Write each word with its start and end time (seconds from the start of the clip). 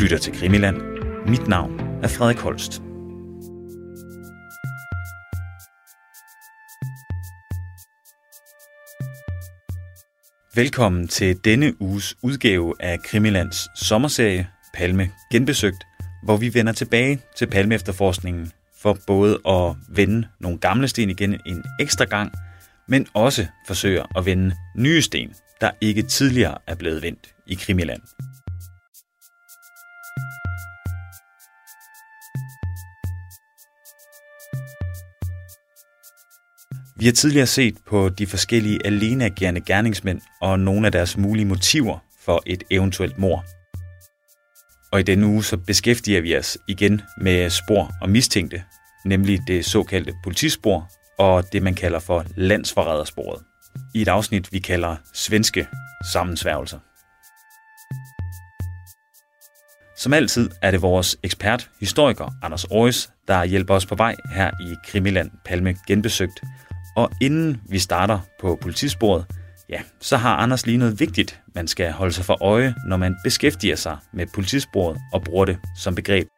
lytter 0.00 0.18
til 0.18 0.32
Krimiland. 0.32 0.76
Mit 1.28 1.48
navn 1.48 1.80
er 2.02 2.08
Frederik 2.08 2.38
Holst. 2.38 2.82
Velkommen 10.54 11.08
til 11.08 11.36
denne 11.44 11.82
uges 11.82 12.16
udgave 12.22 12.74
af 12.80 13.02
Krimilands 13.02 13.86
sommerserie 13.86 14.48
Palme 14.74 15.10
Genbesøgt, 15.32 15.86
hvor 16.24 16.36
vi 16.36 16.54
vender 16.54 16.72
tilbage 16.72 17.20
til 17.36 17.46
Palme 17.46 17.74
efterforskningen 17.74 18.52
for 18.82 18.98
både 19.06 19.38
at 19.48 19.76
vende 19.88 20.28
nogle 20.40 20.58
gamle 20.58 20.88
sten 20.88 21.10
igen 21.10 21.40
en 21.46 21.64
ekstra 21.80 22.04
gang, 22.04 22.32
men 22.88 23.06
også 23.14 23.46
forsøger 23.66 24.18
at 24.18 24.26
vende 24.26 24.54
nye 24.76 25.02
sten, 25.02 25.34
der 25.60 25.70
ikke 25.80 26.02
tidligere 26.02 26.58
er 26.66 26.74
blevet 26.74 27.02
vendt 27.02 27.34
i 27.46 27.54
Krimiland. 27.54 28.02
Vi 36.98 37.06
har 37.06 37.12
tidligere 37.12 37.46
set 37.46 37.76
på 37.86 38.08
de 38.08 38.26
forskellige 38.26 38.86
aleneagerende 38.86 39.60
gerningsmænd 39.60 40.20
og 40.40 40.60
nogle 40.60 40.86
af 40.86 40.92
deres 40.92 41.16
mulige 41.16 41.44
motiver 41.44 41.98
for 42.20 42.42
et 42.46 42.64
eventuelt 42.70 43.18
mor. 43.18 43.44
Og 44.92 45.00
i 45.00 45.02
denne 45.02 45.26
uge 45.26 45.44
så 45.44 45.56
beskæftiger 45.56 46.20
vi 46.20 46.36
os 46.36 46.58
igen 46.68 47.02
med 47.20 47.50
spor 47.50 47.90
og 48.00 48.10
mistænkte, 48.10 48.64
nemlig 49.04 49.40
det 49.46 49.64
såkaldte 49.64 50.14
politispor 50.24 50.90
og 51.18 51.52
det 51.52 51.62
man 51.62 51.74
kalder 51.74 51.98
for 51.98 52.24
landsforrædersporet, 52.36 53.42
i 53.94 54.02
et 54.02 54.08
afsnit 54.08 54.52
vi 54.52 54.58
kalder 54.58 54.96
svenske 55.14 55.66
sammensværgelser. 56.12 56.78
Som 59.96 60.12
altid 60.12 60.50
er 60.62 60.70
det 60.70 60.82
vores 60.82 61.16
ekspert, 61.22 61.70
historiker 61.80 62.34
Anders 62.42 62.64
Aarhus, 62.64 63.10
der 63.28 63.44
hjælper 63.44 63.74
os 63.74 63.86
på 63.86 63.94
vej 63.94 64.16
her 64.32 64.50
i 64.60 64.74
Krimiland 64.88 65.30
Palme 65.44 65.76
Genbesøgt. 65.86 66.40
Og 66.96 67.10
inden 67.20 67.62
vi 67.68 67.78
starter 67.78 68.18
på 68.40 68.58
politisporet, 68.60 69.26
ja, 69.68 69.80
så 70.00 70.16
har 70.16 70.36
Anders 70.36 70.66
lige 70.66 70.78
noget 70.78 71.00
vigtigt, 71.00 71.40
man 71.54 71.68
skal 71.68 71.92
holde 71.92 72.12
sig 72.12 72.24
for 72.24 72.42
øje, 72.42 72.74
når 72.88 72.96
man 72.96 73.16
beskæftiger 73.24 73.76
sig 73.76 73.96
med 74.12 74.26
politisporet 74.34 74.98
og 75.12 75.22
bruger 75.22 75.44
det 75.44 75.58
som 75.76 75.94
begreb. 75.94 76.28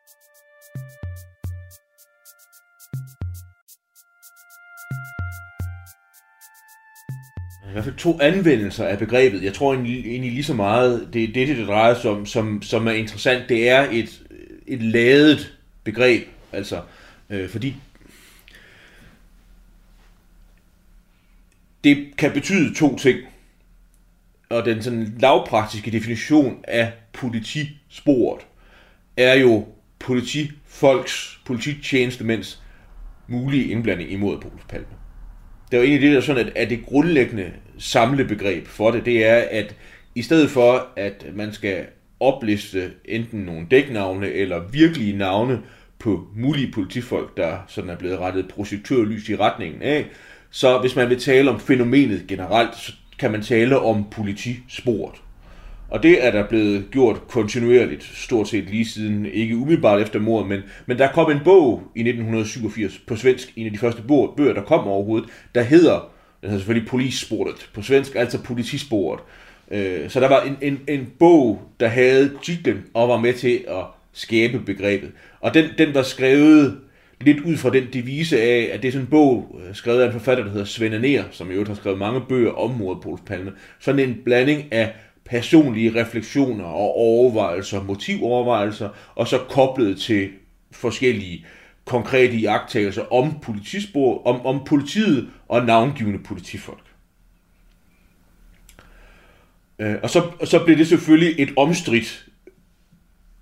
I 7.68 7.72
hvert 7.72 7.84
fald 7.84 7.96
to 7.96 8.20
anvendelser 8.20 8.84
af 8.84 8.98
begrebet. 8.98 9.42
Jeg 9.42 9.54
tror 9.54 9.74
egentlig, 9.74 10.06
egentlig 10.06 10.32
lige 10.32 10.44
så 10.44 10.54
meget, 10.54 11.08
det 11.12 11.24
er 11.24 11.32
det, 11.32 11.48
det 11.48 11.66
drejer 11.66 11.94
sig 11.94 12.10
om, 12.10 12.26
som, 12.26 12.62
som 12.62 12.86
er 12.86 12.92
interessant. 12.92 13.48
Det 13.48 13.68
er 13.68 13.88
et, 13.90 14.22
et 14.66 14.82
ladet 14.82 15.58
begreb, 15.84 16.28
altså, 16.52 16.82
øh, 17.30 17.48
fordi 17.48 17.76
det 21.84 22.16
kan 22.18 22.32
betyde 22.32 22.74
to 22.74 22.96
ting. 22.96 23.18
Og 24.48 24.64
den 24.64 24.82
sådan 24.82 25.16
lavpraktiske 25.20 25.90
definition 25.90 26.64
af 26.68 26.92
politisporet 27.12 28.46
er 29.16 29.34
jo 29.34 29.66
politifolks, 29.98 31.40
polititjenestemænds 31.46 32.62
mulige 33.26 33.64
indblanding 33.64 34.10
imod 34.10 34.40
Pols 34.40 34.64
Palme 34.68 34.97
det 35.70 35.76
er 35.76 35.80
jo 35.80 35.88
egentlig 35.88 36.08
det, 36.08 36.14
der 36.16 36.20
sådan, 36.20 36.46
at, 36.46 36.52
at 36.56 36.70
det 36.70 36.86
grundlæggende 36.86 37.52
samlebegreb 37.78 38.66
for 38.66 38.90
det, 38.90 39.04
det 39.04 39.26
er, 39.26 39.44
at 39.50 39.74
i 40.14 40.22
stedet 40.22 40.50
for, 40.50 40.86
at 40.96 41.26
man 41.34 41.52
skal 41.52 41.86
opliste 42.20 42.90
enten 43.04 43.40
nogle 43.40 43.66
dæknavne 43.70 44.32
eller 44.32 44.62
virkelige 44.72 45.16
navne 45.16 45.60
på 45.98 46.28
mulige 46.36 46.72
politifolk, 46.72 47.36
der 47.36 47.58
sådan 47.66 47.90
er 47.90 47.96
blevet 47.96 48.18
rettet 48.18 48.48
projektørlys 48.48 49.28
i 49.28 49.36
retningen 49.36 49.82
af, 49.82 50.06
så 50.50 50.78
hvis 50.78 50.96
man 50.96 51.08
vil 51.08 51.20
tale 51.20 51.50
om 51.50 51.60
fænomenet 51.60 52.24
generelt, 52.28 52.76
så 52.76 52.92
kan 53.18 53.32
man 53.32 53.42
tale 53.42 53.78
om 53.78 54.04
politisporet. 54.10 55.14
Og 55.88 56.02
det 56.02 56.26
er 56.26 56.30
der 56.30 56.48
blevet 56.48 56.84
gjort 56.90 57.28
kontinuerligt, 57.28 58.10
stort 58.14 58.48
set 58.48 58.70
lige 58.70 58.84
siden, 58.84 59.26
ikke 59.26 59.56
umiddelbart 59.56 60.00
efter 60.00 60.20
mordet, 60.20 60.48
men, 60.48 60.60
men 60.86 60.98
der 60.98 61.12
kom 61.12 61.30
en 61.30 61.40
bog 61.44 61.82
i 61.96 62.00
1987 62.00 62.98
på 62.98 63.16
svensk, 63.16 63.52
en 63.56 63.66
af 63.66 63.72
de 63.72 63.78
første 63.78 64.02
bøger, 64.36 64.54
der 64.54 64.62
kom 64.62 64.86
overhovedet, 64.86 65.28
der 65.54 65.62
hedder, 65.62 66.10
den 66.40 66.50
hedder 66.50 66.58
selvfølgelig 66.58 66.88
Polissporet 66.88 67.70
på 67.74 67.82
svensk, 67.82 68.14
altså 68.14 68.42
politisporet. 68.42 69.20
Øh, 69.70 70.10
så 70.10 70.20
der 70.20 70.28
var 70.28 70.42
en, 70.42 70.56
en, 70.60 70.80
en 70.88 71.12
bog, 71.18 71.62
der 71.80 71.88
havde 71.88 72.32
titlen 72.42 72.84
og 72.94 73.08
var 73.08 73.20
med 73.20 73.34
til 73.34 73.64
at 73.68 73.84
skabe 74.12 74.58
begrebet. 74.58 75.10
Og 75.40 75.54
den, 75.54 75.64
den 75.78 75.94
var 75.94 76.02
skrevet 76.02 76.78
lidt 77.20 77.40
ud 77.40 77.56
fra 77.56 77.70
den 77.70 77.86
devise 77.92 78.40
af, 78.40 78.70
at 78.72 78.82
det 78.82 78.88
er 78.88 78.92
sådan 78.92 79.04
en 79.06 79.10
bog, 79.10 79.60
øh, 79.68 79.74
skrevet 79.74 80.00
af 80.00 80.06
en 80.06 80.12
forfatter, 80.12 80.44
der 80.44 80.50
hedder 80.50 80.66
Svend 80.66 80.94
Aner, 80.94 81.24
som 81.30 81.50
i 81.50 81.52
øvrigt 81.52 81.68
har 81.68 81.76
skrevet 81.76 81.98
mange 81.98 82.20
bøger 82.28 82.52
om 82.52 82.70
mordet 82.70 83.02
på 83.02 83.18
Palme. 83.26 83.52
Sådan 83.78 84.08
en 84.08 84.18
blanding 84.24 84.72
af 84.72 84.92
personlige 85.28 86.00
refleksioner 86.00 86.64
og 86.64 86.96
overvejelser, 86.96 87.82
motivovervejelser, 87.82 88.88
og 89.14 89.28
så 89.28 89.38
koblet 89.38 90.00
til 90.00 90.28
forskellige 90.72 91.46
konkrete 91.84 92.34
iagttagelser 92.34 93.12
om, 93.12 93.40
politispor, 93.42 94.26
om, 94.26 94.46
om 94.46 94.64
politiet 94.64 95.30
og 95.48 95.64
navngivende 95.64 96.18
politifolk. 96.18 96.84
Øh, 99.78 99.94
og, 100.02 100.10
så, 100.10 100.30
og 100.40 100.46
så 100.46 100.64
blev 100.64 100.78
det 100.78 100.88
selvfølgelig 100.88 101.42
et 101.42 101.52
omstridt 101.56 102.26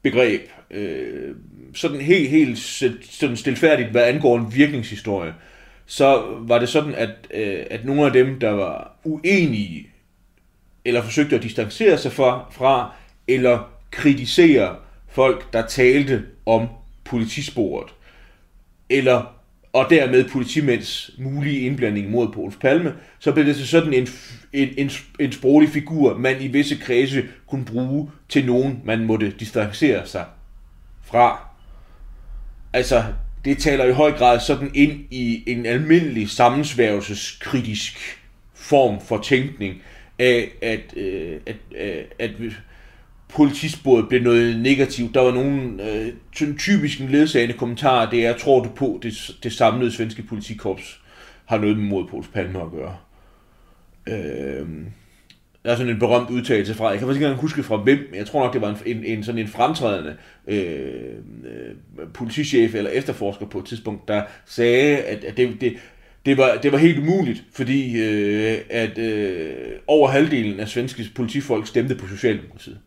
begreb. 0.03 0.41
Øh, 0.71 1.35
sådan 1.75 2.01
helt, 2.01 2.31
helt 2.31 2.59
sådan 3.03 3.37
stilfærdigt, 3.37 3.91
hvad 3.91 4.03
angår 4.03 4.39
en 4.39 4.55
virkningshistorie, 4.55 5.35
så 5.87 6.23
var 6.41 6.59
det 6.59 6.69
sådan, 6.69 6.95
at, 6.95 7.11
øh, 7.35 7.65
at 7.71 7.85
nogle 7.85 8.07
af 8.07 8.13
dem, 8.13 8.41
der 8.41 8.51
var 8.51 8.99
uenige 9.05 9.89
eller 10.87 11.03
forsøgte 11.03 11.37
at 11.37 11.43
distancere 11.43 11.99
sig 11.99 12.13
fra, 12.13 12.47
fra 12.51 12.93
eller 13.29 13.71
kritisere 13.91 14.77
folk, 15.09 15.53
der 15.53 15.67
talte 15.67 16.25
om 16.47 16.69
politisporet, 17.05 17.95
eller 18.91 19.37
og 19.73 19.87
dermed 19.91 20.29
politimænds 20.29 21.11
mulige 21.19 21.61
indblanding 21.61 22.11
mod 22.11 22.33
Pols 22.33 22.57
Palme, 22.57 22.95
så 23.19 23.33
blev 23.33 23.47
det 23.47 23.57
til 23.57 23.69
sådan 23.69 23.93
en, 23.93 24.09
en, 24.53 24.69
en, 24.77 24.91
en 25.21 25.33
sproglig 25.33 25.71
figur, 25.71 26.19
man 26.19 26.41
i 26.41 26.47
visse 26.47 26.77
kredse 26.77 27.25
kunne 27.47 27.65
bruge 27.65 28.11
til 28.29 28.47
nogen, 28.47 28.81
man 28.85 29.05
måtte 29.05 29.31
distancere 29.31 30.07
sig 30.07 30.25
fra. 31.05 31.49
Altså, 32.73 33.05
det 33.45 33.59
taler 33.59 33.85
i 33.85 33.93
høj 33.93 34.13
grad 34.13 34.41
sådan 34.41 34.71
ind 34.75 35.05
i 35.11 35.43
en 35.47 35.67
almindelig 35.67 36.31
sammensværgelseskritisk 36.31 38.21
form 38.55 39.01
for 39.01 39.19
tænkning, 39.19 39.83
af, 40.19 40.53
at, 40.63 40.97
øh, 40.97 41.41
at, 41.47 41.57
øh, 41.77 42.05
at, 42.19 42.31
at 42.31 42.31
politisporet 43.29 44.09
blev 44.09 44.23
noget 44.23 44.61
negativt. 44.61 45.15
Der 45.15 45.21
var 45.21 45.33
nogle 45.33 45.91
øh, 45.91 46.13
typisk 46.57 46.99
ledsagende 47.01 47.55
kommentarer, 47.55 48.11
det 48.11 48.27
er, 48.27 48.37
tror 48.37 48.63
du 48.63 48.69
på, 48.69 49.01
det, 49.03 49.37
det 49.43 49.53
samlede 49.53 49.93
svenske 49.93 50.23
politikorps 50.23 51.01
har 51.45 51.59
noget 51.59 51.79
med 51.79 51.85
modpols 51.85 52.29
Palme 52.29 52.63
at 52.63 52.71
gøre. 52.71 52.97
Øh, 54.09 54.67
der 55.65 55.73
er 55.73 55.77
sådan 55.77 55.93
en 55.93 55.99
berømt 55.99 56.31
udtalelse 56.31 56.75
fra, 56.75 56.89
jeg 56.89 56.99
kan 56.99 57.07
faktisk 57.07 57.17
ikke 57.17 57.27
engang 57.27 57.41
huske 57.41 57.63
fra 57.63 57.77
hvem, 57.77 57.99
men 58.11 58.19
jeg 58.19 58.27
tror 58.27 58.45
nok, 58.45 58.53
det 58.53 58.61
var 58.61 58.69
en, 58.69 58.97
en, 58.97 59.05
en 59.05 59.25
sådan 59.25 59.39
en 59.39 59.49
fremtrædende 59.49 60.17
øh, 60.47 61.15
øh, 61.45 62.09
politichef 62.15 62.75
eller 62.75 62.91
efterforsker 62.91 63.47
på 63.47 63.59
et 63.59 63.65
tidspunkt, 63.65 64.09
der 64.09 64.23
sagde, 64.47 64.97
at, 64.97 65.25
at 65.25 65.37
det, 65.37 65.61
det, 65.61 65.77
det 66.27 66.37
var, 66.37 66.59
det 66.63 66.73
var 66.73 66.79
helt 66.79 66.99
umuligt, 66.99 67.45
fordi 67.53 68.03
øh, 68.03 68.59
at 68.71 68.99
øh, 68.99 69.55
over 69.87 70.09
halvdelen 70.09 70.61
af 70.61 70.69
svenske 70.69 71.05
politifolk 71.15 71.67
stemte 71.67 71.95
på 71.95 72.07
Socialdemokratiet. 72.07 72.79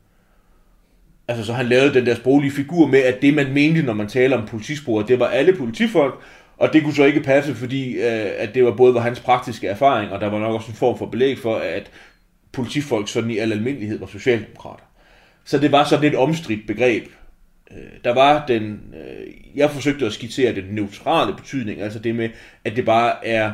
Altså, 1.28 1.46
så 1.46 1.54
han 1.54 1.66
lavede 1.66 1.94
den 1.94 2.06
der 2.06 2.16
sproglige 2.16 2.52
figur 2.52 2.88
med, 2.88 3.00
at 3.00 3.22
det, 3.22 3.34
man 3.34 3.54
mente, 3.54 3.82
når 3.82 3.94
man 3.94 4.08
taler 4.08 4.38
om 4.38 4.48
politisporer, 4.48 5.06
det 5.06 5.20
var 5.20 5.28
alle 5.28 5.54
politifolk, 5.54 6.14
og 6.58 6.74
det 6.74 6.84
kunne 6.84 6.96
så 6.96 7.04
ikke 7.04 7.22
passe, 7.22 7.56
fordi 7.56 7.94
øh, 7.94 8.30
at 8.38 8.54
det 8.54 8.66
var 8.66 8.72
både 8.72 8.94
var 8.94 9.02
hans 9.02 9.20
praktiske 9.20 9.68
erfaring, 9.68 10.12
og 10.12 10.22
der 10.22 10.28
var 10.28 10.40
nok 10.40 10.54
også 10.54 10.72
en 10.72 10.78
form 10.78 10.98
for 10.98 11.06
belæg 11.06 11.38
for, 11.38 11.56
at 11.56 11.92
politifolk 12.52 13.08
sådan 13.08 13.32
i 13.32 13.38
al 13.38 13.52
almindelighed 13.52 14.00
var 14.00 14.08
socialdemokrater. 14.08 14.84
Så 15.46 15.58
det 15.58 15.72
var 15.72 15.84
sådan 15.84 16.06
et 16.06 16.16
omstridt 16.16 16.68
begreb, 16.68 17.04
Øh, 17.72 17.92
der 18.04 18.14
var 18.14 18.46
den, 18.48 18.82
øh, 18.94 19.28
jeg 19.56 19.72
forsøgte 19.72 20.06
at 20.06 20.14
skitsere 20.14 20.56
den 20.56 20.64
neutrale 20.72 21.34
betydning, 21.34 21.82
altså 21.82 22.00
det 22.00 22.16
med, 22.16 22.30
at 22.66 22.76
det 22.76 22.86
bare 22.86 23.28
er 23.28 23.52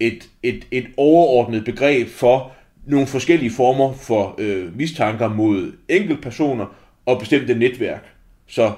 et, 0.00 0.28
et, 0.42 0.66
et 0.70 0.86
overordnet 0.96 1.64
begreb 1.64 2.08
for 2.08 2.52
nogle 2.86 3.06
forskellige 3.06 3.50
former 3.50 3.92
for 3.92 4.34
øh, 4.38 4.76
mistanker 4.76 5.28
mod 5.28 5.72
enkeltpersoner 5.88 6.74
og 7.06 7.18
bestemte 7.18 7.54
netværk. 7.54 8.04
Så 8.46 8.72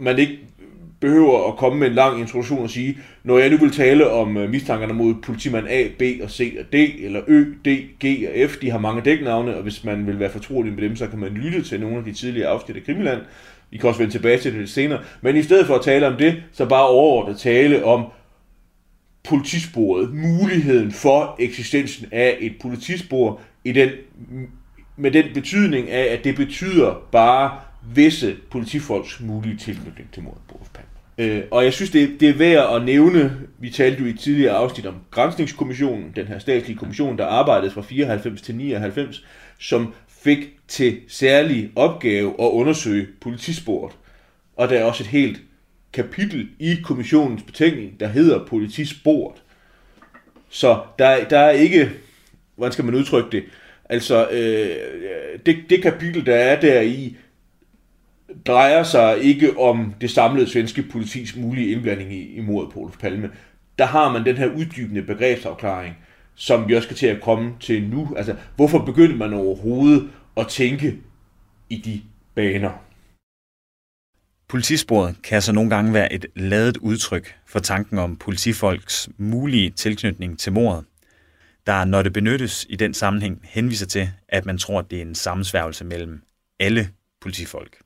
man 0.00 0.18
ikke 0.18 0.38
behøver 1.00 1.48
at 1.48 1.56
komme 1.56 1.78
med 1.78 1.88
en 1.88 1.94
lang 1.94 2.20
introduktion 2.20 2.62
og 2.62 2.70
sige, 2.70 2.98
når 3.24 3.38
jeg 3.38 3.50
nu 3.50 3.56
vil 3.56 3.70
tale 3.70 4.10
om 4.10 4.36
øh, 4.36 4.50
mistankerne 4.50 4.94
mod 4.94 5.14
politimand 5.22 5.68
A, 5.68 5.88
B 5.98 6.02
og 6.22 6.30
C 6.30 6.56
og 6.60 6.72
D, 6.72 6.74
eller 6.74 7.20
Ø, 7.26 7.44
D, 7.64 7.68
G 8.04 8.28
og 8.28 8.50
F, 8.50 8.56
de 8.56 8.70
har 8.70 8.78
mange 8.78 9.02
dæknavne, 9.02 9.56
og 9.56 9.62
hvis 9.62 9.84
man 9.84 10.06
vil 10.06 10.18
være 10.18 10.30
fortrolig 10.30 10.72
med 10.72 10.82
dem, 10.82 10.96
så 10.96 11.06
kan 11.06 11.18
man 11.18 11.30
lytte 11.30 11.62
til 11.62 11.80
nogle 11.80 11.96
af 11.98 12.04
de 12.04 12.12
tidligere 12.12 12.48
afsnit 12.48 12.76
af 12.76 12.84
Krimiland. 12.84 13.20
I 13.74 13.76
kan 13.76 13.88
også 13.88 13.98
vende 13.98 14.14
tilbage 14.14 14.38
til 14.38 14.52
det 14.52 14.60
lidt 14.60 14.70
senere. 14.70 15.00
Men 15.20 15.36
i 15.36 15.42
stedet 15.42 15.66
for 15.66 15.74
at 15.74 15.82
tale 15.82 16.06
om 16.06 16.16
det, 16.16 16.42
så 16.52 16.66
bare 16.66 16.86
overordnet 16.88 17.38
tale 17.38 17.84
om 17.84 18.04
politisporet, 19.24 20.14
muligheden 20.14 20.92
for 20.92 21.36
eksistensen 21.38 22.06
af 22.12 22.36
et 22.40 22.52
politispor 22.62 23.40
i 23.64 23.72
den, 23.72 23.90
med 24.96 25.10
den 25.10 25.24
betydning 25.34 25.90
af, 25.90 26.12
at 26.12 26.24
det 26.24 26.36
betyder 26.36 26.94
bare 27.12 27.60
visse 27.94 28.36
politifolks 28.50 29.20
mulige 29.20 29.56
tilknytning 29.56 30.08
til 30.12 30.22
mordet 30.22 30.42
på 30.48 30.54
Øh, 31.18 31.42
og 31.50 31.64
jeg 31.64 31.72
synes, 31.72 31.90
det, 31.90 32.20
det 32.20 32.28
er 32.28 32.32
værd 32.32 32.76
at 32.76 32.84
nævne, 32.84 33.36
vi 33.58 33.70
talte 33.70 34.00
jo 34.00 34.06
i 34.06 34.10
et 34.10 34.20
tidligere 34.20 34.56
afsnit 34.56 34.86
om 34.86 34.94
Grænsningskommissionen, 35.10 36.12
den 36.16 36.26
her 36.26 36.38
statslige 36.38 36.78
kommission, 36.78 37.18
der 37.18 37.26
arbejdede 37.26 37.70
fra 37.70 37.82
94 37.82 38.42
til 38.42 38.54
99, 38.54 39.24
som 39.58 39.94
fik 40.24 40.38
til 40.68 41.00
særlig 41.08 41.70
opgave 41.76 42.28
at 42.28 42.48
undersøge 42.48 43.06
politisporet. 43.20 43.94
Og 44.56 44.68
der 44.68 44.78
er 44.78 44.84
også 44.84 45.02
et 45.02 45.08
helt 45.08 45.42
kapitel 45.92 46.48
i 46.58 46.74
kommissionens 46.84 47.42
betænkning, 47.42 48.00
der 48.00 48.08
hedder 48.08 48.46
politisporet. 48.46 49.42
Så 50.48 50.80
der, 50.98 51.24
der 51.28 51.38
er 51.38 51.50
ikke, 51.50 51.90
hvordan 52.56 52.72
skal 52.72 52.84
man 52.84 52.94
udtrykke 52.94 53.30
det, 53.32 53.44
altså 53.88 54.28
øh, 54.28 55.38
det, 55.46 55.56
det 55.70 55.82
kapitel, 55.82 56.26
der 56.26 56.34
er 56.34 56.60
der 56.60 56.80
i, 56.80 57.16
drejer 58.46 58.82
sig 58.82 59.18
ikke 59.22 59.58
om 59.58 59.94
det 60.00 60.10
samlede 60.10 60.50
svenske 60.50 60.82
politis 60.82 61.36
mulige 61.36 61.70
indblanding 61.70 62.12
i, 62.12 62.34
i 62.34 62.40
mordet 62.40 62.72
på 62.72 62.80
Olof 62.80 62.96
Palme. 62.98 63.30
Der 63.78 63.84
har 63.84 64.12
man 64.12 64.24
den 64.24 64.36
her 64.36 64.46
uddybende 64.46 65.02
begrebsafklaring, 65.02 65.96
som 66.34 66.68
vi 66.68 66.74
også 66.76 66.86
skal 66.86 66.96
til 66.96 67.06
at 67.06 67.22
komme 67.22 67.54
til 67.60 67.82
nu. 67.82 68.14
Altså, 68.16 68.36
hvorfor 68.56 68.78
begyndte 68.78 69.16
man 69.16 69.32
overhovedet 69.32 70.10
at 70.36 70.48
tænke 70.48 71.00
i 71.70 71.76
de 71.76 72.02
baner? 72.34 72.70
Politisporet 74.48 75.16
kan 75.22 75.34
altså 75.34 75.52
nogle 75.52 75.70
gange 75.70 75.92
være 75.92 76.12
et 76.12 76.26
ladet 76.36 76.76
udtryk 76.76 77.34
for 77.46 77.58
tanken 77.58 77.98
om 77.98 78.16
politifolks 78.16 79.08
mulige 79.18 79.70
tilknytning 79.70 80.38
til 80.38 80.52
mordet, 80.52 80.84
der 81.66 81.84
når 81.84 82.02
det 82.02 82.12
benyttes 82.12 82.66
i 82.68 82.76
den 82.76 82.94
sammenhæng 82.94 83.40
henviser 83.44 83.86
til, 83.86 84.10
at 84.28 84.46
man 84.46 84.58
tror, 84.58 84.78
at 84.78 84.90
det 84.90 84.98
er 84.98 85.02
en 85.02 85.14
sammensværgelse 85.14 85.84
mellem 85.84 86.22
alle 86.60 86.88
politifolk. 87.20 87.76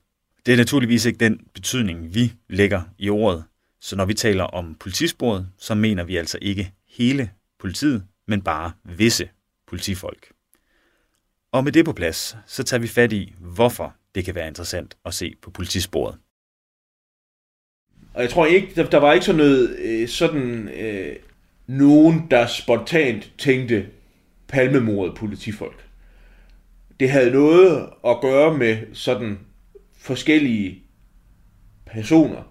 Det 0.45 0.53
er 0.53 0.57
naturligvis 0.57 1.05
ikke 1.05 1.19
den 1.19 1.39
betydning, 1.53 2.15
vi 2.15 2.33
lægger 2.49 2.81
i 2.97 3.09
ordet, 3.09 3.43
så 3.81 3.95
når 3.95 4.05
vi 4.05 4.13
taler 4.13 4.43
om 4.43 4.75
politisporet, 4.79 5.49
så 5.57 5.75
mener 5.75 6.03
vi 6.03 6.17
altså 6.17 6.37
ikke 6.41 6.71
hele 6.87 7.29
politiet, 7.59 8.03
men 8.29 8.41
bare 8.41 8.71
visse 8.83 9.29
politifolk. 9.67 10.31
Og 11.51 11.63
med 11.63 11.71
det 11.71 11.85
på 11.85 11.93
plads, 11.93 12.37
så 12.45 12.63
tager 12.63 12.81
vi 12.81 12.87
fat 12.87 13.13
i, 13.13 13.33
hvorfor 13.39 13.95
det 14.15 14.25
kan 14.25 14.35
være 14.35 14.47
interessant 14.47 14.97
at 15.05 15.13
se 15.13 15.35
på 15.41 15.51
politisporet. 15.51 16.17
Og 18.13 18.21
jeg 18.21 18.29
tror 18.29 18.45
ikke, 18.45 18.71
der, 18.75 18.89
der 18.89 18.97
var 18.97 19.13
ikke 19.13 19.25
sådan 19.25 19.37
noget, 19.37 19.75
øh, 19.79 20.07
sådan 20.07 20.69
øh, 20.69 21.15
nogen, 21.67 22.27
der 22.31 22.47
spontant 22.47 23.33
tænkte 23.37 23.87
palmemordet 24.47 25.15
politifolk. 25.15 25.85
Det 26.99 27.09
havde 27.09 27.31
noget 27.31 27.89
at 28.07 28.21
gøre 28.21 28.57
med 28.57 28.77
sådan 28.93 29.39
forskellige 29.97 30.83
personer, 31.85 32.43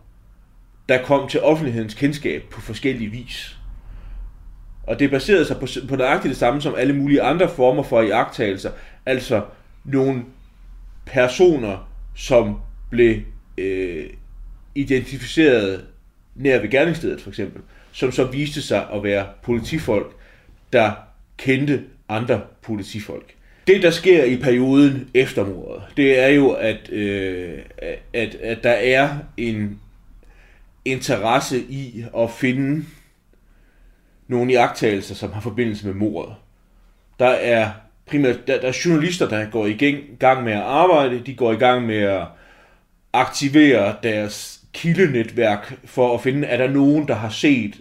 der 0.89 1.05
kom 1.05 1.29
til 1.29 1.41
offentlighedens 1.41 1.95
kendskab 1.95 2.43
på 2.51 2.61
forskellige 2.61 3.11
vis. 3.11 3.59
Og 4.89 4.99
det 4.99 5.11
baserede 5.11 5.45
sig 5.45 5.57
på, 5.57 5.67
på 5.89 5.97
nøjagtigt 5.97 6.31
det 6.31 6.37
samme 6.39 6.63
som 6.63 6.75
alle 6.75 6.93
mulige 6.93 7.23
andre 7.23 7.49
former 7.49 7.83
for 7.83 8.03
iagttagelser. 8.03 8.71
Altså 9.07 9.43
nogle 9.85 10.23
personer, 11.07 11.89
som 12.17 12.57
blev 12.91 13.17
øh, 13.59 14.07
identificeret 14.75 15.85
nær 16.35 16.61
ved 16.61 16.69
gerningsstedet 16.71 17.21
for 17.21 17.29
eksempel, 17.29 17.63
som 17.93 18.13
så 18.13 18.25
viste 18.25 18.63
sig 18.63 18.87
at 18.95 19.05
være 19.05 19.27
politifolk, 19.43 20.17
der 20.73 20.93
kendte 21.37 21.85
andre 22.09 22.41
politifolk. 22.63 23.35
Det, 23.67 23.83
der 23.83 23.91
sker 23.91 24.25
i 24.25 24.37
perioden 24.37 25.11
efter 25.15 25.47
mordet, 25.47 25.83
det 25.97 26.19
er 26.19 26.29
jo, 26.29 26.51
at, 26.51 26.91
øh, 26.93 27.59
at, 28.13 28.35
at 28.35 28.63
der 28.63 28.71
er 28.71 29.19
en 29.37 29.81
interesse 30.85 31.59
i 31.59 32.05
at 32.17 32.31
finde 32.31 32.85
nogle 34.29 34.53
iagtagelser, 34.53 35.15
som 35.15 35.33
har 35.33 35.41
forbindelse 35.41 35.87
med 35.87 35.95
mordet. 35.95 36.35
Der 37.19 37.29
er 37.29 37.71
primært 38.07 38.47
der, 38.47 38.61
der 38.61 38.69
er 38.69 38.83
journalister, 38.85 39.29
der 39.29 39.51
går 39.51 39.67
i 39.67 39.97
gang 40.19 40.45
med 40.45 40.53
at 40.53 40.63
arbejde, 40.63 41.21
de 41.27 41.35
går 41.35 41.53
i 41.53 41.57
gang 41.57 41.87
med 41.87 41.97
at 41.97 42.27
aktivere 43.13 43.97
deres 44.03 44.61
kildenetværk 44.73 45.79
for 45.85 46.15
at 46.15 46.21
finde, 46.21 46.47
er 46.47 46.57
der 46.57 46.73
nogen, 46.73 47.09
der 47.09 47.15
har 47.15 47.29
set 47.29 47.81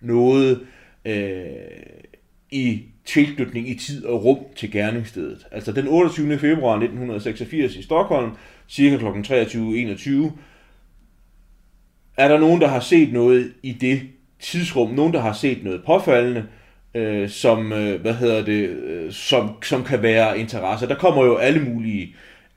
noget 0.00 0.66
øh, 1.04 1.44
i 2.50 2.82
tilknytning 3.04 3.68
i 3.68 3.74
tid 3.74 4.04
og 4.04 4.24
rum 4.24 4.38
til 4.56 4.72
gerningsstedet. 4.72 5.46
Altså 5.50 5.72
den 5.72 5.88
28. 5.88 6.38
februar 6.38 6.74
1986 6.74 7.76
i 7.76 7.82
Stockholm, 7.82 8.30
cirka 8.68 8.96
kl. 8.96 9.04
23.21, 9.04 10.30
er 12.16 12.28
der 12.28 12.38
nogen, 12.38 12.60
der 12.60 12.68
har 12.68 12.80
set 12.80 13.12
noget 13.12 13.52
i 13.62 13.72
det 13.72 14.02
tidsrum, 14.40 14.90
nogen, 14.90 15.12
der 15.12 15.20
har 15.20 15.32
set 15.32 15.64
noget 15.64 15.82
påfaldende, 15.86 16.44
øh, 16.94 17.28
som, 17.28 17.72
øh, 17.72 18.00
hvad 18.00 18.14
hedder 18.14 18.44
det, 18.44 18.68
øh, 18.68 19.12
som, 19.12 19.62
som 19.62 19.84
kan 19.84 20.02
være 20.02 20.38
interesse. 20.38 20.88
Der 20.88 20.94
kommer 20.94 21.24
jo 21.24 21.36
alle 21.36 21.60
mulige, 21.60 22.16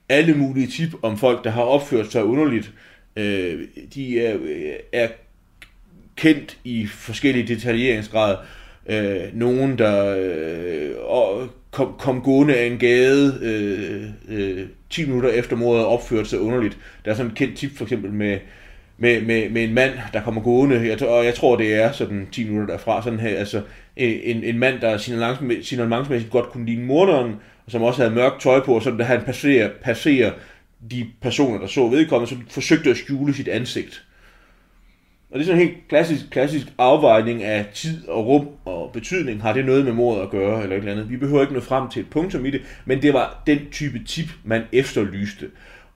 alle 0.10 0.34
mulige 0.34 0.68
tip 0.68 0.90
om 1.02 1.18
folk, 1.18 1.44
der 1.44 1.50
har 1.50 1.62
opført 1.62 2.12
sig 2.12 2.24
underligt. 2.24 2.72
Øh, 3.16 3.60
de 3.96 4.26
er, 4.26 4.38
øh, 4.42 4.74
er 4.94 5.08
kendt 6.16 6.58
i 6.64 6.86
forskellige 6.88 7.48
detaljeringsgrader. 7.48 8.38
Øh, 8.90 9.22
nogen, 9.34 9.78
der 9.78 10.16
øh, 10.20 11.48
kom, 11.72 11.96
kom 12.00 12.22
gående 12.22 12.56
af 12.56 12.66
en 12.66 12.78
gade 12.78 13.40
øh, 13.42 14.04
øh, 14.30 14.68
10 14.90 15.06
minutter 15.06 15.30
efter 15.30 15.56
mordet 15.56 15.86
opførte 15.86 16.30
sig 16.30 16.40
underligt. 16.40 16.78
Der 17.06 17.12
er 17.12 17.16
sådan 17.16 17.32
et 17.32 17.38
kendt 17.38 17.58
tip 17.58 17.78
for 17.78 17.84
eksempel 17.84 18.12
med, 18.12 18.38
med, 19.02 19.22
med, 19.22 19.50
med 19.50 19.64
en 19.64 19.74
mand, 19.74 19.92
der 20.14 20.22
kommer 20.22 20.42
gående, 20.42 20.88
jeg, 20.88 21.04
og 21.04 21.26
jeg 21.26 21.36
tror, 21.36 21.56
det 21.56 21.76
er 21.76 21.92
sådan 21.92 22.28
10 22.32 22.44
minutter 22.44 22.74
derfra, 22.74 23.04
sådan 23.04 23.20
her, 23.20 23.38
altså 23.38 23.62
en, 23.96 24.44
en 24.44 24.60
mand, 24.60 24.80
der 24.80 24.98
signalementsmæssigt 24.98 26.32
godt 26.32 26.50
kunne 26.50 26.66
ligne 26.66 26.86
morderen, 26.86 27.36
og 27.66 27.72
som 27.72 27.82
også 27.82 28.02
havde 28.02 28.16
mørkt 28.16 28.42
tøj 28.42 28.60
på, 28.60 28.76
og 28.76 28.82
så 28.82 28.92
da 28.92 29.04
han 29.04 29.22
passerer, 29.22 29.70
passerer 29.82 30.32
de 30.92 31.08
personer, 31.22 31.60
der 31.60 31.68
så 31.68 31.88
vedkommende, 31.88 32.36
så 32.36 32.40
forsøgte 32.50 32.90
at 32.90 32.98
skjule 32.98 33.34
sit 33.34 33.48
ansigt. 33.48 34.06
Og 35.32 35.40
det 35.40 35.42
er 35.42 35.46
sådan 35.46 35.62
en 35.62 35.68
helt 35.68 35.88
klassisk, 35.90 36.30
klassisk 36.30 36.68
afvejning 36.78 37.44
af 37.44 37.66
tid 37.74 38.08
og 38.08 38.26
rum 38.26 38.48
og 38.66 38.92
betydning. 38.94 39.42
Har 39.42 39.54
det 39.54 39.66
noget 39.66 39.86
med 39.86 39.94
mordet 39.94 40.22
at 40.22 40.30
gøre 40.30 40.64
eller 40.64 40.76
et 40.76 40.80
eller 40.80 40.92
andet? 40.92 41.10
Vi 41.10 41.18
behøver 41.18 41.42
ikke 41.42 41.54
nå 41.54 41.60
frem 41.60 41.90
til 41.90 42.00
et 42.00 42.10
punktum 42.10 42.46
i 42.46 42.52
det, 42.52 42.62
men 42.86 43.02
det 43.02 43.14
var 43.14 43.44
den 43.48 43.60
type 43.72 44.00
tip, 44.08 44.30
man 44.44 44.62
efterlyste. 44.72 45.50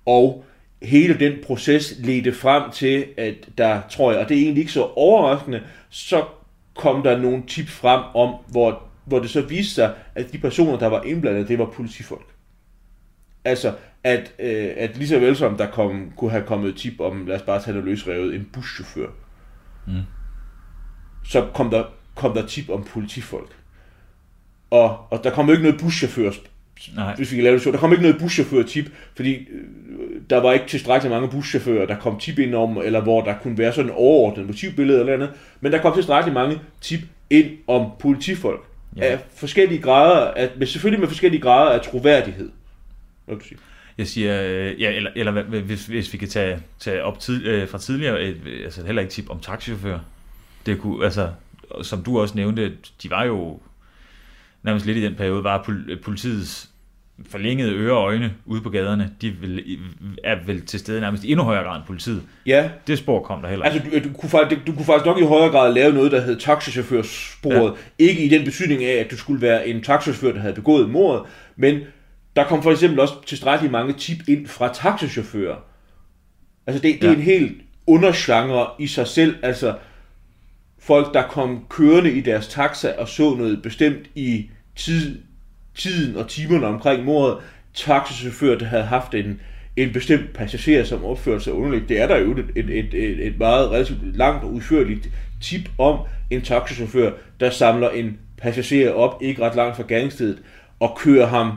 Og 0.06 0.46
hele 0.82 1.20
den 1.20 1.34
proces 1.44 1.94
ledte 2.00 2.34
frem 2.34 2.72
til, 2.72 3.05
at 3.17 3.36
der, 3.58 3.82
tror 3.89 4.12
jeg, 4.12 4.22
og 4.22 4.29
det 4.29 4.38
er 4.38 4.41
egentlig 4.41 4.62
ikke 4.62 4.72
så 4.72 4.84
overraskende, 4.84 5.63
så 5.89 6.25
kom 6.75 7.03
der 7.03 7.17
nogle 7.17 7.44
tip 7.48 7.67
frem 7.67 8.01
om, 8.15 8.36
hvor, 8.48 8.84
hvor 9.05 9.20
det 9.20 9.29
så 9.29 9.41
viste 9.41 9.74
sig, 9.74 9.94
at 10.15 10.34
de 10.34 10.38
personer, 10.38 10.79
der 10.79 10.88
var 10.88 11.01
indblandet, 11.01 11.48
det 11.48 11.60
var 11.60 11.65
politifolk. 11.65 12.27
Altså, 13.46 13.74
at, 14.03 14.34
øh, 14.39 14.74
at 14.77 14.98
lige 14.98 15.08
så 15.08 15.20
vel 15.20 15.36
som 15.36 15.58
der 15.58 15.72
kom, 15.72 16.12
kunne 16.17 16.32
have 16.32 16.44
kommet 16.44 16.75
tip 16.75 17.00
om, 17.00 17.25
lad 17.25 17.36
os 17.36 17.41
bare 17.41 17.62
tage 17.62 17.77
det 17.77 17.84
løsrevet, 17.84 18.36
en 18.36 18.50
buschauffør, 18.53 19.08
mm. 19.88 20.01
så 21.25 21.48
kom 21.53 21.70
der, 21.70 21.84
kom 22.15 22.34
der 22.34 22.46
tip 22.46 22.70
om 22.70 22.84
politifolk. 22.84 23.55
Og, 24.70 25.12
og 25.12 25.24
der 25.24 25.29
kom 25.29 25.46
jo 25.46 25.51
ikke 25.51 25.63
noget 25.63 25.79
buschauffør 25.82 26.32
Nej. 26.96 27.15
hvis 27.15 27.32
vi 27.32 27.36
kan 27.36 27.44
lave 27.44 27.53
det 27.53 27.62
så. 27.62 27.72
Der 27.72 27.77
kom 27.77 27.91
ikke 27.91 28.01
noget 28.01 28.20
buschauffør-tip, 28.20 28.86
fordi 29.15 29.34
øh, 29.34 29.63
der 30.29 30.38
var 30.38 30.53
ikke 30.53 30.67
tilstrækkeligt 30.67 31.13
mange 31.13 31.29
buschauffører, 31.29 31.86
der 31.86 32.00
kom 32.00 32.20
tip 32.20 32.39
ind 32.39 32.55
om, 32.55 32.77
eller 32.77 33.01
hvor 33.01 33.22
der 33.22 33.36
kunne 33.44 33.58
være 33.58 33.74
sådan 33.74 33.91
en 33.91 33.96
overordnet 33.98 34.48
motivbillede 34.48 35.00
eller 35.00 35.13
andet, 35.13 35.32
men 35.62 35.72
der 35.72 35.82
kom 35.82 35.94
tilstrækkeligt 35.94 36.34
mange 36.34 36.60
tip 36.82 37.00
ind 37.29 37.51
om 37.67 37.91
politifolk. 38.00 38.62
Ja. 38.98 39.05
Af 39.05 39.20
forskellige 39.36 39.82
grader, 39.82 40.32
af, 40.32 40.50
med, 40.58 40.67
selvfølgelig 40.67 41.00
med 41.00 41.08
forskellige 41.08 41.41
grader 41.41 41.72
af 41.72 41.82
troværdighed. 41.82 42.50
Hvad 43.25 43.36
du 43.36 43.44
sige? 43.44 43.58
Jeg 43.98 44.08
siger, 44.08 44.44
øh, 44.44 44.82
ja, 44.82 44.91
eller, 44.91 45.12
eller 45.15 45.44
hvis, 45.44 45.86
hvis 45.86 46.13
vi 46.13 46.17
kan 46.17 46.27
tage, 46.27 46.60
tage 46.79 47.03
op 47.03 47.20
tid, 47.20 47.46
øh, 47.46 47.67
fra 47.70 47.77
tidligere, 47.77 48.25
øh, 48.25 48.36
altså 48.63 48.86
heller 48.86 49.01
ikke 49.01 49.12
tip 49.12 49.29
om 49.29 49.39
taxichauffør. 49.39 50.00
Det 50.65 50.79
kunne, 50.79 51.05
altså, 51.05 51.29
som 51.82 52.03
du 52.03 52.20
også 52.20 52.36
nævnte, 52.36 52.74
de 53.03 53.10
var 53.10 53.24
jo 53.24 53.60
nærmest 54.66 54.86
lidt 54.86 54.98
i 54.98 55.04
den 55.04 55.16
periode, 55.16 55.44
var 55.44 55.70
politiets 56.04 56.70
forlængede 57.30 57.72
ører 57.74 57.96
og 57.96 58.04
øjne 58.04 58.34
ude 58.46 58.62
på 58.62 58.70
gaderne, 58.70 59.12
de 59.22 59.30
vil, 59.30 59.80
er 60.24 60.36
vel 60.46 60.66
til 60.66 60.80
stede 60.80 61.02
nærmest 61.02 61.24
i 61.24 61.32
endnu 61.32 61.44
højere 61.44 61.64
grad 61.64 61.78
end 61.78 61.86
politiet. 61.86 62.24
Ja, 62.46 62.70
Det 62.88 62.98
spor 62.98 63.24
kom 63.24 63.42
der 63.42 63.50
heller 63.50 63.66
altså 63.66 63.82
du, 63.92 64.10
du, 64.10 64.14
kunne 64.14 64.30
faktisk, 64.30 64.68
du 64.68 64.72
kunne 64.72 64.86
faktisk 64.86 65.06
nok 65.06 65.20
i 65.20 65.26
højere 65.26 65.50
grad 65.50 65.74
lave 65.74 65.94
noget, 65.94 66.12
der 66.12 66.22
hed 66.22 66.40
taxichaufførsporet. 66.40 67.74
Ja. 68.00 68.06
Ikke 68.06 68.26
i 68.26 68.30
den 68.30 68.46
betydning 68.46 68.84
af, 68.84 68.94
at 68.94 69.12
du 69.12 69.18
skulle 69.18 69.42
være 69.42 69.68
en 69.68 69.84
taxichauffør, 69.84 70.32
der 70.32 70.40
havde 70.40 70.54
begået 70.54 70.90
mordet, 70.90 71.24
men 71.56 71.80
der 72.36 72.44
kom 72.44 72.64
for 72.64 72.72
eksempel 72.72 73.00
også 73.00 73.14
tilstrækkeligt 73.26 73.72
mange 73.72 73.94
tip 73.94 74.18
ind 74.28 74.48
fra 74.48 74.74
taxichauffører. 74.74 75.56
Altså 76.68 76.82
det, 76.82 77.02
det 77.02 77.08
ja. 77.08 77.12
er 77.12 77.16
en 77.16 77.22
helt 77.22 77.62
undergenre 77.88 78.68
i 78.80 78.88
sig 78.88 79.08
selv. 79.08 79.36
Altså 79.42 79.76
folk, 80.80 81.14
der 81.14 81.28
kom 81.28 81.66
kørende 81.70 82.12
i 82.12 82.22
deres 82.22 82.48
taxa 82.48 82.92
og 82.98 83.08
så 83.08 83.36
noget 83.36 83.62
bestemt 83.62 84.10
i 84.16 84.50
tid, 84.75 85.17
tiden 85.75 86.15
og 86.15 86.29
timerne 86.29 86.67
omkring 86.67 87.03
mordet. 87.03 87.38
Taxichauffører, 87.74 88.58
der 88.58 88.65
havde 88.65 88.84
haft 88.84 89.13
en, 89.13 89.41
en 89.75 89.94
bestemt 89.94 90.34
passager, 90.34 90.84
som 90.84 91.05
opførte 91.05 91.44
sig 91.44 91.53
underligt. 91.53 91.89
Det 91.89 92.01
er 92.01 92.08
der 92.08 92.17
jo 92.17 92.32
et, 92.32 92.46
et, 92.55 92.70
et, 92.70 93.27
et, 93.27 93.38
meget 93.39 93.72
relativt 93.72 94.17
langt 94.17 94.44
og 94.44 94.53
udførligt 94.53 95.10
tip 95.41 95.70
om 95.77 96.00
en 96.29 96.41
taxichauffør, 96.41 97.12
der 97.39 97.50
samler 97.50 97.89
en 97.89 98.17
passager 98.38 98.91
op, 98.91 99.22
ikke 99.22 99.41
ret 99.41 99.55
langt 99.55 99.75
fra 99.75 99.84
gerningsstedet, 99.88 100.41
og 100.79 100.98
kører 100.98 101.27
ham 101.27 101.51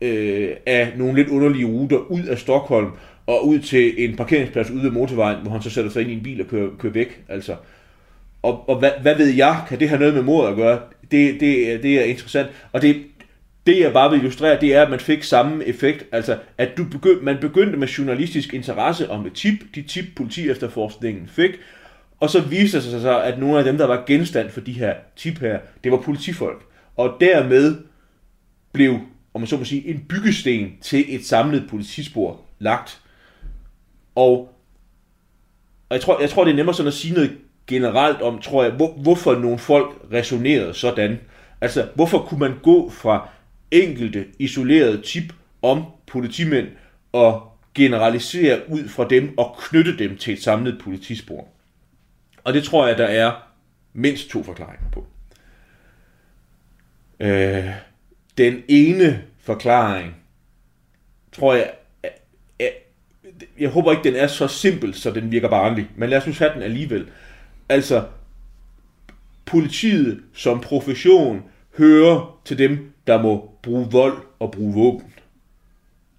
øh, 0.00 0.50
af 0.66 0.92
nogle 0.96 1.14
lidt 1.14 1.28
underlige 1.28 1.66
ruter 1.66 1.96
ud 1.96 2.22
af 2.22 2.38
Stockholm 2.38 2.90
og 3.26 3.46
ud 3.46 3.58
til 3.58 4.04
en 4.04 4.16
parkeringsplads 4.16 4.70
ude 4.70 4.82
ved 4.82 4.90
motorvejen, 4.90 5.42
hvor 5.42 5.50
han 5.50 5.62
så 5.62 5.70
sætter 5.70 5.90
sig 5.90 6.02
ind 6.02 6.10
i 6.10 6.14
en 6.14 6.22
bil 6.22 6.40
og 6.40 6.46
kører, 6.46 6.70
kører 6.78 6.92
væk. 6.92 7.24
Altså. 7.28 7.56
Og, 8.46 8.68
og 8.68 8.78
hvad, 8.78 8.90
hvad 9.02 9.16
ved 9.16 9.28
jeg, 9.28 9.64
kan 9.68 9.80
det 9.80 9.88
have 9.88 9.98
noget 9.98 10.14
med 10.14 10.22
mod 10.22 10.48
at 10.48 10.56
gøre? 10.56 10.80
Det, 11.10 11.40
det, 11.40 11.82
det 11.82 12.00
er 12.00 12.04
interessant. 12.04 12.48
Og 12.72 12.82
det, 12.82 13.04
det 13.66 13.80
jeg 13.80 13.92
bare 13.92 14.10
vil 14.10 14.18
illustrere, 14.18 14.60
det 14.60 14.74
er, 14.74 14.82
at 14.82 14.90
man 14.90 15.00
fik 15.00 15.22
samme 15.22 15.64
effekt. 15.64 16.04
Altså, 16.12 16.38
at 16.58 16.76
du 16.76 16.84
begynd, 16.84 17.20
man 17.20 17.36
begyndte 17.40 17.78
med 17.78 17.88
journalistisk 17.88 18.54
interesse 18.54 19.10
om 19.10 19.26
et 19.26 19.32
tip, 19.32 19.54
de 19.74 19.82
tip 19.82 20.04
politi 20.16 20.50
efterforskningen 20.50 21.28
fik, 21.28 21.50
og 22.20 22.30
så 22.30 22.40
viste 22.40 22.76
det 22.76 22.84
sig 22.84 23.00
så, 23.00 23.20
at 23.20 23.38
nogle 23.38 23.58
af 23.58 23.64
dem, 23.64 23.78
der 23.78 23.86
var 23.86 24.04
genstand 24.06 24.50
for 24.50 24.60
de 24.60 24.72
her 24.72 24.94
tip 25.16 25.38
her, 25.38 25.58
det 25.84 25.92
var 25.92 25.98
politifolk. 25.98 26.64
Og 26.96 27.16
dermed 27.20 27.76
blev, 28.72 28.92
om 29.34 29.40
man 29.40 29.48
så 29.48 29.56
må 29.56 29.64
sige, 29.64 29.88
en 29.88 30.04
byggesten 30.08 30.72
til 30.80 31.14
et 31.14 31.24
samlet 31.24 31.66
politispor 31.70 32.40
lagt. 32.58 33.00
Og, 34.14 34.32
og 35.88 35.94
jeg, 35.94 36.00
tror, 36.00 36.20
jeg 36.20 36.30
tror, 36.30 36.44
det 36.44 36.50
er 36.52 36.56
nemmere 36.56 36.74
sådan 36.74 36.88
at 36.88 36.94
sige 36.94 37.14
noget 37.14 37.30
generelt 37.66 38.22
om, 38.22 38.38
tror 38.38 38.62
jeg, 38.62 38.72
hvor, 38.72 38.92
hvorfor 38.92 39.34
nogle 39.34 39.58
folk 39.58 39.96
resonerede 40.12 40.74
sådan. 40.74 41.20
Altså, 41.60 41.88
hvorfor 41.94 42.18
kunne 42.18 42.40
man 42.40 42.54
gå 42.62 42.90
fra 42.90 43.28
enkelte 43.70 44.26
isolerede 44.38 45.02
tip 45.02 45.32
om 45.62 45.84
politimænd 46.06 46.68
og 47.12 47.56
generalisere 47.74 48.60
ud 48.68 48.88
fra 48.88 49.08
dem 49.08 49.38
og 49.38 49.56
knytte 49.58 49.98
dem 49.98 50.16
til 50.16 50.34
et 50.34 50.42
samlet 50.42 50.80
politispor. 50.84 51.48
Og 52.44 52.54
det 52.54 52.64
tror 52.64 52.86
jeg, 52.86 52.98
der 52.98 53.06
er 53.06 53.32
mindst 53.92 54.30
to 54.30 54.42
forklaringer 54.42 54.90
på. 54.92 55.06
Øh, 57.20 57.70
den 58.38 58.62
ene 58.68 59.22
forklaring, 59.40 60.16
tror 61.32 61.54
jeg, 61.54 61.70
er, 62.02 62.08
er, 62.58 62.68
jeg 63.58 63.70
håber 63.70 63.90
ikke, 63.90 64.04
den 64.04 64.16
er 64.16 64.26
så 64.26 64.48
simpel, 64.48 64.94
så 64.94 65.10
den 65.10 65.30
virker 65.30 65.48
barnlig, 65.48 65.90
men 65.96 66.10
lad 66.10 66.18
os 66.18 66.26
nu 66.26 66.32
tage 66.32 66.54
den 66.54 66.62
alligevel. 66.62 67.06
Altså, 67.68 68.04
politiet 69.46 70.20
som 70.32 70.60
profession 70.60 71.42
hører 71.78 72.40
til 72.44 72.58
dem, 72.58 72.92
der 73.06 73.22
må 73.22 73.50
bruge 73.62 73.88
vold 73.90 74.18
og 74.38 74.50
bruge 74.50 74.74
våben. 74.74 75.06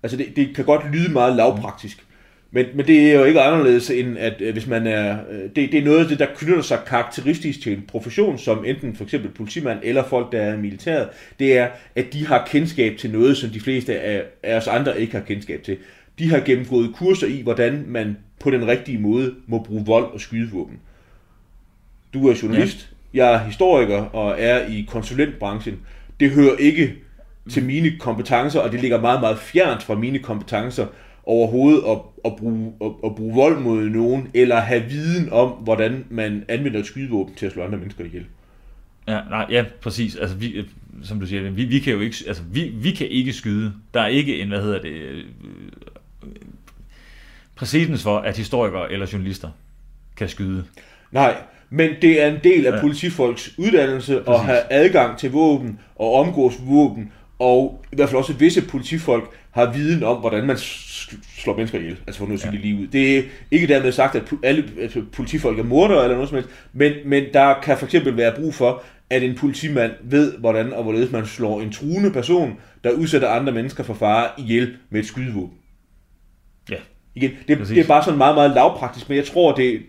Altså, 0.03 0.17
det, 0.17 0.35
det 0.35 0.55
kan 0.55 0.65
godt 0.65 0.91
lyde 0.91 1.11
meget 1.11 1.35
lavpraktisk, 1.35 2.03
men, 2.51 2.65
men 2.73 2.87
det 2.87 3.11
er 3.11 3.19
jo 3.19 3.23
ikke 3.23 3.41
anderledes 3.41 3.89
end, 3.89 4.17
at 4.17 4.41
øh, 4.41 4.53
hvis 4.53 4.67
man 4.67 4.87
er... 4.87 5.17
øh, 5.29 5.41
Det, 5.41 5.55
det 5.71 5.73
er 5.73 5.85
noget 5.85 5.99
af 5.99 6.05
det, 6.05 6.19
der 6.19 6.27
knytter 6.35 6.61
sig 6.61 6.79
karakteristisk 6.87 7.61
til 7.61 7.73
en 7.73 7.83
profession, 7.87 8.37
som 8.37 8.65
enten 8.65 8.95
for 8.95 9.03
eksempel 9.03 9.31
politimand 9.31 9.79
eller 9.83 10.03
folk, 10.03 10.31
der 10.31 10.41
er 10.41 10.53
i 10.53 10.57
militæret, 10.57 11.09
det 11.39 11.57
er, 11.57 11.69
at 11.95 12.13
de 12.13 12.27
har 12.27 12.47
kendskab 12.47 12.97
til 12.97 13.11
noget, 13.11 13.37
som 13.37 13.49
de 13.49 13.59
fleste 13.59 13.99
af, 13.99 14.23
af 14.43 14.57
os 14.57 14.67
andre 14.67 15.01
ikke 15.01 15.13
har 15.13 15.23
kendskab 15.23 15.63
til. 15.63 15.77
De 16.19 16.29
har 16.29 16.39
gennemgået 16.39 16.95
kurser 16.95 17.27
i, 17.27 17.41
hvordan 17.41 17.83
man 17.87 18.17
på 18.39 18.51
den 18.51 18.67
rigtige 18.67 18.99
måde 18.99 19.35
må 19.47 19.63
bruge 19.63 19.85
vold 19.85 20.05
og 20.13 20.21
skydevåben. 20.21 20.79
Du 22.17 22.27
er 22.27 22.35
journalist, 22.41 22.89
ja. 23.13 23.25
jeg 23.25 23.33
er 23.33 23.45
historiker 23.45 24.01
og 24.01 24.35
er 24.39 24.67
i 24.67 24.85
konsulentbranchen. 24.87 25.79
Det 26.19 26.31
hører 26.31 26.55
ikke 26.55 26.95
til 27.49 27.63
mine 27.63 27.91
kompetencer, 27.99 28.59
og 28.59 28.71
det 28.71 28.81
ligger 28.81 29.01
meget, 29.01 29.19
meget 29.21 29.37
fjernt 29.37 29.83
fra 29.83 29.95
mine 29.95 30.19
kompetencer 30.19 30.85
overhovedet 31.23 31.83
at, 31.87 31.97
at, 32.25 32.35
bruge, 32.35 32.73
at, 32.81 32.91
at 33.05 33.15
bruge 33.15 33.35
vold 33.35 33.59
mod 33.59 33.89
nogen, 33.89 34.27
eller 34.33 34.59
have 34.59 34.83
viden 34.83 35.29
om, 35.31 35.49
hvordan 35.49 36.05
man 36.09 36.45
anvender 36.47 36.79
et 36.79 36.85
skydevåben 36.85 37.35
til 37.35 37.45
at 37.45 37.51
slå 37.51 37.63
andre 37.63 37.77
mennesker 37.77 38.05
ihjel. 38.05 38.25
Ja, 39.07 39.19
nej, 39.29 39.45
ja, 39.49 39.65
præcis. 39.81 40.15
Altså, 40.15 40.35
vi, 40.35 40.51
øh, 40.51 40.65
som 41.03 41.19
du 41.19 41.25
siger, 41.25 41.49
vi, 41.49 41.65
vi 41.65 41.79
kan 41.79 41.93
jo 41.93 41.99
ikke, 41.99 42.15
altså, 42.27 42.43
vi, 42.51 42.71
vi 42.75 42.91
kan 42.91 43.07
ikke 43.07 43.33
skyde. 43.33 43.73
Der 43.93 44.01
er 44.01 44.07
ikke 44.07 44.41
en, 44.41 44.47
hvad 44.47 44.61
hedder 44.61 44.81
det, 44.81 44.91
øh, 44.91 45.23
præcedens 47.55 48.03
for, 48.03 48.17
at 48.17 48.37
historikere 48.37 48.91
eller 48.91 49.07
journalister 49.13 49.49
kan 50.17 50.29
skyde. 50.29 50.65
Nej, 51.11 51.35
men 51.69 51.89
det 52.01 52.21
er 52.23 52.27
en 52.27 52.37
del 52.43 52.65
af 52.65 52.71
Ja. 52.71 52.81
politifolks 52.81 53.53
uddannelse 53.57 54.17
at 54.19 54.25
Præcis. 54.25 54.45
have 54.45 54.59
adgang 54.69 55.17
til 55.17 55.31
våben 55.31 55.79
og 55.95 56.13
omgås 56.13 56.53
våben, 56.65 57.11
og 57.39 57.83
i 57.91 57.95
hvert 57.95 58.09
fald 58.09 58.17
også 58.17 58.33
visse 58.33 58.67
politifolk 58.67 59.23
har 59.51 59.73
viden 59.73 60.03
om, 60.03 60.17
hvordan 60.17 60.45
man 60.47 60.57
slår 61.37 61.55
mennesker 61.55 61.79
ihjel, 61.79 61.97
altså 62.07 62.19
for 62.19 62.27
nu 62.27 62.33
at 62.33 62.39
sige 62.39 62.49
Ja. 62.51 62.57
det 62.57 62.65
lige 62.65 62.81
ud. 62.81 62.87
Det 62.87 63.17
er 63.17 63.23
ikke 63.51 63.67
dermed 63.67 63.91
sagt, 63.91 64.15
at 64.15 64.23
alle 64.43 64.63
altså, 64.81 65.01
politifolk 65.13 65.59
er 65.59 65.63
mordere 65.63 66.03
eller 66.03 66.15
noget 66.15 66.29
som 66.29 66.35
helst, 66.35 66.49
men, 66.73 66.93
men 67.05 67.23
der 67.33 67.53
kan 67.63 67.77
for 67.77 67.85
eksempel 67.85 68.17
være 68.17 68.35
brug 68.35 68.53
for, 68.53 68.83
at 69.09 69.23
en 69.23 69.35
politimand 69.35 69.91
ved, 70.03 70.37
hvordan 70.37 70.73
og 70.73 70.83
hvorledes 70.83 71.11
man 71.11 71.25
slår 71.25 71.61
en 71.61 71.71
truende 71.71 72.11
person, 72.11 72.53
der 72.83 72.91
udsætter 72.91 73.29
andre 73.29 73.53
mennesker 73.53 73.83
for 73.83 73.93
fare 73.93 74.27
ihjel 74.37 74.73
med 74.89 74.99
et 74.99 75.05
skydevåben. 75.05 75.57
Ja, 76.69 76.75
Igen, 77.15 77.31
det, 77.47 77.57
Præcis. 77.57 77.75
det 77.75 77.83
er 77.83 77.87
bare 77.87 78.03
sådan 78.03 78.17
meget, 78.17 78.35
meget 78.35 78.51
lavpraktisk, 78.51 79.09
men 79.09 79.17
jeg 79.17 79.25
tror, 79.25 79.55
det, 79.55 79.81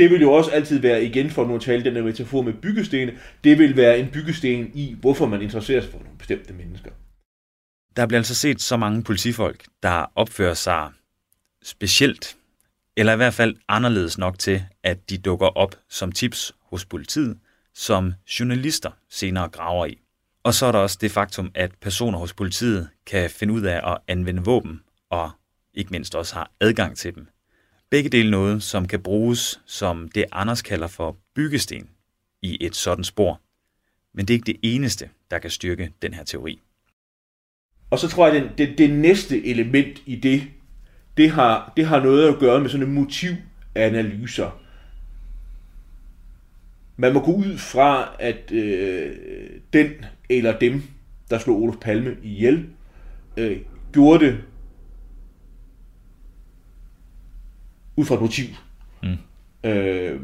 det 0.00 0.10
vil 0.10 0.20
jo 0.20 0.32
også 0.32 0.50
altid 0.50 0.78
være, 0.78 1.04
igen 1.04 1.30
for 1.30 1.44
nu 1.46 1.54
at 1.54 1.60
tale 1.60 1.84
den 1.84 1.94
der 1.94 2.02
metafor 2.02 2.42
med 2.42 2.52
byggestene, 2.52 3.12
det 3.44 3.58
vil 3.58 3.76
være 3.76 3.98
en 3.98 4.08
byggesten 4.10 4.70
i, 4.74 4.96
hvorfor 5.00 5.26
man 5.26 5.42
interesserer 5.42 5.80
sig 5.80 5.90
for 5.90 5.98
nogle 5.98 6.18
bestemte 6.18 6.52
mennesker. 6.52 6.90
Der 7.96 8.06
bliver 8.06 8.18
altså 8.18 8.34
set 8.34 8.60
så 8.60 8.76
mange 8.76 9.02
politifolk, 9.02 9.64
der 9.82 10.12
opfører 10.14 10.54
sig 10.54 10.90
specielt, 11.62 12.36
eller 12.96 13.12
i 13.12 13.16
hvert 13.16 13.34
fald 13.34 13.56
anderledes 13.68 14.18
nok 14.18 14.38
til, 14.38 14.62
at 14.82 15.10
de 15.10 15.18
dukker 15.18 15.46
op 15.46 15.74
som 15.88 16.12
tips 16.12 16.52
hos 16.62 16.84
politiet, 16.84 17.38
som 17.74 18.12
journalister 18.40 18.90
senere 19.10 19.48
graver 19.48 19.86
i. 19.86 19.98
Og 20.42 20.54
så 20.54 20.66
er 20.66 20.72
der 20.72 20.78
også 20.78 20.98
det 21.00 21.10
faktum, 21.10 21.50
at 21.54 21.70
personer 21.80 22.18
hos 22.18 22.32
politiet 22.32 22.88
kan 23.06 23.30
finde 23.30 23.54
ud 23.54 23.62
af 23.62 23.92
at 23.92 23.98
anvende 24.08 24.44
våben, 24.44 24.80
og 25.10 25.30
ikke 25.74 25.90
mindst 25.90 26.14
også 26.14 26.34
har 26.34 26.50
adgang 26.60 26.96
til 26.96 27.14
dem. 27.14 27.28
Begge 27.90 28.10
dele 28.10 28.30
noget, 28.30 28.62
som 28.62 28.88
kan 28.88 29.00
bruges 29.00 29.60
som 29.66 30.08
det 30.08 30.24
Anders 30.32 30.62
kalder 30.62 30.86
for 30.86 31.16
byggesten 31.34 31.88
i 32.42 32.56
et 32.60 32.76
sådan 32.76 33.04
spor. 33.04 33.40
Men 34.14 34.28
det 34.28 34.34
er 34.34 34.36
ikke 34.36 34.52
det 34.52 34.60
eneste, 34.62 35.08
der 35.30 35.38
kan 35.38 35.50
styrke 35.50 35.92
den 36.02 36.14
her 36.14 36.24
teori. 36.24 36.60
Og 37.90 37.98
så 37.98 38.08
tror 38.08 38.26
jeg, 38.26 38.36
at 38.36 38.42
det, 38.42 38.58
det, 38.58 38.78
det 38.78 38.90
næste 38.90 39.46
element 39.46 40.02
i 40.06 40.16
det, 40.16 40.42
det 41.16 41.30
har, 41.30 41.72
det 41.76 41.86
har 41.86 42.02
noget 42.02 42.28
at 42.28 42.38
gøre 42.38 42.60
med 42.60 42.70
sådan 42.70 42.86
en 42.86 42.94
motivanalyser. 42.94 44.60
Man 46.96 47.14
må 47.14 47.20
gå 47.20 47.32
ud 47.32 47.58
fra, 47.58 48.16
at 48.18 48.52
øh, 48.52 49.16
den 49.72 49.90
eller 50.28 50.58
dem, 50.58 50.82
der 51.30 51.38
slog 51.38 51.62
Olof 51.62 51.76
Palme 51.76 52.16
ihjel, 52.22 52.66
øh, 53.36 53.60
gjorde 53.92 54.26
det 54.26 54.38
ud 57.96 58.04
fra 58.04 58.14
et 58.14 58.20
motiv. 58.20 58.46
Mm. 59.02 59.16
Øh, 59.70 60.20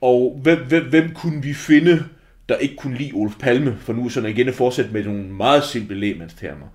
og 0.00 0.40
hvem, 0.42 0.58
hvem, 0.68 0.84
hvem 0.84 1.14
kunne 1.14 1.42
vi 1.42 1.54
finde, 1.54 2.04
der 2.48 2.56
ikke 2.56 2.76
kunne 2.76 2.96
lide 2.96 3.12
Olof 3.14 3.36
Palme, 3.38 3.76
for 3.80 3.92
nu 3.92 4.08
sådan 4.08 4.30
igen 4.30 4.48
at 4.48 4.54
fortsætte 4.54 4.92
med 4.92 5.04
nogle 5.04 5.22
meget 5.22 5.64
simple 5.64 5.96
lægmandstermer. 5.96 6.66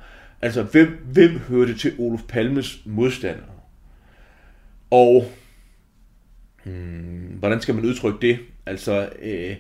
Altså, 0.42 0.64
hvem, 0.64 1.06
hvem 1.14 1.40
hørte 1.40 1.78
til 1.78 1.94
Olof 1.98 2.22
Palmes 2.28 2.80
modstandere? 2.86 3.46
Og 4.92 5.32
hmm, 6.64 7.38
hvordan 7.40 7.62
skal 7.62 7.76
man 7.76 7.86
udtrykke 7.86 8.20
det? 8.22 8.40
Altså, 8.66 9.10
øh, 9.22 9.56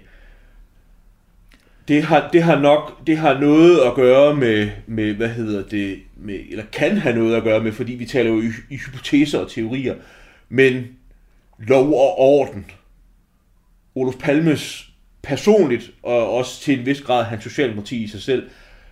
det 1.87 2.03
har, 2.03 2.29
det 2.33 2.43
har 2.43 2.59
nok 2.59 3.07
det 3.07 3.17
har 3.17 3.39
noget 3.39 3.79
at 3.79 3.95
gøre 3.95 4.35
med, 4.35 4.69
med 4.87 5.13
hvad 5.13 5.29
hedder 5.29 5.63
det, 5.63 5.99
med, 6.15 6.39
eller 6.49 6.63
kan 6.71 6.97
have 6.97 7.15
noget 7.15 7.35
at 7.35 7.43
gøre 7.43 7.63
med, 7.63 7.71
fordi 7.71 7.93
vi 7.93 8.05
taler 8.05 8.29
jo 8.29 8.41
i, 8.41 8.49
i 8.69 8.77
hypoteser 8.77 9.39
og 9.39 9.51
teorier, 9.51 9.95
men 10.49 10.87
lov 11.59 11.87
og 11.87 12.19
orden. 12.19 12.65
Olof 13.95 14.15
Palmes 14.15 14.89
personligt, 15.23 15.91
og 16.03 16.33
også 16.33 16.61
til 16.61 16.79
en 16.79 16.85
vis 16.85 17.01
grad 17.01 17.23
hans 17.23 17.43
socialdemokrati 17.43 18.03
i 18.03 18.07
sig 18.07 18.21
selv, 18.21 18.49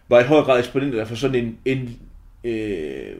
var 0.09 0.19
i 0.19 0.23
høj 0.23 0.41
grad 0.41 0.59
eksponenter 0.59 1.05
for 1.05 1.15
sådan 1.15 1.45
en, 1.45 1.57
en 1.65 1.99
øh, 2.43 3.15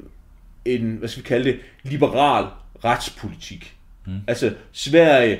en, 0.66 0.96
hvad 0.96 1.10
skal 1.10 1.24
vi 1.24 1.28
kalde 1.28 1.52
det, 1.52 1.60
liberal 1.84 2.46
retspolitik. 2.86 3.76
Mm. 4.06 4.14
Altså, 4.28 4.54
Sverige 4.72 5.40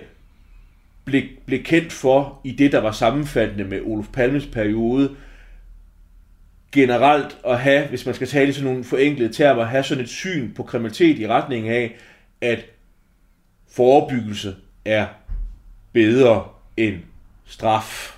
blev, 1.06 1.24
blev 1.46 1.64
kendt 1.64 1.94
for, 1.94 2.42
i 2.44 2.52
det, 2.52 2.72
der 2.72 2.80
var 2.80 2.92
sammenfattende 2.92 3.64
med 3.64 3.82
Olof 3.82 4.08
Palmes 4.14 4.46
periode, 4.46 5.16
generelt 6.72 7.38
at 7.48 7.60
have, 7.60 7.88
hvis 7.88 8.06
man 8.06 8.16
skal 8.16 8.28
tale 8.28 8.50
i 8.50 8.54
sådan 8.54 8.70
nogle 8.70 8.84
forenklede 8.84 9.34
termer, 9.34 9.64
have 9.64 9.84
sådan 9.84 10.04
et 10.04 10.10
syn 10.10 10.54
på 10.54 10.64
kriminalitet 10.64 11.20
i 11.20 11.28
retning 11.28 11.70
af, 11.70 11.96
at 12.42 12.66
forebyggelse 13.76 14.56
er 14.86 15.08
bedre 15.94 16.48
end 16.78 16.96
straf. 17.46 18.18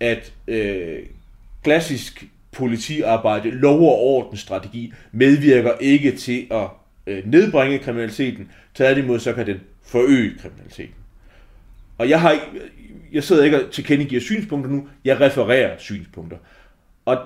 At 0.00 0.32
øh, 0.46 0.98
klassisk 1.62 2.24
politiarbejde, 2.52 3.50
lov- 3.50 3.80
og 3.80 3.98
ordensstrategi, 3.98 4.92
medvirker 5.12 5.72
ikke 5.80 6.16
til 6.16 6.46
at 6.50 6.68
øh, 7.06 7.22
nedbringe 7.26 7.78
kriminaliteten, 7.78 8.50
tværtimod 8.74 9.20
så 9.20 9.32
kan 9.32 9.46
den 9.46 9.60
forøge 9.86 10.34
kriminaliteten. 10.38 10.94
Og 11.98 12.08
jeg 12.08 12.20
har 12.20 12.30
ikke, 12.30 12.46
jeg 13.12 13.24
sidder 13.24 13.44
ikke 13.44 13.64
og 13.64 13.72
tilkendegiver 13.72 14.20
synspunkter 14.20 14.70
nu, 14.70 14.88
jeg 15.04 15.20
refererer 15.20 15.78
synspunkter. 15.78 16.36
Og, 17.04 17.18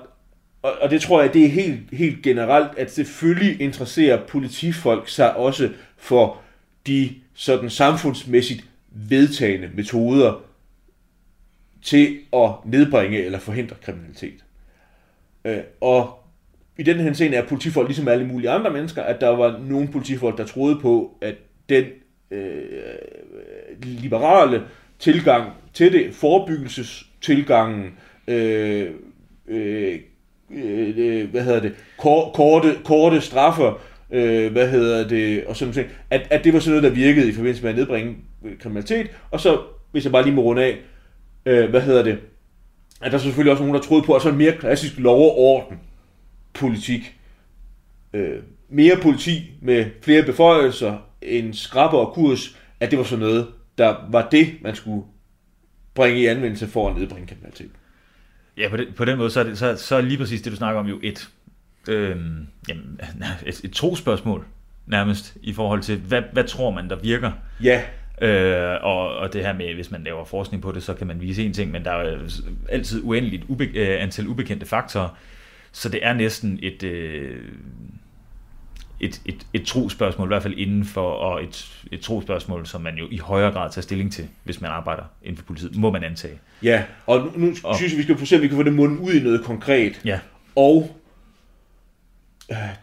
og, 0.61 0.71
og 0.81 0.89
det 0.89 1.01
tror 1.01 1.21
jeg, 1.21 1.33
det 1.33 1.45
er 1.45 1.49
helt, 1.49 1.79
helt 1.91 2.21
generelt, 2.21 2.77
at 2.77 2.91
selvfølgelig 2.91 3.61
interesserer 3.61 4.25
politifolk 4.25 5.09
sig 5.09 5.35
også 5.35 5.69
for 5.97 6.41
de 6.87 7.15
sådan 7.33 7.69
samfundsmæssigt 7.69 8.65
vedtagende 8.91 9.69
metoder 9.75 10.41
til 11.81 12.19
at 12.33 12.49
nedbringe 12.65 13.23
eller 13.23 13.39
forhindre 13.39 13.75
kriminalitet. 13.81 14.45
Øh, 15.45 15.59
og 15.81 16.19
i 16.77 16.83
den 16.83 16.99
her 16.99 17.13
scene 17.13 17.35
er 17.35 17.47
politifolk 17.47 17.87
ligesom 17.87 18.07
alle 18.07 18.27
mulige 18.27 18.49
andre 18.49 18.71
mennesker, 18.71 19.03
at 19.03 19.21
der 19.21 19.29
var 19.29 19.59
nogle 19.67 19.87
politifolk, 19.87 20.37
der 20.37 20.45
troede 20.45 20.79
på, 20.79 21.17
at 21.21 21.35
den 21.69 21.85
øh, 22.31 22.71
liberale 23.81 24.63
tilgang 24.99 25.51
til 25.73 25.93
det, 25.93 26.15
forebyggelsestilgangen, 26.15 27.97
øh, 28.27 28.91
øh, 29.47 29.99
øh, 30.51 30.93
øh 30.97 31.29
hvad 31.29 31.43
hedder 31.43 31.59
det, 31.59 31.75
korte, 31.97 32.77
korte 32.83 33.21
straffer, 33.21 33.81
øh, 34.11 34.51
hvad 34.51 34.69
hedder 34.69 35.07
det, 35.07 35.45
og 35.45 35.55
sådan 35.55 35.73
noget, 35.73 35.89
at, 36.09 36.27
at 36.29 36.43
det 36.43 36.53
var 36.53 36.59
sådan 36.59 36.79
noget, 36.79 36.91
der 36.91 37.03
virkede 37.03 37.29
i 37.29 37.33
forbindelse 37.33 37.63
med 37.63 37.69
at 37.69 37.75
nedbringe 37.75 38.17
øh, 38.45 38.57
kriminalitet, 38.59 39.07
og 39.31 39.39
så, 39.39 39.61
hvis 39.91 40.03
jeg 40.03 40.11
bare 40.11 40.23
lige 40.23 40.35
må 40.35 40.41
runde 40.41 40.63
af, 40.63 40.77
øh, 41.45 41.69
hvad 41.69 41.81
hedder 41.81 42.03
det, 42.03 42.19
at 43.01 43.11
der 43.11 43.17
er 43.17 43.21
selvfølgelig 43.21 43.51
også 43.51 43.63
nogen, 43.63 43.75
der 43.75 43.81
troede 43.81 44.03
på, 44.03 44.13
at 44.13 44.21
så 44.21 44.29
en 44.29 44.37
mere 44.37 44.57
klassisk 44.57 44.99
lov 44.99 45.21
og 45.21 45.37
orden 45.37 45.79
politik, 46.53 47.15
øh, 48.13 48.39
mere 48.69 48.97
politi 49.01 49.51
med 49.61 49.85
flere 50.01 50.23
beføjelser, 50.23 50.97
en 51.21 51.53
skrappere 51.53 52.13
kurs, 52.13 52.57
at 52.79 52.91
det 52.91 52.99
var 52.99 53.05
sådan 53.05 53.25
noget, 53.25 53.47
der 53.77 53.95
var 54.11 54.29
det, 54.29 54.47
man 54.61 54.75
skulle 54.75 55.03
bringe 55.93 56.19
i 56.19 56.25
anvendelse 56.25 56.67
for 56.67 56.89
at 56.89 56.97
nedbringe 56.97 57.27
kriminalitet. 57.27 57.71
Ja, 58.57 58.69
på 58.69 58.77
den, 58.77 58.87
på 58.97 59.05
den 59.05 59.17
måde, 59.17 59.29
så 59.29 59.39
er, 59.39 59.43
det, 59.43 59.57
så, 59.57 59.75
så 59.77 59.95
er 59.95 60.01
lige 60.01 60.17
præcis 60.17 60.41
det, 60.41 60.51
du 60.51 60.57
snakker 60.57 60.79
om, 60.79 60.87
jo 60.87 60.99
et, 61.03 61.29
øh, 61.89 62.17
jamen, 62.69 62.99
et, 63.45 63.61
et 63.63 63.71
trospørgsmål 63.71 64.45
nærmest, 64.87 65.37
i 65.41 65.53
forhold 65.53 65.81
til, 65.81 65.97
hvad, 65.97 66.21
hvad 66.33 66.43
tror 66.43 66.71
man, 66.71 66.89
der 66.89 66.95
virker? 66.95 67.31
Ja. 67.63 67.81
Øh, 68.21 68.77
og, 68.83 69.15
og 69.15 69.33
det 69.33 69.45
her 69.45 69.53
med, 69.53 69.75
hvis 69.75 69.91
man 69.91 70.03
laver 70.03 70.25
forskning 70.25 70.63
på 70.63 70.71
det, 70.71 70.83
så 70.83 70.93
kan 70.93 71.07
man 71.07 71.21
vise 71.21 71.45
en 71.45 71.53
ting, 71.53 71.71
men 71.71 71.85
der 71.85 71.91
er 71.91 72.17
altid 72.69 73.01
uendeligt 73.03 73.43
ube, 73.47 73.63
øh, 73.65 74.03
antal 74.03 74.27
ubekendte 74.27 74.65
faktorer, 74.65 75.09
så 75.71 75.89
det 75.89 75.99
er 76.03 76.13
næsten 76.13 76.59
et, 76.61 76.83
øh, 76.83 77.37
et, 78.99 79.21
et, 79.25 79.45
et 79.53 79.65
trospørgsmål, 79.65 80.27
i 80.27 80.31
hvert 80.31 80.43
fald 80.43 80.53
inden 80.57 80.85
for, 80.85 81.09
og 81.09 81.43
et, 81.43 81.83
et 81.91 81.99
trospørgsmål, 81.99 82.65
som 82.65 82.81
man 82.81 82.95
jo 82.97 83.07
i 83.11 83.17
højere 83.17 83.51
grad 83.51 83.71
tager 83.71 83.83
stilling 83.83 84.13
til, 84.13 84.27
hvis 84.43 84.61
man 84.61 84.71
arbejder 84.71 85.03
inden 85.23 85.37
for 85.37 85.45
politiet, 85.45 85.75
må 85.75 85.91
man 85.91 86.03
antage. 86.03 86.39
Ja, 86.63 86.83
og 87.05 87.19
nu, 87.19 87.31
nu 87.35 87.53
og, 87.63 87.75
synes 87.75 87.91
jeg, 87.91 87.97
vi 87.97 88.03
skal 88.03 88.27
se, 88.27 88.35
om 88.35 88.41
vi 88.41 88.47
kan 88.47 88.57
få 88.57 88.63
det 88.63 88.73
mundet 88.73 88.99
ud 88.99 89.13
i 89.13 89.23
noget 89.23 89.43
konkret. 89.43 90.01
Ja. 90.05 90.19
Og 90.55 90.98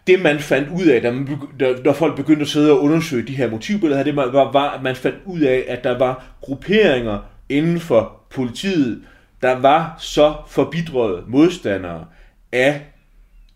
det 0.06 0.22
man 0.22 0.38
fandt 0.38 0.68
ud 0.68 0.86
af, 0.86 1.02
da, 1.02 1.10
man, 1.10 1.38
da, 1.60 1.74
da 1.82 1.90
folk 1.90 2.16
begyndte 2.16 2.42
at 2.42 2.48
sidde 2.48 2.72
og 2.72 2.82
undersøge 2.82 3.26
de 3.26 3.36
her 3.36 3.50
motivbilleder, 3.50 4.02
det 4.02 4.16
var, 4.16 4.52
var, 4.52 4.70
at 4.70 4.82
man 4.82 4.96
fandt 4.96 5.18
ud 5.24 5.40
af, 5.40 5.64
at 5.68 5.84
der 5.84 5.98
var 5.98 6.24
grupperinger 6.40 7.18
inden 7.48 7.80
for 7.80 8.20
politiet, 8.30 9.02
der 9.42 9.52
var 9.52 9.96
så 9.98 10.34
forbidrede 10.48 11.24
modstandere 11.26 12.06
af 12.52 12.82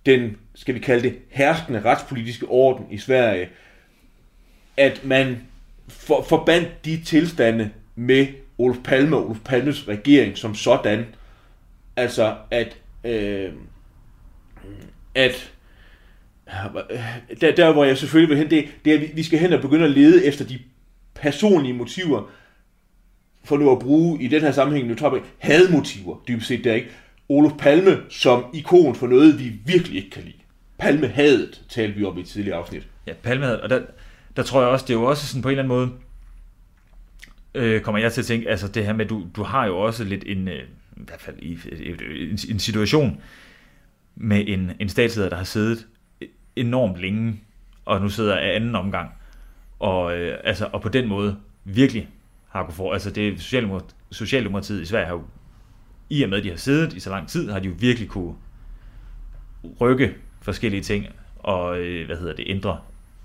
den, 0.06 0.36
skal 0.54 0.74
vi 0.74 0.78
kalde 0.78 1.02
det, 1.02 1.18
herskende 1.28 1.80
retspolitiske 1.84 2.46
orden 2.46 2.86
i 2.90 2.98
Sverige, 2.98 3.48
at 4.76 5.04
man 5.04 5.40
for, 5.88 6.22
forbandt 6.28 6.84
de 6.84 7.00
tilstande 7.04 7.70
med 7.94 8.26
Olof 8.58 8.76
Palme 8.84 9.16
og 9.16 9.24
Olof 9.24 9.38
Palmes 9.44 9.88
regering 9.88 10.38
som 10.38 10.54
sådan. 10.54 11.06
Altså, 11.96 12.36
at, 12.50 12.76
øh, 13.04 13.52
at 15.14 15.52
der, 17.40 17.54
der 17.54 17.72
hvor 17.72 17.84
jeg 17.84 17.98
selvfølgelig 17.98 18.28
vil 18.28 18.38
hen, 18.38 18.50
det, 18.50 18.68
det 18.84 18.94
er, 18.94 18.98
at 18.98 19.16
vi 19.16 19.22
skal 19.22 19.38
hen 19.38 19.52
og 19.52 19.60
begynde 19.60 19.84
at 19.84 19.90
lede 19.90 20.24
efter 20.24 20.44
de 20.44 20.58
personlige 21.14 21.74
motiver, 21.74 22.30
for 23.44 23.56
nu 23.56 23.70
at 23.70 23.78
bruge 23.78 24.22
i 24.22 24.28
den 24.28 24.40
her 24.40 24.52
sammenhæng, 24.52 24.88
nu 24.88 24.94
tror 24.94 25.14
jeg, 25.14 25.24
hadmotiver, 25.38 26.16
dybest 26.28 26.48
set 26.48 26.64
der 26.64 26.74
ikke. 26.74 26.88
Olof 27.28 27.52
Palme 27.58 27.98
som 28.08 28.44
ikon 28.54 28.94
for 28.94 29.06
noget, 29.06 29.38
vi 29.38 29.52
virkelig 29.66 29.96
ikke 29.96 30.10
kan 30.10 30.22
lide. 30.22 30.36
Palme 30.78 31.06
hadet, 31.08 31.62
talte 31.68 31.98
vi 31.98 32.04
om 32.04 32.18
i 32.18 32.20
et 32.20 32.26
tidligere 32.26 32.58
afsnit. 32.58 32.88
Ja, 33.06 33.12
Palme 33.22 33.44
hadet, 33.44 33.60
og 33.60 33.70
der, 33.70 33.80
der 34.36 34.42
tror 34.42 34.60
jeg 34.60 34.70
også, 34.70 34.84
det 34.88 34.94
er 34.94 34.98
jo 34.98 35.04
også 35.04 35.26
sådan 35.26 35.42
på 35.42 35.48
en 35.48 35.58
eller 35.58 35.62
anden 35.62 35.76
måde, 35.76 35.90
øh, 37.54 37.80
kommer 37.80 37.98
jeg 37.98 38.12
til 38.12 38.20
at 38.20 38.26
tænke, 38.26 38.50
altså 38.50 38.68
det 38.68 38.84
her 38.84 38.92
med, 38.92 39.06
du, 39.06 39.26
du 39.36 39.42
har 39.42 39.66
jo 39.66 39.78
også 39.78 40.04
lidt 40.04 40.24
en, 40.26 40.48
øh, 40.48 40.62
i 40.96 41.02
hvert 41.06 41.20
fald 41.20 41.36
i, 41.38 41.58
en, 42.30 42.38
en 42.50 42.58
situation 42.58 43.20
med 44.16 44.44
en, 44.48 44.72
en 44.80 44.88
statsleder, 44.88 45.28
der 45.28 45.36
har 45.36 45.44
siddet 45.44 45.86
enormt 46.60 47.00
længe, 47.00 47.40
og 47.84 48.00
nu 48.00 48.08
sidder 48.08 48.36
af 48.36 48.56
anden 48.56 48.74
omgang, 48.74 49.10
og, 49.78 50.18
øh, 50.18 50.38
altså, 50.44 50.68
og 50.72 50.82
på 50.82 50.88
den 50.88 51.08
måde 51.08 51.36
virkelig 51.64 52.08
har 52.48 52.62
kunnet 52.62 52.74
få, 52.74 52.90
altså 52.90 53.10
det 53.10 53.40
Socialdemokratiet, 53.40 53.94
Socialdemokratiet 54.10 54.82
i 54.82 54.86
Sverige 54.86 55.06
har 55.06 55.14
jo, 55.14 55.22
i 56.10 56.22
og 56.22 56.28
med 56.28 56.38
at 56.38 56.44
de 56.44 56.50
har 56.50 56.56
siddet 56.56 56.92
i 56.92 57.00
så 57.00 57.10
lang 57.10 57.28
tid, 57.28 57.50
har 57.50 57.58
de 57.58 57.68
jo 57.68 57.74
virkelig 57.78 58.08
kunne 58.08 58.34
rykke 59.80 60.14
forskellige 60.42 60.82
ting, 60.82 61.06
og 61.38 61.78
øh, 61.78 62.06
hvad 62.06 62.16
hedder 62.16 62.34
det, 62.34 62.44
ændre 62.48 62.78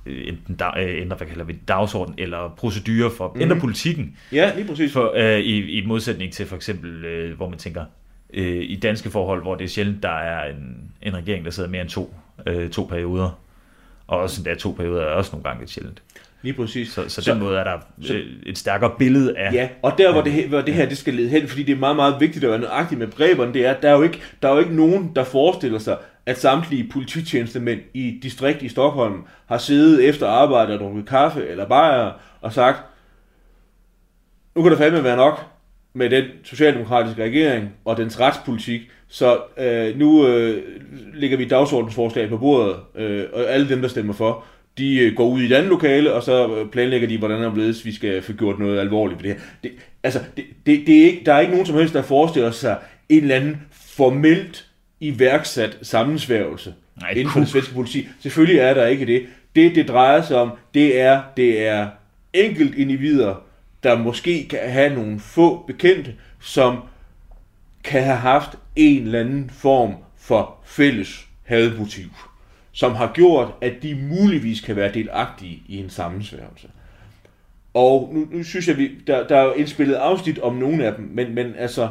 øh, 0.06 0.28
enten 0.28 0.56
da, 0.56 0.66
øh, 0.78 1.02
ændre, 1.02 1.18
hvad 1.18 1.28
kalder 1.28 1.44
vi 1.44 1.54
dagsorden, 1.68 2.16
eller 2.18 2.54
procedurer 2.58 3.10
for, 3.10 3.32
mm. 3.36 3.42
ændre 3.42 3.60
politikken. 3.60 4.18
Ja, 4.32 4.56
lige 4.56 4.68
præcis. 4.68 4.94
For, 4.94 5.14
øh, 5.16 5.40
i, 5.40 5.80
I 5.80 5.86
modsætning 5.86 6.34
til 6.34 6.46
for 6.46 6.56
eksempel, 6.56 7.06
øh, 7.06 7.36
hvor 7.36 7.50
man 7.50 7.60
tænker, 7.60 7.86
øh, 8.34 8.64
i 8.64 8.76
danske 8.76 9.10
forhold, 9.10 9.42
hvor 9.42 9.56
det 9.56 9.64
er 9.64 9.68
sjældent, 9.70 10.04
der 10.04 10.10
er 10.10 10.54
en, 10.54 10.92
en 11.02 11.16
regering, 11.16 11.46
der 11.46 11.52
sidder 11.52 11.70
mere 11.70 11.82
end 11.82 11.90
to, 11.90 12.16
øh, 12.48 12.70
to 12.70 12.84
perioder. 12.84 13.40
Og 14.08 14.20
også 14.20 14.42
endda 14.42 14.56
to 14.56 14.72
perioder 14.72 15.02
er 15.02 15.14
også 15.14 15.32
nogle 15.32 15.44
gange 15.44 15.60
lidt 15.62 15.70
sjældent. 15.72 16.02
Lige 16.42 16.54
præcis. 16.54 16.90
Så, 16.90 17.10
så, 17.10 17.22
så 17.22 17.34
den 17.34 17.40
måde 17.40 17.58
er 17.58 17.64
der 17.64 17.80
så, 18.02 18.14
øh, 18.14 18.26
et 18.46 18.58
stærkere 18.58 18.92
billede 19.00 19.38
af... 19.38 19.54
Ja, 19.54 19.70
og 19.82 19.98
der 19.98 20.12
hvor 20.12 20.22
det, 20.22 20.48
hvor 20.48 20.62
det 20.62 20.74
her 20.74 20.90
det 20.90 20.98
skal 20.98 21.14
lede 21.14 21.30
hen, 21.30 21.48
fordi 21.48 21.64
det 21.64 21.76
er 21.76 21.80
meget, 21.80 21.96
meget 21.96 22.16
vigtigt 22.20 22.46
at 22.46 22.52
være 22.52 22.60
nøjagtig 22.60 22.98
med 22.98 23.08
begreberne, 23.08 23.54
det 23.54 23.66
er, 23.66 23.74
at 23.74 23.82
der 23.82 23.90
er 23.90 23.94
jo 23.94 24.02
ikke, 24.02 24.22
der 24.42 24.50
er 24.50 24.54
jo 24.54 24.60
ikke 24.60 24.76
nogen, 24.76 25.12
der 25.16 25.24
forestiller 25.24 25.80
sig, 25.80 25.98
at 26.26 26.40
samtlige 26.40 26.90
polititjenestemænd 26.92 27.82
i 27.94 28.20
distrikt 28.24 28.62
i 28.62 28.70
Stockholm 28.70 29.24
har 29.46 29.58
siddet 29.58 30.10
efter 30.10 30.28
arbejde 30.28 30.74
og 30.74 30.80
drukket 30.80 31.06
kaffe 31.06 31.48
eller 31.48 31.68
bajer 31.68 32.12
og 32.42 32.54
sagt, 32.54 32.80
nu 34.56 34.62
kan 34.62 34.72
der 34.72 34.78
fandme 34.78 35.04
være 35.04 35.18
nok 35.18 35.55
med 35.96 36.10
den 36.10 36.26
socialdemokratiske 36.44 37.24
regering 37.24 37.70
og 37.86 37.98
dens 37.98 38.20
retspolitik, 38.20 38.82
så 39.08 39.38
øh, 39.58 40.00
nu 40.00 40.28
øh, 40.28 40.64
lægger 41.14 41.38
vi 41.38 41.46
dagsordensforslag 41.48 42.30
på 42.30 42.38
bordet, 42.38 42.76
øh, 42.96 43.24
og 43.34 43.50
alle 43.50 43.70
dem, 43.70 43.82
der 43.82 43.88
stemmer 43.88 44.14
for, 44.14 44.44
de 44.78 45.00
øh, 45.00 45.16
går 45.16 45.28
ud 45.28 45.42
i 45.42 45.46
et 45.46 45.52
andet 45.52 45.70
lokale, 45.70 46.14
og 46.14 46.24
så 46.24 46.66
planlægger 46.72 47.08
de, 47.08 47.18
hvordan 47.18 47.44
omledes 47.44 47.86
vi 47.86 47.94
skal 47.94 48.22
få 48.22 48.34
gjort 48.34 48.60
noget 48.60 48.80
alvorligt 48.80 49.24
ved 49.24 49.30
det 49.30 49.38
her. 49.38 49.46
Det, 49.64 49.72
altså, 50.04 50.20
det, 50.38 50.46
det, 50.66 50.88
det 50.88 51.02
er 51.02 51.06
ikke, 51.06 51.22
der 51.26 51.34
er 51.34 51.40
ikke 51.40 51.52
nogen 51.52 51.66
som 51.66 51.76
helst, 51.76 51.94
der 51.94 52.02
forestiller 52.02 52.52
sig 52.52 52.78
en 53.10 53.22
eller 53.22 53.36
anden 53.36 53.62
formelt 53.72 54.66
iværksat 55.00 55.78
sammensværgelse 55.82 56.74
Nej, 57.02 57.10
inden 57.10 57.30
for 57.30 57.40
det 57.40 57.50
svenske 57.50 57.74
politi. 57.74 58.08
Selvfølgelig 58.20 58.60
er 58.60 58.74
der 58.74 58.86
ikke 58.86 59.06
det. 59.06 59.26
Det, 59.56 59.76
det 59.76 59.88
drejer 59.88 60.22
sig 60.22 60.38
om, 60.38 60.52
det 60.74 61.00
er, 61.00 61.22
det 61.38 61.68
er 61.68 61.88
enkelt 62.34 62.76
individer, 62.76 63.45
der 63.86 63.98
måske 63.98 64.48
kan 64.48 64.60
have 64.70 64.96
nogle 64.96 65.20
få 65.20 65.64
bekendte, 65.68 66.16
som 66.40 66.78
kan 67.84 68.04
have 68.04 68.18
haft 68.18 68.50
en 68.76 69.04
eller 69.04 69.20
anden 69.20 69.50
form 69.50 69.94
for 70.18 70.58
fælles 70.66 71.28
hadmotiv, 71.44 72.10
som 72.72 72.96
har 72.96 73.12
gjort, 73.14 73.48
at 73.62 73.74
de 73.82 73.96
muligvis 73.96 74.62
kan 74.62 74.76
være 74.76 74.94
delagtige 74.94 75.64
i 75.68 75.78
en 75.78 75.90
sammensværgelse. 75.90 76.68
Og 77.74 78.12
nu, 78.14 78.28
nu 78.32 78.44
synes 78.44 78.68
jeg, 78.68 78.78
vi, 78.78 78.92
der, 79.08 79.28
der 79.28 79.38
er 79.38 79.44
jo 79.44 79.54
indspillet 79.54 79.96
afsnit 79.96 80.40
om 80.40 80.56
nogle 80.56 80.86
af 80.86 80.96
dem, 80.96 81.10
men, 81.14 81.36
men 81.36 81.56
altså, 81.58 81.90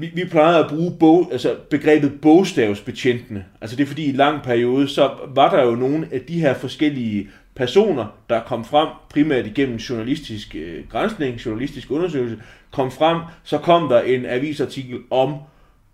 vi, 0.00 0.10
vi 0.14 0.24
plejer 0.24 0.64
at 0.64 0.70
bruge 0.70 0.96
bog, 1.00 1.28
altså 1.32 1.56
begrebet 1.70 2.20
bogstavsbetjentene. 2.20 3.44
Altså 3.60 3.76
det 3.76 3.82
er 3.82 3.86
fordi 3.86 4.04
i 4.04 4.08
en 4.08 4.16
lang 4.16 4.42
periode, 4.42 4.88
så 4.88 5.10
var 5.28 5.50
der 5.56 5.62
jo 5.62 5.74
nogle 5.74 6.08
af 6.12 6.20
de 6.20 6.40
her 6.40 6.54
forskellige 6.54 7.28
personer, 7.56 8.06
der 8.28 8.40
kom 8.40 8.64
frem, 8.64 8.88
primært 9.10 9.46
igennem 9.46 9.76
journalistisk 9.76 10.54
øh, 10.54 10.88
grænsning, 10.88 11.36
journalistisk 11.46 11.90
undersøgelse, 11.90 12.38
kom 12.70 12.90
frem, 12.90 13.20
så 13.44 13.58
kom 13.58 13.88
der 13.88 14.00
en 14.00 14.26
avisartikel 14.26 14.98
om 15.10 15.34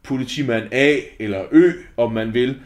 politimand 0.02 0.64
A 0.72 0.96
eller 1.18 1.42
Ø, 1.52 1.72
om 1.96 2.12
man 2.12 2.34
vil, 2.34 2.56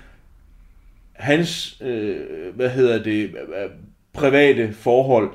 hans, 1.13 1.79
øh, 1.83 2.17
hvad 2.55 2.71
hedder 2.71 3.03
det, 3.03 3.25
øh, 3.25 3.71
private 4.13 4.73
forhold, 4.73 5.31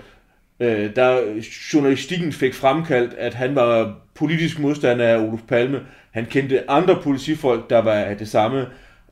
øh, 0.60 0.96
der 0.96 1.42
journalistikken 1.74 2.32
fik 2.34 2.54
fremkaldt, 2.54 3.14
at 3.14 3.34
han 3.34 3.56
var 3.56 4.00
politisk 4.16 4.60
modstander 4.60 5.08
af 5.08 5.18
Olof 5.18 5.42
Palme. 5.48 5.82
Han 6.12 6.26
kendte 6.26 6.70
andre 6.70 7.02
politifolk, 7.04 7.70
der 7.70 7.82
var 7.82 7.94
af 7.94 8.18
det 8.18 8.28
samme. 8.28 8.68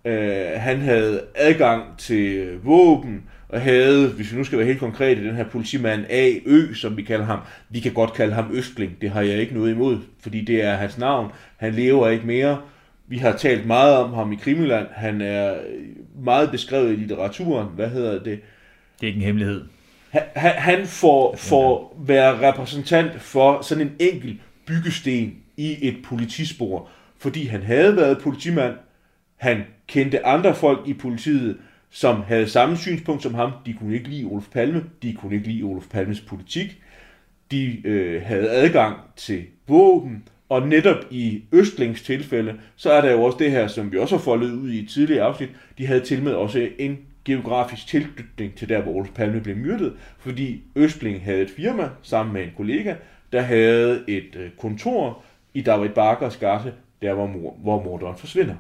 Øh, 0.06 0.46
han 0.56 0.82
havde 0.82 1.22
adgang 1.36 1.98
til 1.98 2.58
våben, 2.64 3.24
og 3.50 3.62
havde, 3.62 4.08
hvis 4.08 4.32
vi 4.32 4.38
nu 4.38 4.44
skal 4.44 4.58
være 4.58 4.68
helt 4.68 4.80
konkrete, 4.80 5.24
den 5.28 5.36
her 5.36 5.50
politimand 5.50 6.06
A. 6.10 6.32
Ø, 6.46 6.74
som 6.74 6.98
vi 6.98 7.02
kalder 7.02 7.26
ham. 7.26 7.40
Vi 7.70 7.80
kan 7.80 7.94
godt 7.94 8.14
kalde 8.14 8.34
ham 8.34 8.50
Østling, 8.54 9.02
det 9.02 9.10
har 9.10 9.22
jeg 9.22 9.38
ikke 9.38 9.54
noget 9.54 9.72
imod, 9.72 9.98
fordi 10.20 10.42
det 10.42 10.64
er 10.64 10.76
hans 10.76 10.98
navn. 10.98 11.32
Han 11.58 11.74
lever 11.74 12.10
ikke 12.10 12.28
mere. 12.28 12.62
Vi 13.08 13.18
har 13.18 13.32
talt 13.32 13.66
meget 13.66 13.96
om 13.96 14.14
ham 14.14 14.32
i 14.32 14.36
Krimiland. 14.36 14.88
Han 14.92 15.22
er 15.22 15.56
meget 16.24 16.52
beskrevet 16.52 16.92
i 16.92 16.96
litteraturen. 16.96 17.68
Hvad 17.76 17.90
hedder 17.90 18.14
det? 18.14 18.26
Det 18.26 19.04
er 19.04 19.08
ikke 19.08 19.18
en 19.18 19.26
hemmelighed. 19.26 19.64
Han, 20.10 20.52
han 20.52 20.88
får, 20.88 21.36
får 21.36 21.98
være 22.08 22.50
repræsentant 22.50 23.22
for 23.22 23.62
sådan 23.62 23.88
en 23.88 23.96
enkelt 24.00 24.38
byggesten 24.66 25.36
i 25.58 25.88
et 25.88 25.98
politispor, 26.04 26.90
fordi 27.18 27.46
han 27.46 27.64
havde 27.64 27.96
været 27.96 28.22
politimand, 28.22 28.74
han 29.38 29.64
kendte 29.88 30.26
andre 30.26 30.56
folk 30.56 30.88
i 30.88 30.94
politiet, 30.94 31.58
som 31.90 32.22
havde 32.22 32.50
samme 32.50 32.78
synspunkt 32.78 33.24
som 33.24 33.34
ham. 33.34 33.52
De 33.66 33.74
kunne 33.74 33.96
ikke 33.96 34.10
lide 34.10 34.26
Olof 34.26 34.48
Palme, 34.52 34.84
de 35.02 35.14
kunne 35.14 35.36
ikke 35.36 35.48
lide 35.48 35.64
Olof 35.64 35.88
Palmes 35.88 36.22
politik. 36.22 36.82
De 37.52 37.88
øh, 37.88 38.22
havde 38.22 38.50
adgang 38.50 38.98
til 39.16 39.46
våben, 39.68 40.24
og 40.50 40.68
netop 40.68 40.98
i 41.12 41.44
Østlings 41.52 42.02
tilfælde, 42.02 42.60
så 42.76 42.92
er 42.92 43.02
der 43.02 43.12
jo 43.12 43.24
også 43.24 43.38
det 43.38 43.52
her, 43.52 43.68
som 43.68 43.92
vi 43.92 43.98
også 43.98 44.16
har 44.16 44.24
foldet 44.24 44.52
ud 44.52 44.70
i 44.70 44.80
et 44.80 44.90
tidligere 44.90 45.26
afsnit, 45.26 45.50
de 45.78 45.86
havde 45.86 46.02
til 46.02 46.24
med 46.24 46.34
også 46.34 46.70
en 46.80 46.98
geografisk 47.26 47.88
tilknytning 47.88 48.56
til 48.56 48.70
der, 48.70 48.82
hvor 48.82 48.92
Olof 48.92 49.10
Palme 49.10 49.42
blev 49.42 49.56
myrdet, 49.56 49.94
fordi 50.20 50.64
Østling 50.76 51.24
havde 51.24 51.42
et 51.42 51.50
firma 51.50 51.90
sammen 52.02 52.34
med 52.34 52.44
en 52.44 52.52
kollega, 52.58 52.96
der 53.32 53.42
havde 53.42 54.04
et 54.08 54.36
øh, 54.36 54.50
kontor 54.60 55.24
i 55.54 55.62
David 55.62 55.90
Barkers 55.90 56.38
gate, 56.38 56.74
der 57.02 57.14
hvor, 57.14 57.28
hvor 57.58 57.84
morderen 57.84 58.18
forsvinder. 58.18 58.56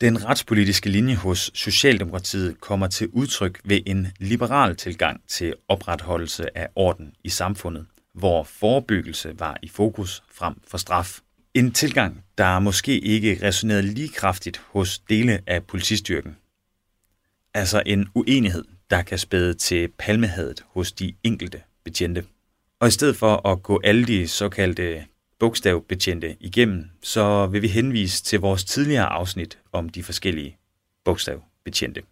Den 0.00 0.24
retspolitiske 0.24 0.88
linje 0.88 1.14
hos 1.14 1.50
Socialdemokratiet 1.54 2.60
kommer 2.60 2.86
til 2.86 3.08
udtryk 3.12 3.60
ved 3.64 3.80
en 3.86 4.06
liberal 4.18 4.76
tilgang 4.76 5.20
til 5.28 5.54
opretholdelse 5.68 6.58
af 6.58 6.68
orden 6.74 7.12
i 7.24 7.28
samfundet, 7.28 7.86
hvor 8.14 8.42
forebyggelse 8.42 9.40
var 9.40 9.56
i 9.62 9.68
fokus 9.68 10.22
frem 10.34 10.54
for 10.66 10.78
straf. 10.78 11.20
En 11.54 11.72
tilgang, 11.72 12.24
der 12.38 12.58
måske 12.58 12.98
ikke 13.00 13.38
resonerede 13.42 13.82
lige 13.82 14.08
kraftigt 14.08 14.62
hos 14.70 14.98
dele 14.98 15.40
af 15.46 15.64
politistyrken. 15.64 16.36
Altså 17.54 17.82
en 17.86 18.08
uenighed, 18.14 18.64
der 18.90 19.02
kan 19.02 19.18
spæde 19.18 19.54
til 19.54 19.88
palmehadet 19.98 20.64
hos 20.68 20.92
de 20.92 21.14
enkelte 21.22 21.62
betjente. 21.84 22.24
Og 22.80 22.88
i 22.88 22.90
stedet 22.90 23.16
for 23.16 23.48
at 23.48 23.62
gå 23.62 23.80
alle 23.84 24.06
de 24.06 24.28
såkaldte 24.28 25.04
bogstavbetjente 25.38 26.36
igennem, 26.40 26.90
så 27.02 27.46
vil 27.46 27.62
vi 27.62 27.68
henvise 27.68 28.24
til 28.24 28.40
vores 28.40 28.64
tidligere 28.64 29.06
afsnit 29.06 29.58
om 29.72 29.88
de 29.88 30.02
forskellige 30.02 30.56
bogstavbetjente. 31.04 32.02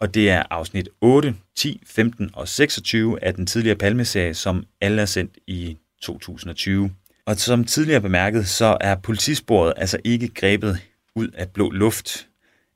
Og 0.00 0.14
det 0.14 0.30
er 0.30 0.42
afsnit 0.50 0.88
8, 1.00 1.34
10, 1.56 1.82
15 1.86 2.30
og 2.34 2.48
26 2.48 3.24
af 3.24 3.34
den 3.34 3.46
tidligere 3.46 3.76
Palmeserie, 3.76 4.34
som 4.34 4.64
alle 4.80 5.02
er 5.02 5.06
sendt 5.06 5.38
i 5.46 5.76
2020. 6.02 6.90
Og 7.26 7.36
som 7.36 7.64
tidligere 7.64 8.00
bemærket, 8.00 8.48
så 8.48 8.76
er 8.80 8.94
politisporet 8.94 9.74
altså 9.76 9.98
ikke 10.04 10.28
grebet 10.28 10.78
ud 11.14 11.28
af 11.28 11.50
blå 11.50 11.70
luft, 11.70 12.28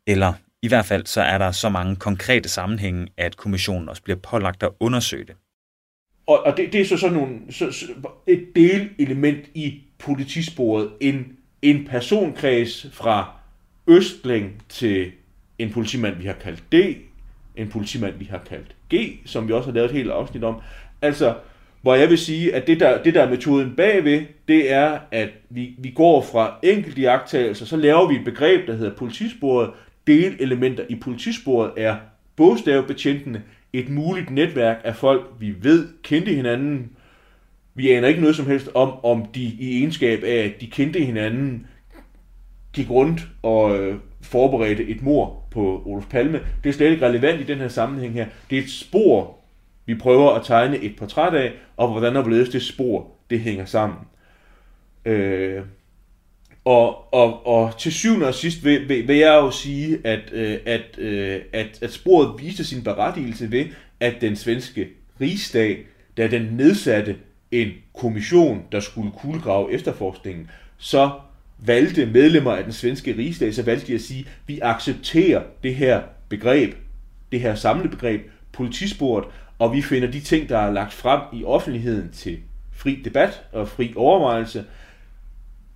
eller 0.07 0.33
i 0.63 0.69
hvert 0.69 0.87
fald 0.87 1.07
så 1.07 1.21
er 1.21 1.39
der 1.39 1.53
så 1.53 1.69
mange 1.69 1.97
konkrete 1.97 2.49
sammenhænge, 2.49 3.09
at 3.17 3.37
kommissionen 3.37 3.89
også 3.89 4.03
bliver 4.03 4.19
pålagt 4.19 4.63
at 4.63 4.71
undersøge 4.81 5.25
det. 5.25 5.35
Og, 6.27 6.43
og 6.43 6.57
det, 6.57 6.73
det 6.73 6.81
er 6.81 6.85
så 6.85 6.97
sådan 6.97 7.17
nogle, 7.17 7.39
så, 7.51 7.73
så, 7.73 7.87
et 8.27 8.47
delelement 8.55 9.47
i 9.55 9.83
politisporet. 9.99 10.91
En, 11.01 11.37
en 11.63 11.85
personkreds 11.91 12.87
fra 12.93 13.31
Østling 13.87 14.63
til 14.69 15.13
en 15.59 15.71
politimand, 15.71 16.17
vi 16.17 16.27
har 16.27 16.33
kaldt 16.33 16.63
D, 16.73 16.97
en 17.57 17.69
politimand, 17.69 18.15
vi 18.19 18.25
har 18.25 18.43
kaldt 18.49 18.75
G, 18.95 19.19
som 19.25 19.49
vi 19.49 19.53
også 19.53 19.69
har 19.69 19.75
lavet 19.75 19.91
et 19.91 19.97
helt 19.97 20.11
afsnit 20.11 20.45
om. 20.45 20.61
Altså, 21.03 21.35
hvor 21.83 21.95
jeg 21.95 22.11
vil 22.11 22.19
sige, 22.19 22.55
at 22.55 22.67
det 22.67 22.81
der, 22.81 23.03
det 23.03 23.15
der 23.15 23.23
er 23.23 23.31
metoden 23.31 23.77
bagved, 23.77 24.23
det 24.49 24.73
er, 24.73 24.99
at 25.11 25.29
vi, 25.51 25.75
vi 25.79 25.91
går 25.91 26.23
fra 26.23 26.55
enkelte 26.63 27.01
jagttagelser, 27.01 27.67
så 27.67 27.77
laver 27.77 28.09
vi 28.09 28.15
et 28.15 28.25
begreb, 28.25 28.67
der 28.67 28.75
hedder 28.75 28.95
politisporet. 28.95 29.71
Delelementer 30.07 30.85
i 30.89 30.95
politisporet 30.95 31.73
er 31.77 31.97
bogstavebetjentene, 32.37 33.43
et 33.73 33.89
muligt 33.89 34.31
netværk 34.31 34.81
af 34.85 34.97
folk, 34.97 35.27
vi 35.41 35.55
ved 35.63 35.89
kendte 36.03 36.33
hinanden. 36.35 36.91
Vi 37.77 37.91
aner 37.91 38.09
ikke 38.09 38.21
noget 38.21 38.37
som 38.37 38.47
helst 38.47 38.69
om, 38.75 39.05
om 39.05 39.27
de 39.35 39.43
i 39.43 39.79
egenskab 39.79 40.25
af, 40.25 40.45
at 40.45 40.61
de 40.61 40.67
kendte 40.67 41.01
hinanden, 41.01 41.67
gik 42.73 42.91
rundt 42.91 43.29
og 43.43 43.79
øh, 43.79 43.97
forberedte 44.23 44.85
et 44.89 45.03
mor 45.03 45.45
på 45.51 45.83
Olof 45.87 46.07
Palme. 46.11 46.41
Det 46.65 46.69
er 46.69 46.73
slet 46.73 46.91
ikke 46.91 47.07
relevant 47.07 47.41
i 47.41 47.45
den 47.45 47.59
her 47.59 47.69
sammenhæng 47.69 48.15
her. 48.15 48.27
Det 48.51 48.59
er 48.59 48.63
et 48.63 48.71
spor, 48.71 49.39
vi 49.87 49.95
prøver 49.95 50.31
at 50.31 50.47
tegne 50.47 50.79
et 50.79 50.97
portræt 50.97 51.35
af, 51.35 51.53
og 51.77 51.93
hvordan 51.93 52.17
og 52.17 52.23
hvorledes 52.23 52.49
det 52.49 52.63
spor, 52.63 53.11
det 53.31 53.41
hænger 53.41 53.65
sammen. 53.65 53.99
Øh, 55.05 55.63
og, 56.65 57.15
og, 57.15 57.47
og 57.47 57.79
til 57.79 57.93
syvende 57.93 58.27
og 58.27 58.35
sidst 58.35 58.65
vil, 58.65 58.89
vil, 58.89 59.09
vil 59.09 59.17
jeg 59.17 59.35
jo 59.35 59.51
sige, 59.51 59.99
at, 60.05 60.33
øh, 60.33 60.59
at, 60.67 60.99
øh, 60.99 61.41
at, 61.53 61.79
at 61.83 61.93
sporet 61.93 62.43
viste 62.43 62.65
sin 62.65 62.85
berettigelse 62.85 63.53
ved, 63.53 63.65
at 64.01 64.15
den 64.21 64.37
svenske 64.37 64.89
rigsdag, 65.21 65.87
da 66.17 66.27
den 66.27 66.43
nedsatte 66.43 67.17
en 67.51 67.69
kommission, 67.95 68.63
der 68.73 68.81
skulle 68.81 69.11
kuglegrave 69.11 69.73
efterforskningen, 69.73 70.51
så 70.79 71.11
valgte 71.59 72.07
medlemmer 72.07 72.53
af 72.53 72.65
den 72.65 72.73
svenske 72.73 73.17
rigsdag, 73.17 73.55
så 73.55 73.63
valgte 73.63 73.87
de 73.87 73.95
at 73.95 74.01
sige, 74.01 74.27
vi 74.47 74.61
accepterer 74.61 75.43
det 75.63 75.75
her 75.75 76.03
begreb, 76.29 76.75
det 77.33 77.41
her 77.41 77.55
samlebegreb, 77.55 78.31
politisporet, 78.53 79.25
og 79.59 79.73
vi 79.73 79.83
finder 79.83 80.11
de 80.11 80.21
ting, 80.21 80.49
der 80.49 80.59
er 80.59 80.73
lagt 80.73 80.93
frem 80.93 81.21
i 81.33 81.45
offentligheden 81.45 82.11
til 82.13 82.39
fri 82.73 83.03
debat 83.05 83.43
og 83.53 83.69
fri 83.69 83.93
overvejelse, 83.97 84.65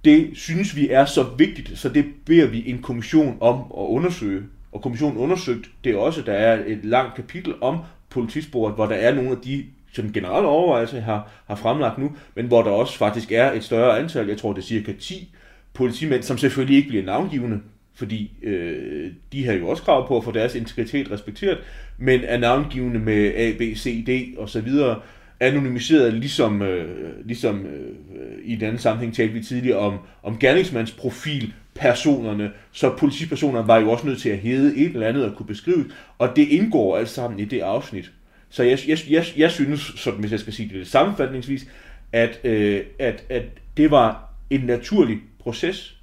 det 0.04 0.30
synes 0.34 0.76
vi 0.76 0.90
er 0.90 1.04
så 1.04 1.22
vigtigt, 1.38 1.78
så 1.78 1.88
det 1.88 2.04
beder 2.26 2.46
vi 2.46 2.70
en 2.70 2.82
kommission 2.82 3.38
om 3.40 3.58
at 3.58 3.86
undersøge. 3.86 4.42
Og 4.72 4.82
kommissionen 4.82 5.18
undersøgt 5.18 5.70
det 5.84 5.92
er 5.92 5.98
også, 5.98 6.22
der 6.22 6.32
er 6.32 6.64
et 6.66 6.84
langt 6.84 7.14
kapitel 7.14 7.54
om 7.60 7.78
politisporet, 8.10 8.74
hvor 8.74 8.86
der 8.86 8.94
er 8.94 9.14
nogle 9.14 9.30
af 9.30 9.36
de 9.36 9.64
sådan 9.92 10.12
generelle 10.12 10.48
overvejelse 10.48 11.00
har, 11.00 11.30
har 11.46 11.54
fremlagt 11.54 11.98
nu, 11.98 12.12
men 12.34 12.46
hvor 12.46 12.62
der 12.62 12.70
også 12.70 12.98
faktisk 12.98 13.32
er 13.32 13.52
et 13.52 13.64
større 13.64 13.98
antal, 13.98 14.28
jeg 14.28 14.38
tror 14.38 14.52
det 14.52 14.62
er 14.62 14.66
cirka 14.66 14.92
10 15.00 15.34
politimænd, 15.74 16.22
som 16.22 16.38
selvfølgelig 16.38 16.76
ikke 16.76 16.88
bliver 16.88 17.04
navngivende, 17.04 17.60
fordi 17.94 18.32
øh, 18.42 19.12
de 19.32 19.46
har 19.46 19.52
jo 19.52 19.68
også 19.68 19.82
krav 19.82 20.08
på 20.08 20.16
at 20.16 20.24
få 20.24 20.32
deres 20.32 20.54
integritet 20.54 21.10
respekteret, 21.10 21.58
men 21.98 22.20
er 22.24 22.38
navngivende 22.38 23.00
med 23.00 23.32
A, 23.34 23.52
B, 23.58 23.60
C, 23.76 24.04
D 24.06 24.38
og 24.38 24.48
så 24.48 24.60
videre, 24.60 25.00
anonymiseret, 25.40 26.14
ligesom, 26.14 26.62
øh, 26.62 27.26
ligesom 27.26 27.66
øh, 27.66 28.38
i 28.44 28.54
den 28.54 28.64
anden 28.64 28.78
sammenhæng 28.78 29.14
talte 29.14 29.34
vi 29.34 29.42
tidligere 29.42 29.78
om, 29.78 29.98
om 30.22 30.38
gerningsmandsprofil 30.38 31.52
personerne, 31.74 32.50
så 32.72 32.96
politipersonerne 32.98 33.68
var 33.68 33.78
jo 33.78 33.90
også 33.90 34.06
nødt 34.06 34.20
til 34.20 34.28
at 34.28 34.38
hede 34.38 34.76
et 34.76 34.92
eller 34.92 35.06
andet 35.06 35.24
og 35.24 35.36
kunne 35.36 35.46
beskrive, 35.46 35.84
og 36.18 36.36
det 36.36 36.48
indgår 36.48 36.96
alt 36.96 37.08
sammen 37.08 37.40
i 37.40 37.44
det 37.44 37.60
afsnit. 37.60 38.12
Så 38.50 38.62
jeg, 38.62 38.78
jeg, 38.88 38.98
jeg, 39.10 39.24
jeg 39.36 39.50
synes, 39.50 39.80
sådan, 39.80 40.20
hvis 40.20 40.32
jeg 40.32 40.40
skal 40.40 40.52
sige 40.52 40.68
det 40.68 40.76
lidt 40.76 40.88
sammenfattningsvis, 40.88 41.66
at, 42.12 42.40
øh, 42.44 42.84
at, 42.98 43.24
at 43.28 43.42
det 43.76 43.90
var 43.90 44.30
en 44.50 44.60
naturlig 44.60 45.18
proces. 45.38 45.96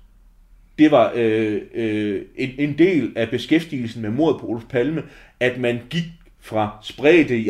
Det 0.79 0.91
var 0.91 1.11
øh, 1.15 1.61
øh, 1.73 2.21
en, 2.35 2.49
en 2.57 2.77
del 2.77 3.13
af 3.15 3.29
beskæftigelsen 3.29 4.01
med 4.01 4.09
mordet 4.09 4.41
på 4.41 4.47
Olof 4.47 4.63
Palme, 4.69 5.03
at 5.39 5.59
man 5.59 5.79
gik 5.89 6.03
fra 6.39 6.77
spredte 6.83 7.37
i 7.37 7.49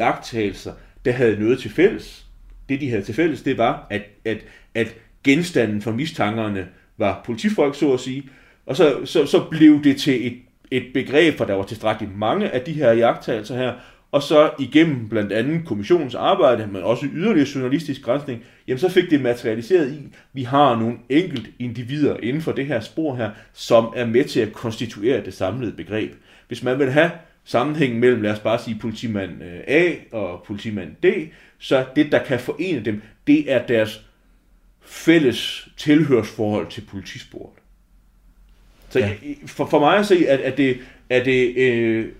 der 1.06 1.12
havde 1.12 1.40
noget 1.40 1.60
til 1.60 1.72
fælles. 1.72 2.26
Det, 2.70 2.82
de 2.82 2.90
havde 2.90 3.02
til 3.02 3.16
fælles, 3.16 3.42
det 3.42 3.58
var, 3.58 3.88
at, 3.90 4.02
at, 4.26 4.38
at 4.76 4.96
genstanden 5.24 5.82
for 5.82 5.92
mistankerne 5.92 6.68
var 6.98 7.22
politifolk, 7.26 7.76
så 7.76 7.94
at 7.94 8.00
sige. 8.00 8.30
Og 8.66 8.76
så, 8.76 9.06
så, 9.06 9.26
så 9.26 9.44
blev 9.52 9.84
det 9.84 9.98
til 9.98 10.28
et, 10.28 10.38
et 10.72 10.94
begreb, 10.94 11.38
for 11.38 11.46
der 11.46 11.54
var 11.54 11.64
tilstrækkeligt 11.64 12.18
mange 12.18 12.50
af 12.50 12.62
de 12.62 12.74
her 12.74 12.92
jagttagelser 12.92 13.58
her, 13.58 13.74
og 14.12 14.24
så 14.24 14.52
igennem 14.60 15.10
blandt 15.10 15.32
andet 15.32 15.66
kommissionens 15.66 16.16
arbejde, 16.16 16.68
men 16.68 16.84
også 16.84 17.06
yderligere 17.14 17.48
journalistisk 17.56 18.02
grænsning, 18.02 18.44
jamen 18.68 18.80
så 18.80 18.90
fik 18.90 19.10
det 19.10 19.22
materialiseret 19.22 19.92
i, 19.92 20.14
vi 20.34 20.44
har 20.44 20.76
nogle 20.76 20.98
enkelt 21.10 21.50
individer 21.60 22.18
inden 22.24 22.42
for 22.42 22.52
det 22.52 22.66
her 22.66 22.80
spor 22.80 23.16
her, 23.16 23.32
som 23.54 23.94
er 23.96 24.06
med 24.06 24.24
til 24.24 24.40
at 24.40 24.54
konstituere 24.54 25.26
det 25.26 25.34
samlede 25.34 25.72
begreb. 25.72 26.14
Hvis 26.48 26.64
man 26.64 26.80
vil 26.80 26.92
have 26.92 27.12
sammenhængen 27.46 28.00
mellem, 28.00 28.22
lad 28.22 28.32
os 28.32 28.40
bare 28.40 28.60
sige, 28.60 28.78
politimand 28.82 29.44
øh, 29.44 29.60
A 29.68 29.94
og 30.12 30.44
politimand 30.48 30.96
D, 31.04 31.32
så 31.60 31.86
det, 31.96 32.12
der 32.12 32.24
kan 32.24 32.40
forene 32.40 32.86
dem, 32.86 33.02
det 33.28 33.52
er 33.52 33.66
deres 33.66 34.06
fælles 34.82 35.70
tilhørsforhold 35.78 36.68
til 36.68 36.82
politisporet. 36.82 37.54
Så 38.90 39.00
ja. 39.00 39.12
for, 39.46 39.66
for 39.66 39.80
mig 39.80 39.98
at 39.98 40.06
se, 40.06 40.28
at, 40.28 40.40
at 40.40 40.58
det, 40.58 40.78
er 41.10 41.24
det, 41.24 41.58
øh, 41.58 42.12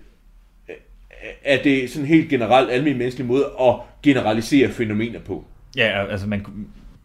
er 1.44 1.62
det 1.62 1.90
sådan 1.90 2.06
helt 2.06 2.28
generelt 2.28 2.70
almindelig 2.70 2.98
menneskelig 2.98 3.26
måde 3.26 3.44
at 3.60 3.74
generalisere 4.02 4.70
fænomener 4.72 5.20
på. 5.20 5.44
Ja, 5.76 6.06
altså 6.06 6.26
man, 6.26 6.46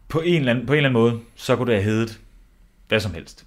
på, 0.08 0.19
en 0.19 0.39
eller 0.39 0.52
anden, 0.52 0.65
på 0.65 0.73
en 0.73 0.78
eller 0.78 0.89
anden 0.89 1.02
måde, 1.02 1.19
så 1.36 1.56
kunne 1.56 1.73
det 1.73 1.84
have 1.84 1.93
heddet 1.93 2.19
hvad 2.88 2.99
som 2.99 3.13
helst. 3.13 3.45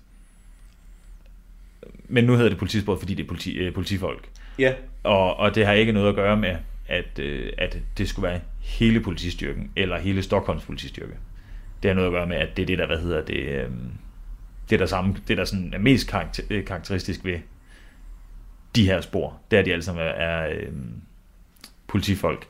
Men 2.09 2.25
nu 2.25 2.35
hedder 2.35 2.49
det 2.49 2.59
politisport, 2.59 2.99
fordi 2.99 3.15
det 3.15 3.23
er 3.23 3.29
politi, 3.29 3.57
øh, 3.57 3.75
politifolk. 3.75 4.29
Ja. 4.59 4.73
Og, 5.03 5.37
og 5.37 5.55
det 5.55 5.67
har 5.67 5.73
ikke 5.73 5.93
noget 5.93 6.09
at 6.09 6.15
gøre 6.15 6.37
med, 6.37 6.57
at, 6.89 7.19
øh, 7.19 7.53
at 7.59 7.79
det 7.99 8.09
skulle 8.09 8.29
være 8.29 8.41
hele 8.61 9.01
politistyrken, 9.01 9.71
eller 9.77 9.99
hele 9.99 10.23
Stockholms 10.23 10.65
politistyrke. 10.65 11.13
Det 11.83 11.89
har 11.89 11.95
noget 11.95 12.07
at 12.09 12.13
gøre 12.13 12.27
med, 12.27 12.37
at 12.37 12.57
det 12.57 12.63
er 12.63 12.67
det, 12.67 12.79
der, 12.79 12.87
hvad 12.87 12.99
hedder 12.99 13.25
det, 13.25 13.37
øh, 13.37 13.71
det 14.71 14.81
der, 14.81 14.87
samme, 14.87 15.17
det 15.29 15.37
der 15.37 15.45
sådan 15.45 15.75
er 15.75 15.79
mest 15.79 16.09
karakter, 16.09 16.43
øh, 16.51 16.65
karakteristisk 16.65 17.25
ved 17.25 17.39
de 18.77 18.87
her 18.87 19.01
spor. 19.01 19.41
Det 19.51 19.59
er 19.59 19.63
de 19.63 19.73
alle 19.73 19.83
sammen 19.83 20.07
er, 20.07 20.11
er 20.11 20.51
øh, 20.51 20.73
politifolk. 21.87 22.47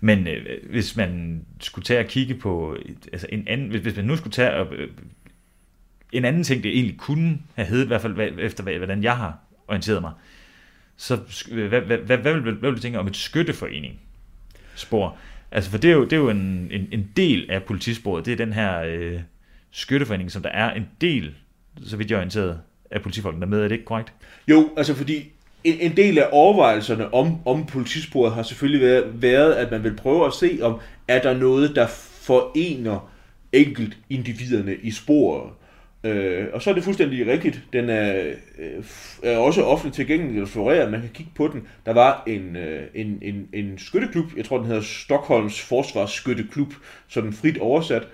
Men 0.00 0.26
øh, 0.28 0.70
hvis 0.70 0.96
man 0.96 1.42
skulle 1.60 1.84
tage 1.84 2.00
og 2.00 2.06
kigge 2.06 2.34
på, 2.34 2.76
altså 3.12 3.26
en 3.32 3.48
anden, 3.48 3.68
hvis, 3.68 3.80
hvis 3.80 3.96
man 3.96 4.04
nu 4.04 4.16
skulle 4.16 4.32
tage 4.32 4.54
og, 4.54 4.74
øh, 4.74 4.90
en 6.12 6.24
anden 6.24 6.44
ting, 6.44 6.62
det 6.62 6.74
egentlig 6.74 6.98
kunne 6.98 7.38
have 7.54 7.66
heddet, 7.66 7.84
i 7.84 7.86
hvert 7.86 8.00
fald 8.00 8.38
efter 8.38 8.78
hvordan 8.78 9.02
jeg 9.02 9.16
har 9.16 9.38
orienteret 9.68 10.00
mig, 10.00 10.12
så 10.96 11.16
hvad, 11.52 11.68
hvad, 11.68 11.80
hvad, 11.80 11.98
hvad, 11.98 12.18
hvad, 12.18 12.32
vil, 12.32 12.42
hvad 12.42 12.70
vil 12.70 12.76
du 12.76 12.82
tænke 12.82 12.98
om 12.98 13.06
et 13.06 13.16
skytteforening 13.16 14.00
spor? 14.74 15.16
Altså, 15.50 15.70
for 15.70 15.78
det 15.78 15.90
er 15.90 15.94
jo, 15.94 16.04
det 16.04 16.12
er 16.12 16.16
jo 16.16 16.30
en, 16.30 16.68
en, 16.70 16.88
en 16.92 17.10
del 17.16 17.50
af 17.50 17.62
politisporet, 17.62 18.26
det 18.26 18.32
er 18.32 18.36
den 18.36 18.52
her 18.52 18.80
øh, 18.80 19.20
skytteforening, 19.70 20.30
som 20.30 20.42
der 20.42 20.50
er 20.50 20.74
en 20.74 20.86
del, 21.00 21.34
så 21.84 21.96
vidt 21.96 22.10
jeg 22.10 22.16
er 22.16 22.20
orienteret, 22.20 22.60
af 22.90 23.02
politifolkene 23.02 23.40
der 23.40 23.50
med, 23.50 23.58
er 23.58 23.62
det 23.62 23.72
ikke 23.72 23.84
korrekt? 23.84 24.12
Jo, 24.48 24.70
altså 24.76 24.94
fordi 24.94 25.32
en, 25.64 25.80
en 25.80 25.96
del 25.96 26.18
af 26.18 26.28
overvejelserne 26.32 27.14
om, 27.14 27.36
om 27.46 27.66
politisporet 27.66 28.34
har 28.34 28.42
selvfølgelig 28.42 28.86
været, 28.86 29.22
været, 29.22 29.52
at 29.52 29.70
man 29.70 29.84
vil 29.84 29.96
prøve 29.96 30.26
at 30.26 30.32
se, 30.32 30.58
om 30.62 30.80
er 31.08 31.22
der 31.22 31.34
noget, 31.34 31.76
der 31.76 31.86
forener 32.20 33.12
enkelt 33.52 33.96
individerne 34.10 34.76
i 34.76 34.90
sporet. 34.90 35.50
Øh, 36.04 36.46
og 36.52 36.62
så 36.62 36.70
er 36.70 36.74
det 36.74 36.84
fuldstændig 36.84 37.26
rigtigt. 37.26 37.62
Den 37.72 37.90
er, 37.90 38.32
øh, 38.58 38.84
er 39.22 39.36
også 39.36 39.64
offentligt 39.64 39.96
tilgængelig 39.96 40.42
og 40.42 40.48
floreret. 40.48 40.90
Man 40.90 41.00
kan 41.00 41.10
kigge 41.14 41.32
på 41.34 41.48
den. 41.48 41.66
Der 41.86 41.92
var 41.92 42.22
en, 42.26 42.56
øh, 42.56 42.82
en, 42.94 43.18
en, 43.22 43.48
en 43.52 43.78
skytteklub, 43.78 44.36
jeg 44.36 44.44
tror 44.44 44.58
den 44.58 44.66
hedder 44.66 44.82
Stockholms 44.82 45.60
Forsvarsskytteklub, 45.60 46.74
sådan 47.08 47.32
frit 47.32 47.58
oversat, 47.58 48.08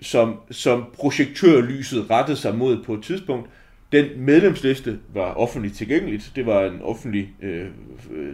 som, 0.00 0.40
som 0.50 0.84
projektørlyset 0.94 2.10
rettede 2.10 2.36
sig 2.36 2.54
mod 2.54 2.84
på 2.84 2.94
et 2.94 3.02
tidspunkt. 3.02 3.50
Den 3.92 4.06
medlemsliste 4.16 4.98
var 5.14 5.34
offentligt 5.34 5.76
tilgængeligt. 5.76 6.32
Det 6.36 6.46
var 6.46 6.64
en 6.64 6.82
offentlig, 6.82 7.28
øh, 7.42 7.66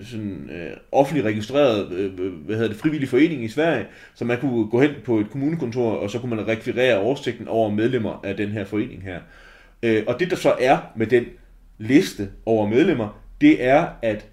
sådan, 0.03 0.51
øh, 0.51 0.77
offentlig 0.93 1.25
registreret 1.25 1.93
øh, 1.93 2.33
hvad 2.33 2.57
hedder 2.57 2.69
det, 2.69 2.77
frivillig 2.77 3.09
forening 3.09 3.45
i 3.45 3.49
Sverige, 3.49 3.87
så 4.15 4.25
man 4.25 4.41
kunne 4.41 4.67
gå 4.67 4.81
hen 4.81 4.91
på 5.05 5.19
et 5.19 5.31
kommunekontor, 5.31 5.91
og 5.91 6.11
så 6.11 6.19
kunne 6.19 6.37
man 6.37 6.49
rekvirere 6.49 6.99
oversigten 6.99 7.49
over 7.49 7.71
medlemmer 7.71 8.21
af 8.25 8.37
den 8.37 8.49
her 8.49 8.65
forening 8.65 9.03
her. 9.03 9.21
Øh, 9.83 10.03
og 10.07 10.21
det 10.21 10.31
der 10.31 10.37
så 10.37 10.55
er 10.61 10.79
med 10.97 11.07
den 11.07 11.25
liste 11.79 12.29
over 12.47 12.69
medlemmer, 12.69 13.21
det 13.41 13.65
er, 13.65 13.87
at 14.03 14.27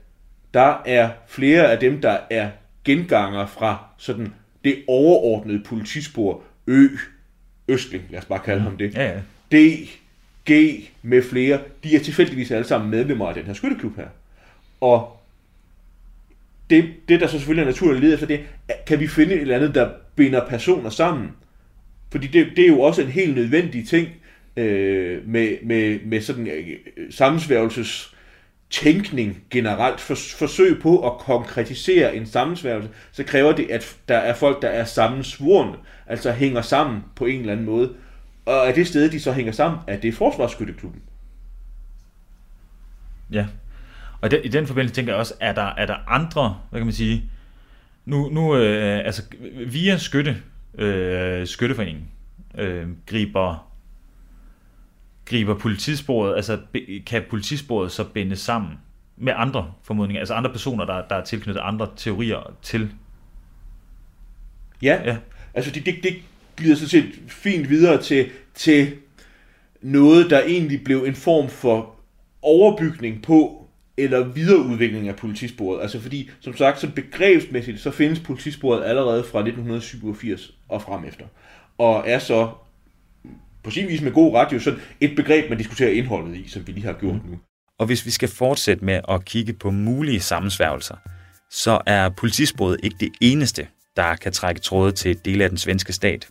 der 0.54 0.82
er 0.86 1.10
flere 1.28 1.72
af 1.72 1.80
dem, 1.80 2.02
der 2.02 2.18
er 2.30 2.50
genganger 2.84 3.46
fra 3.46 3.86
sådan 3.98 4.34
det 4.64 4.84
overordnede 4.88 5.64
politispor 5.66 6.44
Ø, 6.68 6.88
Østling, 7.68 8.04
lad 8.10 8.20
os 8.20 8.26
bare 8.26 8.40
kalde 8.40 8.62
ham 8.62 8.78
det. 8.78 8.94
Ja, 8.94 9.12
ja. 9.12 9.20
D, 9.52 9.88
G 10.50 10.52
med 11.02 11.24
flere, 11.24 11.60
de 11.84 11.96
er 11.96 12.00
tilfældigvis 12.00 12.52
alle 12.52 12.68
sammen 12.68 12.92
medlemmer 12.92 13.28
af 13.28 13.34
den 13.34 13.44
her 13.44 13.54
skytteklub 13.54 13.96
her. 13.96 14.08
Og 14.82 15.18
det, 16.70 16.94
det 17.10 17.20
der 17.20 17.28
så 17.28 17.38
selvfølgelig 17.38 17.62
er 17.62 17.66
naturligt 17.66 18.04
led 18.04 18.14
efter 18.14 18.28
det, 18.28 18.40
kan 18.88 19.00
vi 19.00 19.08
finde 19.08 19.34
et 19.34 19.42
eller 19.42 19.56
andet, 19.56 19.76
der 19.76 19.90
binder 20.16 20.48
personer 20.48 20.90
sammen. 20.90 21.30
Fordi 22.12 22.28
det, 22.28 22.48
det 22.56 22.64
er 22.64 22.68
jo 22.68 22.82
også 22.82 23.02
en 23.02 23.08
helt 23.08 23.36
nødvendig 23.36 23.88
ting 23.88 24.08
øh, 24.58 25.28
med, 25.28 25.58
med, 25.64 26.00
med 26.06 26.22
sådan 26.22 26.48
øh, 26.48 26.78
sammensværgelses 27.10 28.16
tænkning 28.70 29.44
generelt, 29.50 30.02
for, 30.02 30.16
forsøg 30.16 30.82
på 30.82 31.08
at 31.08 31.18
konkretisere 31.18 32.16
en 32.16 32.26
sammensværgelse, 32.26 32.90
så 33.12 33.24
kræver 33.24 33.52
det, 33.52 33.70
at 33.70 33.96
der 34.08 34.18
er 34.18 34.34
folk, 34.34 34.62
der 34.62 34.68
er 34.68 34.86
sammensvorne, 34.86 35.78
altså 36.08 36.32
hænger 36.32 36.62
sammen 36.62 37.04
på 37.16 37.26
en 37.26 37.40
eller 37.40 37.54
anden 37.54 37.66
måde. 37.66 37.94
Og 38.46 38.54
er 38.54 38.74
det 38.74 38.88
sted, 38.88 39.10
de 39.10 39.20
så 39.20 39.32
hænger 39.32 39.52
sammen, 39.52 39.80
er 39.88 39.98
det 39.98 40.14
Forsvarsskytteklubben. 40.14 41.02
Ja, 43.32 43.48
og 44.22 44.30
i 44.44 44.48
den 44.48 44.68
forbindelse 44.68 44.96
tænker 44.96 45.14
jeg 45.14 45.20
også, 45.20 45.34
er 45.40 45.54
der, 45.54 45.74
er 45.78 45.86
der 45.86 45.98
andre, 46.08 46.58
hvad 46.70 46.80
kan 46.80 46.86
man 46.86 46.94
sige, 46.94 47.30
nu, 48.06 48.30
nu 48.30 48.56
øh, 48.56 49.06
altså 49.06 49.24
via 49.68 49.98
skytte, 49.98 50.38
øh, 50.78 51.48
skytteforeningen, 51.48 52.08
øh, 52.58 52.90
griber 53.06 53.72
griber 55.26 55.58
politisporet, 55.58 56.36
altså 56.36 56.60
kan 57.06 57.24
politisporet 57.30 57.92
så 57.92 58.04
binde 58.04 58.36
sammen 58.36 58.80
med 59.18 59.34
andre 59.36 59.74
formodninger, 59.84 60.20
altså 60.20 60.34
andre 60.34 60.50
personer, 60.50 60.86
der, 60.86 61.08
der 61.08 61.16
er 61.16 61.24
tilknyttet 61.24 61.62
andre 61.62 61.88
teorier 61.96 62.54
til? 62.62 62.92
Ja, 64.82 65.02
ja. 65.06 65.18
altså 65.54 65.72
det, 65.72 65.86
det, 65.86 65.96
det 66.04 66.16
glider 66.62 66.76
sådan 66.76 66.90
set 66.90 67.20
fint 67.28 67.70
videre 67.70 68.02
til, 68.02 68.30
til 68.56 68.94
noget, 69.82 70.30
der 70.30 70.42
egentlig 70.42 70.84
blev 70.84 71.04
en 71.04 71.16
form 71.16 71.50
for 71.50 71.96
overbygning 72.42 73.24
på 73.24 73.58
eller 73.98 74.24
videreudvikling 74.24 75.08
af 75.08 75.16
politisporet. 75.16 75.82
Altså 75.82 76.00
fordi, 76.00 76.30
som 76.40 76.58
sagt, 76.58 76.80
så 76.80 76.90
begrebsmæssigt, 76.96 77.80
så 77.80 77.92
findes 77.92 78.20
politisporet 78.20 78.84
allerede 78.84 79.24
fra 79.24 79.40
1987 79.40 80.52
og 80.70 80.82
frem 80.82 81.06
efter. 81.06 81.26
Og 81.78 82.04
er 82.08 82.20
så 82.20 82.50
på 83.64 83.72
sin 83.72 83.88
vis 83.88 84.02
med 84.02 84.12
god 84.12 84.34
ret 84.36 84.54
jo 84.54 84.60
sådan 84.60 84.80
et 85.00 85.16
begreb, 85.16 85.50
man 85.50 85.58
diskuterer 85.58 85.92
indholdet 85.92 86.36
i, 86.36 86.48
som 86.50 86.68
vi 86.68 86.72
lige 86.72 86.86
har 86.86 86.94
gjort 86.94 87.16
nu. 87.26 87.40
Og 87.80 87.86
hvis 87.86 88.06
vi 88.06 88.12
skal 88.12 88.30
fortsætte 88.30 88.86
med 88.86 89.02
at 89.10 89.26
kigge 89.26 89.54
på 89.54 89.72
mulige 89.72 90.20
sammensværgelser, 90.20 90.96
så 91.52 91.82
er 91.86 92.10
politisporet 92.10 92.78
ikke 92.84 92.98
det 93.00 93.12
eneste, 93.22 93.68
der 93.96 94.16
kan 94.16 94.32
trække 94.32 94.62
tråde 94.62 94.92
til 94.92 95.26
dele 95.26 95.44
af 95.44 95.50
den 95.50 95.58
svenske 95.58 95.94
stat. 95.94 96.28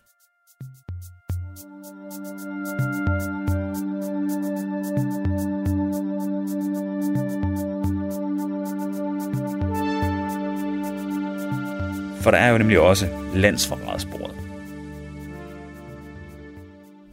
For 12.21 12.31
der 12.31 12.39
er 12.39 12.51
jo 12.51 12.59
nemlig 12.59 12.81
også 12.81 13.07
landsforrædssporet. 13.35 14.35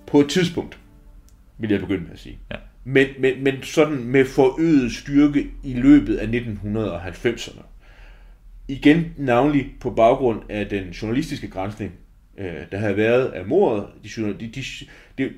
På 0.08 0.20
et 0.20 0.30
tidspunkt, 0.30 0.80
vil 1.58 1.70
jeg 1.70 1.80
begynde 1.80 2.04
med 2.04 2.12
at 2.14 2.20
sige. 2.20 2.40
Ja. 2.52 2.56
Men, 2.84 3.08
men, 3.20 3.44
men 3.44 3.64
sådan 3.64 4.04
med 4.04 4.26
forøget 4.26 4.92
styrke 4.92 5.48
i 5.64 5.74
løbet 5.74 6.16
af 6.16 6.26
1990'erne. 6.26 7.62
Igen 8.68 9.14
navnlig 9.18 9.72
på 9.80 9.90
baggrund 9.90 10.42
af 10.50 10.68
den 10.68 10.90
journalistiske 10.90 11.48
grænsning, 11.50 11.92
øh, 12.38 12.62
der 12.72 12.78
havde 12.78 12.98
været 12.98 13.26
af 13.26 13.46
mordet. 13.46 13.86
De, 14.04 14.34
de, 14.40 14.52
de, 14.56 14.64
de, 15.18 15.34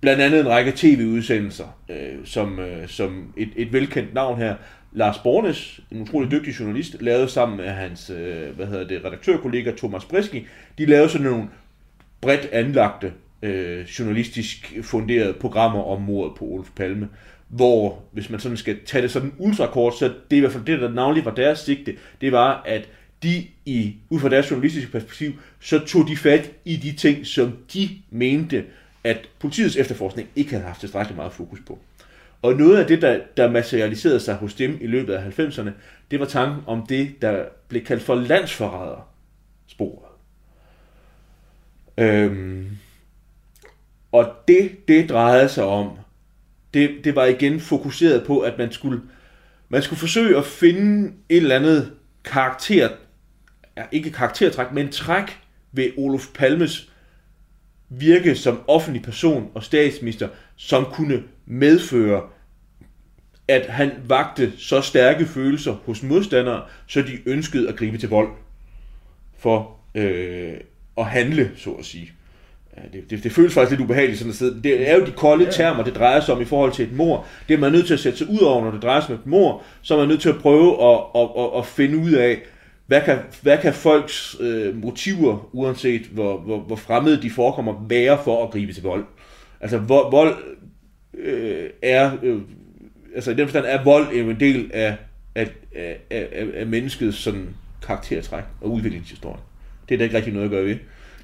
blandt 0.00 0.22
andet 0.22 0.40
en 0.40 0.48
række 0.48 0.72
tv-udsendelser, 0.76 1.78
øh, 1.88 2.24
som, 2.24 2.58
øh, 2.58 2.88
som 2.88 3.34
et, 3.36 3.48
et 3.56 3.72
velkendt 3.72 4.14
navn 4.14 4.38
her, 4.38 4.56
Lars 4.92 5.18
Bornes, 5.18 5.80
en 5.90 6.02
utrolig 6.02 6.30
dygtig 6.30 6.60
journalist, 6.60 7.02
lavede 7.02 7.28
sammen 7.28 7.56
med 7.56 7.68
hans 7.68 8.10
øh, 8.10 8.56
hvad 8.56 8.66
hedder 8.66 8.86
det, 8.86 9.04
redaktørkollega 9.04 9.72
Thomas 9.76 10.04
Briski, 10.04 10.46
de 10.78 10.86
lavede 10.86 11.08
sådan 11.08 11.26
nogle 11.26 11.48
bredt 12.20 12.48
anlagte, 12.52 13.12
øh, 13.42 13.84
journalistisk 13.84 14.72
funderede 14.82 15.32
programmer 15.32 15.82
om 15.82 16.02
mordet 16.02 16.34
på 16.38 16.44
Olof 16.44 16.68
Palme, 16.76 17.08
hvor, 17.48 18.02
hvis 18.12 18.30
man 18.30 18.40
sådan 18.40 18.56
skal 18.56 18.78
tage 18.86 19.02
det 19.02 19.10
sådan 19.10 19.32
ultrakort, 19.38 19.98
så 19.98 20.04
det 20.04 20.14
er 20.30 20.36
i 20.36 20.40
hvert 20.40 20.52
fald 20.52 20.64
det, 20.64 20.80
der 20.80 20.90
navnlig 20.90 21.24
var 21.24 21.34
deres 21.34 21.58
sigte, 21.58 21.96
det 22.20 22.32
var, 22.32 22.62
at 22.66 22.88
de 23.22 23.46
i, 23.66 23.96
ud 24.10 24.20
fra 24.20 24.28
deres 24.28 24.50
journalistiske 24.50 24.92
perspektiv, 24.92 25.32
så 25.60 25.78
tog 25.78 26.08
de 26.08 26.16
fat 26.16 26.50
i 26.64 26.76
de 26.76 26.92
ting, 26.92 27.26
som 27.26 27.56
de 27.74 27.88
mente, 28.10 28.64
at 29.04 29.28
politiets 29.38 29.76
efterforskning 29.76 30.28
ikke 30.36 30.50
havde 30.50 30.64
haft 30.64 30.80
tilstrækkeligt 30.80 31.16
meget 31.16 31.32
fokus 31.32 31.58
på. 31.66 31.78
Og 32.42 32.54
noget 32.54 32.78
af 32.78 32.86
det, 32.86 33.02
der, 33.02 33.20
der 33.36 33.50
materialiserede 33.50 34.20
sig 34.20 34.34
hos 34.34 34.54
dem 34.54 34.78
i 34.80 34.86
løbet 34.86 35.14
af 35.14 35.38
90'erne, 35.38 35.70
det 36.10 36.20
var 36.20 36.26
tanken 36.26 36.62
om 36.66 36.86
det, 36.86 37.22
der 37.22 37.44
blev 37.68 37.84
kaldt 37.84 38.02
for 38.02 38.14
landsforræder-sporet. 38.14 40.10
Øhm, 41.98 42.68
og 44.12 44.34
det, 44.48 44.88
det 44.88 45.08
drejede 45.08 45.48
sig 45.48 45.64
om, 45.64 45.98
det, 46.74 46.90
det 47.04 47.16
var 47.16 47.24
igen 47.24 47.60
fokuseret 47.60 48.26
på, 48.26 48.40
at 48.40 48.58
man 48.58 48.72
skulle, 48.72 49.00
man 49.68 49.82
skulle 49.82 50.00
forsøge 50.00 50.38
at 50.38 50.44
finde 50.44 51.12
et 51.28 51.36
eller 51.36 51.56
andet 51.56 51.92
karakter, 52.24 52.88
ja, 53.76 53.82
ikke 53.92 54.10
karaktertræk, 54.10 54.72
men 54.72 54.88
træk 54.88 55.38
ved 55.72 55.90
Olof 55.98 56.26
Palmes 56.34 56.90
virke 57.88 58.36
som 58.36 58.62
offentlig 58.68 59.02
person 59.02 59.50
og 59.54 59.64
statsminister, 59.64 60.28
som 60.62 60.84
kunne 60.84 61.22
medføre, 61.46 62.22
at 63.48 63.66
han 63.66 63.90
vagte 64.08 64.52
så 64.58 64.80
stærke 64.80 65.26
følelser 65.26 65.72
hos 65.86 66.02
modstandere, 66.02 66.62
så 66.86 67.02
de 67.02 67.18
ønskede 67.26 67.68
at 67.68 67.76
gribe 67.76 67.98
til 67.98 68.08
vold 68.08 68.28
for 69.38 69.76
øh, 69.94 70.54
at 70.98 71.04
handle, 71.04 71.50
så 71.56 71.70
at 71.70 71.84
sige. 71.84 72.12
Det, 72.92 73.10
det, 73.10 73.24
det 73.24 73.32
føles 73.32 73.54
faktisk 73.54 73.70
lidt 73.70 73.80
ubehageligt 73.80 74.18
sådan 74.18 74.30
et 74.30 74.36
sted. 74.36 74.62
Det 74.62 74.90
er 74.90 74.96
jo 74.96 75.06
de 75.06 75.12
kolde 75.12 75.44
ja. 75.44 75.50
termer, 75.50 75.84
det 75.84 75.94
drejer 75.94 76.20
sig 76.20 76.34
om 76.34 76.40
i 76.40 76.44
forhold 76.44 76.72
til 76.72 76.84
et 76.84 76.92
mor. 76.92 77.26
Det 77.48 77.54
er 77.54 77.58
man 77.58 77.72
nødt 77.72 77.86
til 77.86 77.94
at 77.94 78.00
sætte 78.00 78.18
sig 78.18 78.28
ud 78.28 78.38
over, 78.38 78.64
når 78.64 78.70
det 78.70 78.82
drejer 78.82 79.00
sig 79.00 79.14
om 79.14 79.20
et 79.20 79.26
mor. 79.26 79.62
Så 79.82 79.94
er 79.94 79.98
man 79.98 80.08
nødt 80.08 80.20
til 80.20 80.28
at 80.28 80.38
prøve 80.38 80.84
at, 80.92 81.00
at, 81.14 81.28
at, 81.38 81.58
at 81.58 81.66
finde 81.66 81.98
ud 81.98 82.12
af, 82.12 82.38
hvad 82.86 83.00
kan, 83.00 83.18
hvad 83.42 83.58
kan 83.58 83.74
folks 83.74 84.36
øh, 84.40 84.82
motiver, 84.82 85.48
uanset 85.52 86.02
hvor, 86.02 86.38
hvor, 86.38 86.58
hvor 86.58 86.76
fremmede 86.76 87.22
de 87.22 87.30
forekommer, 87.30 87.86
være 87.88 88.18
for 88.24 88.44
at 88.44 88.50
gribe 88.50 88.72
til 88.72 88.82
vold? 88.82 89.04
Altså 89.60 89.78
vold, 89.78 90.10
vold 90.10 90.34
øh, 91.14 91.70
er, 91.82 92.16
øh, 92.22 92.40
altså 93.14 93.30
i 93.30 93.34
den 93.34 93.46
forstand 93.46 93.64
er 93.68 93.84
vold 93.84 94.12
en 94.12 94.40
del 94.40 94.70
af, 94.74 94.96
af, 95.34 95.50
af, 95.74 95.98
af, 96.10 96.46
af 96.54 96.66
menneskets 96.66 97.18
sådan 97.18 97.48
karaktertræk 97.86 98.44
og 98.60 98.72
udviklingshistorie. 98.72 99.40
Det 99.88 99.94
er 99.94 99.98
der 99.98 100.04
ikke 100.04 100.16
rigtig 100.16 100.32
noget 100.32 100.44
at 100.44 100.50
gøre 100.50 100.64
ved. 100.64 100.76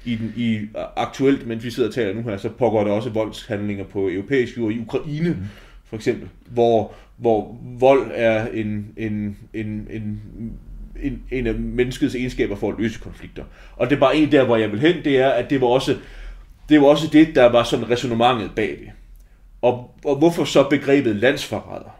I, 0.05 0.15
den, 0.15 0.33
i 0.37 0.59
aktuelt, 0.95 1.47
mens 1.47 1.63
vi 1.63 1.71
sidder 1.71 1.89
og 1.89 1.95
taler 1.95 2.13
nu 2.13 2.21
her, 2.21 2.37
så 2.37 2.49
pågår 2.49 2.83
der 2.83 2.91
også 2.91 3.09
voldshandlinger 3.09 3.83
på 3.83 4.09
europæisk 4.09 4.57
jord 4.57 4.73
i 4.73 4.79
Ukraine, 4.79 5.29
mm. 5.29 5.45
for 5.85 5.95
eksempel, 5.95 6.29
hvor, 6.45 6.93
hvor 7.17 7.57
vold 7.79 8.11
er 8.13 8.47
en, 8.47 8.87
en, 8.97 9.37
en, 9.53 9.87
en 9.89 10.21
en, 11.01 11.23
en 11.31 11.47
af 11.47 11.55
menneskets 11.55 12.15
egenskaber 12.15 12.55
for 12.55 12.71
at 12.71 12.75
løse 12.79 12.99
konflikter. 12.99 13.43
Og 13.75 13.89
det 13.89 13.95
er 13.95 13.99
bare 13.99 14.17
en 14.17 14.31
der, 14.31 14.45
hvor 14.45 14.57
jeg 14.57 14.71
vil 14.71 14.79
hen, 14.79 14.95
det 15.03 15.19
er, 15.19 15.29
at 15.29 15.49
det 15.49 15.61
var 15.61 15.67
også 15.67 15.95
det, 16.69 16.81
var 16.81 16.87
også 16.87 17.07
det 17.07 17.35
der 17.35 17.45
var 17.45 17.63
sådan 17.63 17.89
resonemanget 17.89 18.51
det. 18.57 18.91
Og, 19.61 19.99
og 20.05 20.15
hvorfor 20.17 20.43
så 20.43 20.69
begrebet 20.69 21.15
landsforræder? 21.15 21.99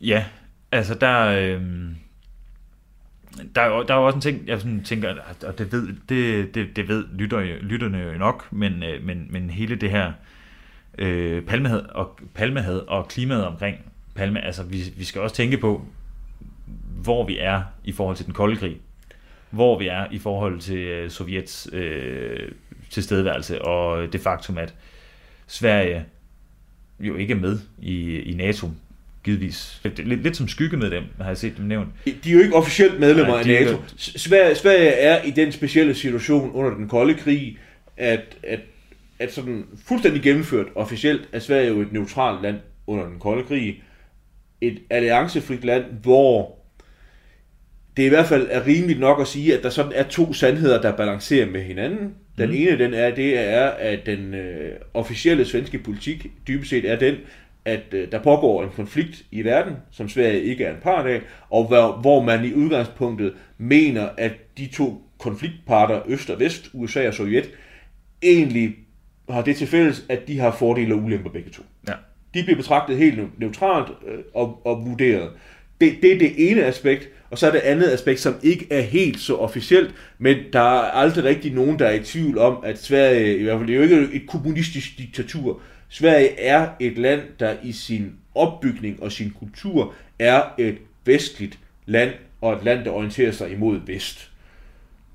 Ja, 0.00 0.24
altså 0.72 0.94
der, 0.94 1.26
øh, 1.26 1.62
der, 3.54 3.60
er, 3.60 3.82
der 3.82 3.94
er 3.94 3.98
også 3.98 4.16
en 4.16 4.20
ting, 4.20 4.48
jeg 4.48 4.60
sådan 4.60 4.84
tænker, 4.84 5.14
og 5.46 5.58
det 5.58 5.72
ved, 5.72 5.88
det, 6.08 6.54
det, 6.54 6.76
det 6.76 6.88
ved 6.88 7.04
lytter, 7.14 7.40
lytterne 7.60 7.98
jo 7.98 8.18
nok, 8.18 8.52
men, 8.52 8.82
øh, 8.82 9.04
men, 9.04 9.26
men 9.30 9.50
hele 9.50 9.76
det 9.76 9.90
her 9.90 10.12
øh, 10.98 11.42
palmehad 11.42 11.82
og, 11.88 12.18
palmehad 12.34 12.78
og 12.78 13.08
klimaet 13.08 13.46
omkring 13.46 13.76
palme, 14.14 14.44
altså 14.44 14.62
vi, 14.62 14.82
vi 14.96 15.04
skal 15.04 15.20
også 15.20 15.36
tænke 15.36 15.58
på, 15.58 15.86
hvor 17.02 17.26
vi 17.26 17.38
er 17.38 17.62
i 17.84 17.92
forhold 17.92 18.16
til 18.16 18.26
den 18.26 18.34
kolde 18.34 18.56
krig, 18.56 18.76
hvor 19.50 19.78
vi 19.78 19.86
er 19.86 20.06
i 20.10 20.18
forhold 20.18 20.60
til 20.60 20.78
øh, 20.78 21.10
Sovjets 21.10 21.68
øh, 21.72 22.52
tilstedeværelse, 22.90 23.62
og 23.62 24.12
det 24.12 24.20
faktum, 24.20 24.58
at 24.58 24.74
Sverige 25.46 26.04
jo 27.00 27.16
ikke 27.16 27.32
er 27.32 27.38
med 27.38 27.58
i, 27.78 28.16
i 28.20 28.34
NATO, 28.34 28.68
givetvis. 29.24 29.80
Lidt, 29.84 30.22
lidt 30.22 30.36
som 30.36 30.48
skyggemedlem, 30.48 31.04
har 31.20 31.26
jeg 31.26 31.36
set 31.36 31.56
dem 31.56 31.64
nævnt. 31.66 31.88
De 32.04 32.30
er 32.30 32.32
jo 32.32 32.40
ikke 32.40 32.54
officielt 32.54 33.00
medlemmer 33.00 33.32
Nej, 33.32 33.40
af 33.40 33.46
NATO. 33.64 33.76
Er... 33.76 33.82
Sverige, 33.96 34.54
Sverige 34.54 34.88
er 34.88 35.22
i 35.22 35.30
den 35.30 35.52
specielle 35.52 35.94
situation 35.94 36.50
under 36.50 36.74
den 36.74 36.88
kolde 36.88 37.14
krig, 37.14 37.58
at, 37.96 38.36
at, 38.42 38.60
at 39.18 39.32
sådan 39.32 39.66
fuldstændig 39.84 40.22
gennemført 40.22 40.66
officielt 40.74 41.28
er 41.32 41.38
Sverige 41.38 41.68
jo 41.68 41.80
et 41.80 41.92
neutralt 41.92 42.42
land 42.42 42.56
under 42.86 43.04
den 43.06 43.18
kolde 43.18 43.44
krig. 43.44 43.82
Et 44.60 44.78
alliancefrit 44.90 45.64
land, 45.64 45.84
hvor 46.02 46.57
det 47.98 48.04
i 48.04 48.08
hvert 48.08 48.26
fald 48.26 48.46
er 48.50 48.66
rimeligt 48.66 49.00
nok 49.00 49.20
at 49.20 49.26
sige, 49.26 49.56
at 49.56 49.62
der 49.62 49.70
sådan 49.70 49.92
er 49.94 50.02
to 50.02 50.32
sandheder, 50.32 50.80
der 50.80 50.96
balancerer 50.96 51.46
med 51.46 51.62
hinanden. 51.62 52.14
Den 52.38 52.48
mm. 52.48 52.56
ene 52.56 52.78
den 52.78 52.94
er, 52.94 53.14
det 53.14 53.38
er, 53.38 53.66
at 53.66 54.06
den 54.06 54.34
øh, 54.34 54.72
officielle 54.94 55.44
svenske 55.44 55.78
politik 55.78 56.26
dybest 56.48 56.70
set 56.70 56.90
er 56.90 56.98
den, 56.98 57.14
at 57.64 57.82
øh, 57.92 58.12
der 58.12 58.22
pågår 58.22 58.62
en 58.62 58.70
konflikt 58.76 59.22
i 59.30 59.44
verden, 59.44 59.74
som 59.90 60.08
Sverige 60.08 60.42
ikke 60.42 60.64
er 60.64 60.70
en 60.70 60.80
part 60.82 61.06
af, 61.06 61.20
og 61.50 61.66
hvor, 61.66 61.92
hvor 62.00 62.22
man 62.22 62.44
i 62.44 62.54
udgangspunktet 62.54 63.32
mener, 63.58 64.08
at 64.16 64.32
de 64.58 64.66
to 64.66 65.02
konfliktparter, 65.18 66.00
Øst 66.08 66.30
og 66.30 66.40
Vest, 66.40 66.70
USA 66.72 67.08
og 67.08 67.14
Sovjet, 67.14 67.50
egentlig 68.22 68.76
har 69.30 69.42
det 69.42 69.56
til 69.56 69.66
fælles, 69.66 70.04
at 70.08 70.28
de 70.28 70.38
har 70.38 70.50
fordele 70.50 70.94
og 70.94 71.00
ulemper 71.00 71.30
begge 71.30 71.50
to. 71.50 71.62
Ja. 71.88 71.92
De 72.34 72.42
bliver 72.42 72.56
betragtet 72.56 72.96
helt 72.96 73.40
neutralt 73.40 73.88
øh, 74.06 74.18
og, 74.34 74.66
og 74.66 74.86
vurderet. 74.86 75.30
Det, 75.80 75.96
det 76.02 76.12
er 76.12 76.18
det 76.18 76.50
ene 76.50 76.64
aspekt. 76.64 77.08
Og 77.30 77.38
så 77.38 77.46
er 77.46 77.50
det 77.50 77.58
andet 77.58 77.90
aspekt, 77.90 78.20
som 78.20 78.34
ikke 78.42 78.66
er 78.70 78.80
helt 78.80 79.20
så 79.20 79.36
officielt, 79.36 79.94
men 80.18 80.36
der 80.52 80.60
er 80.60 80.90
aldrig 80.90 81.24
rigtig 81.24 81.52
nogen, 81.52 81.78
der 81.78 81.86
er 81.86 81.94
i 81.94 82.04
tvivl 82.04 82.38
om, 82.38 82.56
at 82.64 82.82
Sverige, 82.82 83.38
i 83.38 83.42
hvert 83.42 83.58
fald 83.58 83.66
det 83.68 83.74
er 83.74 83.76
jo 83.76 83.82
ikke 83.82 84.16
et 84.16 84.26
kommunistisk 84.26 84.98
diktatur, 84.98 85.60
Sverige 85.88 86.40
er 86.40 86.68
et 86.80 86.98
land, 86.98 87.20
der 87.40 87.54
i 87.62 87.72
sin 87.72 88.12
opbygning 88.34 89.02
og 89.02 89.12
sin 89.12 89.30
kultur 89.38 89.94
er 90.18 90.42
et 90.58 90.76
vestligt 91.04 91.58
land, 91.86 92.10
og 92.40 92.52
et 92.52 92.64
land, 92.64 92.84
der 92.84 92.90
orienterer 92.90 93.32
sig 93.32 93.52
imod 93.52 93.80
vest. 93.86 94.30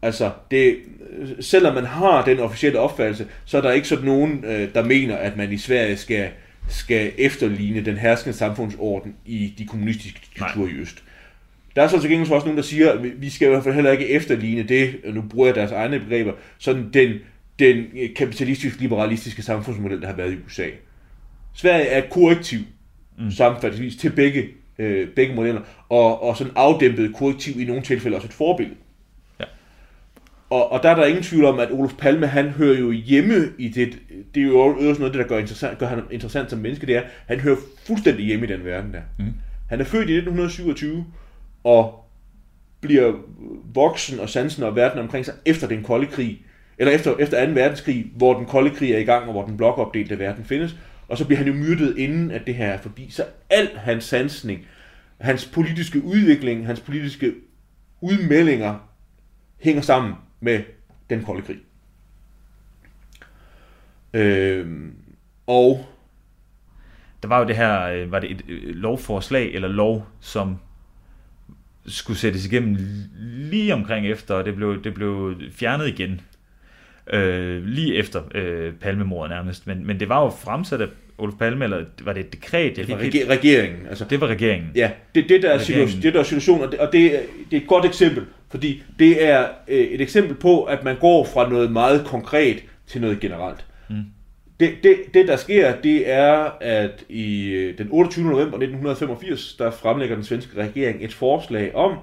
Altså, 0.02 0.32
det, 0.52 0.78
øh, 1.20 1.30
selvom 1.40 1.74
man 1.74 1.86
har 1.86 2.26
den 2.26 2.40
officielle 2.40 2.80
opfattelse, 2.80 3.28
så 3.46 3.58
er 3.58 3.62
der 3.62 3.72
ikke 3.72 3.88
sådan 3.88 4.06
nogen, 4.06 4.46
øh, 4.48 4.74
der 4.74 4.84
mener, 4.86 5.16
at 5.16 5.38
man 5.38 5.52
i 5.52 5.58
Sverige 5.58 5.98
skal, 5.98 6.30
skal 6.68 7.12
efterligne 7.18 7.86
den 7.86 7.98
herskende 7.98 8.38
samfundsorden 8.38 9.16
i 9.26 9.54
de 9.58 9.66
kommunistiske 9.66 10.20
diktaturer 10.30 10.68
i 10.68 10.72
Øst. 10.72 11.04
Der 11.76 11.82
er 11.82 11.88
så 11.88 12.02
til 12.02 12.10
gengæld 12.10 12.32
også 12.32 12.46
nogen, 12.46 12.58
der 12.58 12.64
siger, 12.64 12.92
at 12.92 13.22
vi 13.22 13.30
skal 13.30 13.48
i 13.48 13.50
hvert 13.50 13.64
fald 13.64 13.76
heller 13.76 13.92
ikke 13.92 14.10
efterligne 14.10 14.64
det, 14.64 14.96
nu 15.14 15.22
bruger 15.22 15.48
jeg 15.48 15.56
deres 15.56 15.72
egne 15.72 16.00
begreber, 16.00 16.34
sådan 16.58 16.90
den, 16.94 17.14
den 17.60 17.86
kapitalistisk-liberalistiske 18.16 19.42
samfundsmodel, 19.42 20.02
der 20.02 20.08
har 20.08 20.16
været 20.16 20.34
i 20.34 20.38
USA. 20.48 20.68
Sverige 21.54 21.86
er 21.86 22.10
korrektiv, 22.10 22.60
mm. 23.20 23.32
sammenfattelsesvis, 23.32 23.96
til 23.96 24.10
begge, 24.10 24.48
øh, 24.80 25.08
begge 25.08 25.36
modeller, 25.36 25.62
og, 25.90 26.24
og 26.24 26.38
sådan 26.38 26.54
afdæmpet 26.56 27.16
korrektiv 27.16 27.62
i 27.62 27.66
nogle 27.66 27.82
tilfælde 27.82 28.18
også 28.18 28.28
et 28.28 28.34
forbillede. 28.34 28.78
Og, 30.54 30.72
og 30.72 30.84
der 30.84 30.90
er 30.90 30.96
der 30.96 31.06
ingen 31.06 31.24
tvivl 31.24 31.46
om, 31.46 31.60
at 31.60 31.72
Olof 31.72 31.94
Palme, 31.98 32.28
han 32.28 32.50
hører 32.50 32.80
jo 32.80 32.92
hjemme 32.92 33.36
i 33.58 33.70
det, 33.70 34.00
det 34.36 34.44
er 34.44 34.48
jo 34.48 34.60
også 34.60 35.00
noget, 35.00 35.14
der 35.14 35.24
gør, 35.24 35.38
interessant, 35.38 35.78
gør 35.78 35.88
han 35.88 36.02
interessant 36.12 36.50
som 36.50 36.60
menneske, 36.60 36.86
det 36.88 36.96
er, 36.96 37.02
han 37.28 37.40
hører 37.40 37.56
fuldstændig 37.86 38.26
hjemme 38.26 38.46
i 38.46 38.50
den 38.50 38.66
verden 38.66 38.94
der. 38.94 39.02
Mm. 39.20 39.34
Han 39.70 39.80
er 39.80 39.84
født 39.84 40.10
i 40.10 40.14
1927, 40.14 41.06
og 41.64 42.10
bliver 42.82 43.14
voksen 43.74 44.20
og 44.20 44.30
sansen 44.30 44.64
og 44.64 44.76
verden 44.76 45.00
omkring 45.00 45.26
sig 45.26 45.34
efter 45.46 45.68
den 45.68 45.84
kolde 45.84 46.08
krig, 46.08 46.42
eller 46.78 46.94
efter, 46.94 47.18
efter 47.18 47.46
2. 47.46 47.52
verdenskrig, 47.52 48.12
hvor 48.16 48.38
den 48.38 48.46
kolde 48.46 48.70
krig 48.70 48.92
er 48.92 49.00
i 49.00 49.04
gang, 49.04 49.26
og 49.26 49.32
hvor 49.32 49.46
den 49.46 49.58
blokopdelte 49.58 50.20
verden 50.20 50.46
findes, 50.46 50.76
og 51.08 51.18
så 51.18 51.26
bliver 51.26 51.38
han 51.38 51.48
jo 51.48 51.54
myrdet 51.54 51.98
inden, 51.98 52.32
at 52.32 52.48
det 52.48 52.56
her 52.56 52.68
er 52.68 52.82
forbi. 52.82 53.08
Så 53.10 53.26
al 53.50 53.70
hans 53.76 54.04
sansning, 54.04 54.68
hans 55.18 55.46
politiske 55.46 56.04
udvikling, 56.04 56.66
hans 56.66 56.80
politiske 56.80 57.34
udmeldinger, 58.02 58.90
hænger 59.60 59.82
sammen 59.82 60.14
med 60.44 60.64
den 61.10 61.24
kolde 61.24 61.42
krig. 61.42 61.58
Øhm, 64.14 64.94
og 65.48 65.86
der 67.22 67.28
var 67.28 67.40
jo 67.40 67.48
det 67.48 67.56
her, 67.56 67.82
øh, 67.84 68.12
var 68.12 68.20
det 68.20 68.32
et 68.32 68.42
øh, 68.50 68.76
lovforslag 68.76 69.54
eller 69.54 69.68
lov, 69.68 70.08
som 70.20 70.58
skulle 71.88 72.20
sættes 72.20 72.46
igennem 72.46 72.78
lige 73.20 73.74
omkring 73.74 74.08
efter, 74.08 74.36
og 74.36 74.46
det 74.46 74.56
blev, 74.56 74.84
det 74.84 74.94
blev 74.94 75.36
fjernet 75.52 75.88
igen. 75.88 76.22
Øh, 77.14 77.66
lige 77.66 77.96
efter 77.96 78.22
øh, 78.36 78.74
Palmemordet 78.74 79.30
nærmest. 79.30 79.68
Men, 79.68 79.88
men 79.88 80.00
det 80.00 80.10
var 80.10 80.24
jo 80.24 80.30
fremsat 80.30 80.82
af 80.82 80.88
Olof 81.18 81.34
Palme, 81.40 81.64
eller 81.64 81.86
var 82.04 82.14
det 82.14 82.20
et 82.26 82.34
dekret? 82.34 82.76
det 82.76 82.90
var 82.90 82.96
reg- 82.96 83.30
regeringen. 83.30 83.88
Altså. 83.88 84.06
Det 84.10 84.22
var 84.22 84.28
regeringen. 84.28 84.72
Ja, 84.76 84.92
det, 85.16 85.30
det, 85.30 85.42
der 85.42 85.50
er 85.50 85.58
situation, 85.58 86.02
det 86.02 86.14
der 86.14 86.20
er 86.20 86.24
situationen, 86.24 86.64
og, 86.64 86.72
det, 86.72 86.80
og 86.80 86.94
det, 86.94 87.12
det 87.52 87.58
er 87.58 87.62
et 87.62 87.68
godt 87.68 87.86
eksempel, 87.86 88.26
fordi 88.54 88.84
det 89.00 89.26
er 89.26 89.48
øh, 89.68 89.78
et 89.78 90.02
eksempel 90.02 90.36
på, 90.36 90.64
at 90.64 90.84
man 90.84 91.00
går 91.00 91.26
fra 91.26 91.50
noget 91.50 91.72
meget 91.72 92.06
konkret 92.06 92.64
til 92.88 93.02
noget 93.02 93.20
generelt. 93.20 93.66
Mm. 93.90 93.96
Det, 94.60 94.74
det, 94.84 94.96
det, 95.14 95.28
der 95.28 95.36
sker, 95.36 95.82
det 95.82 96.12
er, 96.12 96.50
at 96.62 97.06
i 97.10 97.50
øh, 97.50 97.78
den 97.78 97.88
28. 97.92 98.26
november 98.26 98.58
1985, 98.58 99.56
der 99.60 99.72
fremlægger 99.72 100.16
den 100.16 100.26
svenske 100.26 100.62
regering 100.62 101.04
et 101.04 101.14
forslag 101.14 101.76
om, 101.76 101.98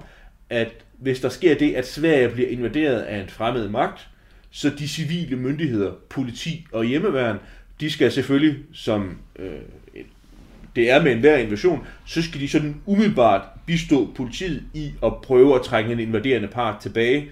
at 0.49 0.73
hvis 0.97 1.19
der 1.19 1.29
sker 1.29 1.55
det, 1.55 1.73
at 1.73 1.87
Sverige 1.87 2.29
bliver 2.29 2.49
invaderet 2.49 3.01
af 3.01 3.19
en 3.19 3.29
fremmed 3.29 3.69
magt, 3.69 4.07
så 4.49 4.69
de 4.69 4.87
civile 4.87 5.35
myndigheder, 5.35 5.91
politi 6.09 6.65
og 6.71 6.85
hjemmeværn, 6.85 7.37
de 7.79 7.91
skal 7.91 8.11
selvfølgelig 8.11 8.57
som 8.73 9.17
øh, 9.39 9.51
et 9.93 10.05
det 10.75 10.91
er 10.91 11.03
med 11.03 11.11
enhver 11.11 11.37
invasion, 11.37 11.87
så 12.05 12.21
skal 12.21 12.41
de 12.41 12.49
sådan 12.49 12.81
umiddelbart 12.85 13.41
bistå 13.71 14.09
politiet 14.15 14.63
i 14.73 14.91
at 15.03 15.13
prøve 15.23 15.55
at 15.55 15.61
trænge 15.61 15.91
en 15.91 15.99
invaderende 15.99 16.47
part 16.47 16.81
tilbage. 16.81 17.29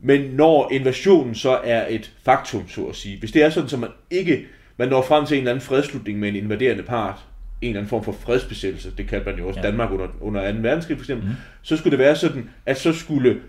Men 0.00 0.20
når 0.20 0.72
invasionen 0.72 1.34
så 1.34 1.60
er 1.64 1.86
et 1.88 2.12
faktum, 2.24 2.68
så 2.68 2.84
at 2.84 2.96
sige, 2.96 3.18
hvis 3.18 3.32
det 3.32 3.42
er 3.42 3.50
sådan, 3.50 3.70
at 3.72 3.78
man 3.78 3.90
ikke 4.10 4.46
man 4.76 4.88
når 4.88 5.02
frem 5.02 5.26
til 5.26 5.34
en 5.34 5.38
eller 5.38 5.52
anden 5.52 5.64
fredslutning 5.64 6.18
med 6.18 6.28
en 6.28 6.36
invaderende 6.36 6.82
part, 6.82 7.24
en 7.60 7.68
eller 7.68 7.80
anden 7.80 7.88
form 7.88 8.04
for 8.04 8.12
fredsbesættelse, 8.12 8.92
det 8.98 9.08
kan 9.08 9.22
man 9.26 9.38
jo 9.38 9.48
også 9.48 9.60
ja. 9.60 9.66
Danmark 9.66 9.90
under, 9.90 10.08
under 10.20 10.52
2. 10.52 10.58
verdenskrig 10.60 10.96
for 10.96 11.02
eksempel, 11.02 11.28
mm. 11.28 11.34
så 11.62 11.76
skulle 11.76 11.90
det 11.90 11.98
være 11.98 12.16
sådan, 12.16 12.50
at 12.66 12.78
så 12.78 12.92
skulle 12.92 13.40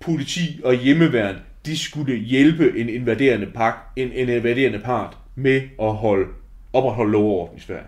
politi 0.00 0.60
og 0.64 0.74
hjemmeværn, 0.74 1.36
de 1.66 1.78
skulle 1.78 2.16
hjælpe 2.16 2.78
en 2.80 2.88
invaderende, 2.88 3.46
pak, 3.46 3.74
en, 3.96 4.12
en 4.12 4.28
invaderende 4.28 4.78
part 4.78 5.16
med 5.34 5.62
at 5.82 5.94
holde, 5.94 6.26
opretholde 6.72 7.12
lov 7.12 7.24
og 7.24 7.40
orden 7.40 7.58
i 7.58 7.60
Sverige. 7.60 7.86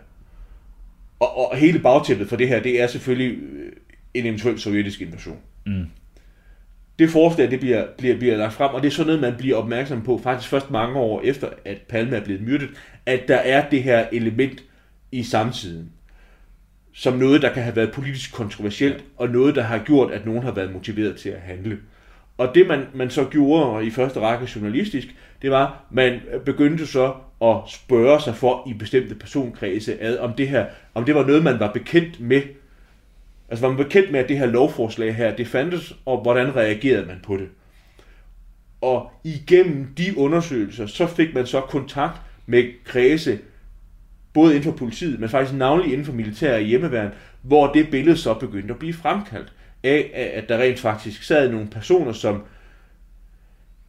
Og, 1.25 1.51
og 1.51 1.57
hele 1.57 1.79
bagtæppet 1.79 2.29
for 2.29 2.37
det 2.37 2.49
her, 2.49 2.63
det 2.63 2.83
er 2.83 2.87
selvfølgelig 2.87 3.39
øh, 3.39 3.73
en 4.15 4.27
eventuel 4.27 4.59
sovjetisk 4.59 5.01
invasion. 5.01 5.39
Mm. 5.67 5.87
Det 6.99 7.11
forslag, 7.11 7.51
det 7.51 7.61
bliver, 7.61 7.87
bliver, 7.99 8.19
bliver 8.19 8.37
lagt 8.37 8.53
frem, 8.53 8.75
og 8.75 8.83
det 8.83 8.89
er 8.89 8.93
sådan 8.93 9.07
noget, 9.07 9.21
man 9.21 9.35
bliver 9.39 9.57
opmærksom 9.57 10.03
på, 10.03 10.21
faktisk 10.23 10.51
først 10.51 10.71
mange 10.71 10.97
år 10.97 11.21
efter, 11.25 11.49
at 11.65 11.79
Palme 11.89 12.17
er 12.17 12.25
blevet 12.25 12.43
myrdet, 12.43 12.69
at 13.07 13.29
der 13.29 13.37
er 13.37 13.69
det 13.69 13.83
her 13.83 14.07
element 14.13 14.65
i 15.13 15.23
samtiden, 15.23 15.91
som 16.93 17.19
noget, 17.19 17.43
der 17.43 17.53
kan 17.53 17.63
have 17.63 17.77
været 17.77 17.93
politisk 17.93 18.33
kontroversielt, 18.33 19.05
og 19.17 19.29
noget, 19.29 19.55
der 19.55 19.63
har 19.63 19.79
gjort, 19.79 20.13
at 20.13 20.27
nogen 20.27 20.43
har 20.43 20.53
været 20.53 20.73
motiveret 20.73 21.17
til 21.17 21.29
at 21.29 21.41
handle. 21.41 21.79
Og 22.39 22.55
det, 22.55 22.67
man, 22.67 22.87
man 22.95 23.11
så 23.11 23.25
gjorde 23.25 23.87
i 23.87 23.91
første 23.91 24.21
række 24.21 24.49
journalistisk, 24.57 25.09
det 25.45 25.53
var, 25.53 25.85
man 25.91 26.21
begyndte 26.45 26.87
så 26.87 27.15
at 27.43 27.57
spørge 27.67 28.21
sig 28.21 28.35
for 28.35 28.69
i 28.69 28.73
bestemte 28.73 29.15
personkredse, 29.15 30.03
ad, 30.03 30.19
om 30.19 30.33
det 30.33 30.49
her, 30.49 30.67
om 30.95 31.05
det 31.05 31.15
var 31.15 31.27
noget, 31.27 31.45
man 31.45 31.61
var 31.61 31.73
bekendt 31.73 32.21
med. 32.21 32.43
Altså 33.49 33.67
var 33.67 33.75
man 33.75 33.85
bekendt 33.85 34.13
med, 34.13 34.21
at 34.21 34.29
det 34.29 34.39
her 34.39 34.47
lovforslag 34.47 35.15
her, 35.15 35.37
det 35.37 35.47
fandtes, 35.47 35.95
og 36.07 36.23
hvordan 36.23 36.57
reagerede 36.57 37.07
man 37.07 37.21
på 37.25 37.37
det? 37.37 37.49
Og 38.81 39.11
igennem 39.25 39.95
de 39.99 40.19
undersøgelser, 40.19 40.87
så 40.87 41.07
fik 41.07 41.35
man 41.35 41.47
så 41.47 41.61
kontakt 41.61 42.21
med 42.47 42.65
kredse, 42.85 43.39
både 44.33 44.57
inden 44.57 44.73
for 44.73 44.79
politiet, 44.79 45.21
men 45.21 45.29
faktisk 45.29 45.59
navnlig 45.59 45.93
inden 45.93 46.07
for 46.07 46.13
militær 46.13 46.55
og 46.55 46.61
hjemmeværn, 46.61 47.11
hvor 47.43 47.73
det 47.73 47.91
billede 47.91 48.17
så 48.17 48.35
begyndte 48.35 48.75
at 48.75 48.79
blive 48.79 48.95
fremkaldt 48.95 49.53
af, 49.83 50.31
at 50.35 50.49
der 50.49 50.59
rent 50.59 50.81
faktisk 50.81 51.23
sad 51.23 51.51
nogle 51.51 51.67
personer, 51.67 52.13
som 52.13 52.43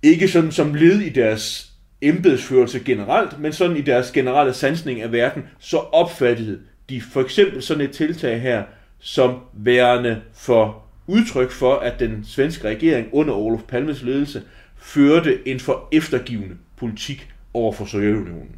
ikke 0.05 0.27
sådan 0.27 0.51
som 0.51 0.73
led 0.73 0.99
i 0.99 1.09
deres 1.09 1.71
embedsførelse 2.01 2.79
generelt, 2.79 3.39
men 3.39 3.53
sådan 3.53 3.77
i 3.77 3.81
deres 3.81 4.11
generelle 4.11 4.53
sansning 4.53 5.01
af 5.01 5.11
verden, 5.11 5.43
så 5.59 5.77
opfattede 5.77 6.61
de 6.89 7.01
for 7.01 7.21
eksempel 7.21 7.61
sådan 7.63 7.83
et 7.83 7.91
tiltag 7.91 8.41
her, 8.41 8.63
som 8.99 9.39
værende 9.53 10.21
for 10.33 10.85
udtryk 11.07 11.51
for, 11.51 11.75
at 11.75 11.99
den 11.99 12.25
svenske 12.25 12.67
regering 12.67 13.07
under 13.13 13.33
Olof 13.33 13.63
Palmes 13.63 14.01
ledelse 14.01 14.43
førte 14.77 15.47
en 15.47 15.59
for 15.59 15.89
eftergivende 15.91 16.57
politik 16.77 17.29
over 17.53 17.73
for 17.73 17.85
Sovjetunionen. 17.85 18.55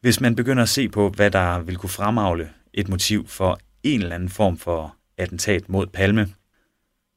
Hvis 0.00 0.20
man 0.20 0.36
begynder 0.36 0.62
at 0.62 0.68
se 0.68 0.88
på, 0.88 1.08
hvad 1.08 1.30
der 1.30 1.60
vil 1.60 1.76
kunne 1.76 1.90
fremavle 1.90 2.50
et 2.74 2.88
motiv 2.88 3.26
for 3.26 3.58
en 3.82 4.00
eller 4.00 4.14
anden 4.14 4.28
form 4.28 4.56
for 4.58 4.96
attentat 5.18 5.68
mod 5.68 5.86
Palme, 5.86 6.28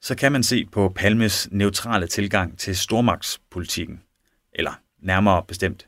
så 0.01 0.15
kan 0.15 0.31
man 0.31 0.43
se 0.43 0.65
på 0.65 0.89
Palmes 0.89 1.49
neutrale 1.51 2.07
tilgang 2.07 2.59
til 2.59 2.77
stormagtspolitikken, 2.77 4.01
eller 4.53 4.81
nærmere 4.99 5.43
bestemt 5.47 5.87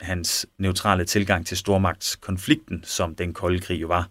hans 0.00 0.46
neutrale 0.58 1.04
tilgang 1.04 1.46
til 1.46 1.56
stormagtskonflikten, 1.56 2.84
som 2.84 3.14
den 3.14 3.34
kolde 3.34 3.60
krig 3.60 3.80
jo 3.80 3.86
var. 3.86 4.10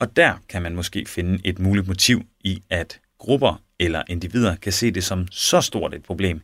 Og 0.00 0.16
der 0.16 0.34
kan 0.48 0.62
man 0.62 0.74
måske 0.74 1.06
finde 1.06 1.40
et 1.44 1.58
muligt 1.58 1.88
motiv 1.88 2.22
i, 2.40 2.62
at 2.70 3.00
grupper 3.18 3.62
eller 3.78 4.02
individer 4.08 4.56
kan 4.56 4.72
se 4.72 4.90
det 4.90 5.04
som 5.04 5.28
så 5.28 5.60
stort 5.60 5.94
et 5.94 6.02
problem, 6.02 6.40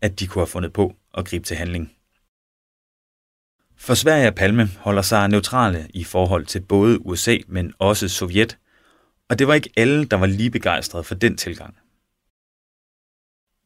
at 0.00 0.20
de 0.20 0.26
kunne 0.26 0.40
have 0.40 0.46
fundet 0.46 0.72
på 0.72 0.96
at 1.14 1.26
gribe 1.26 1.44
til 1.44 1.56
handling. 1.56 1.92
For 3.76 3.94
Sverige 3.94 4.28
og 4.28 4.34
Palme 4.34 4.66
holder 4.66 5.02
sig 5.02 5.28
neutrale 5.28 5.88
i 5.94 6.04
forhold 6.04 6.46
til 6.46 6.60
både 6.60 7.06
USA, 7.06 7.36
men 7.48 7.74
også 7.78 8.08
Sovjet, 8.08 8.58
og 9.30 9.38
det 9.38 9.46
var 9.46 9.54
ikke 9.54 9.70
alle, 9.76 10.04
der 10.04 10.16
var 10.16 10.26
lige 10.26 10.50
begejstrede 10.50 11.04
for 11.04 11.14
den 11.14 11.36
tilgang. 11.36 11.76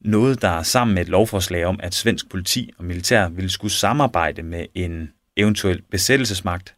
Noget, 0.01 0.43
der 0.43 0.49
er 0.49 0.63
sammen 0.63 0.95
med 0.95 1.03
et 1.03 1.09
lovforslag 1.09 1.65
om, 1.65 1.81
at 1.83 1.95
svensk 1.95 2.29
politi 2.29 2.73
og 2.79 2.85
militær 2.85 3.29
ville 3.29 3.51
skulle 3.51 3.73
samarbejde 3.73 4.43
med 4.43 4.67
en 4.75 5.13
eventuel 5.37 5.83
besættelsesmagt, 5.83 6.77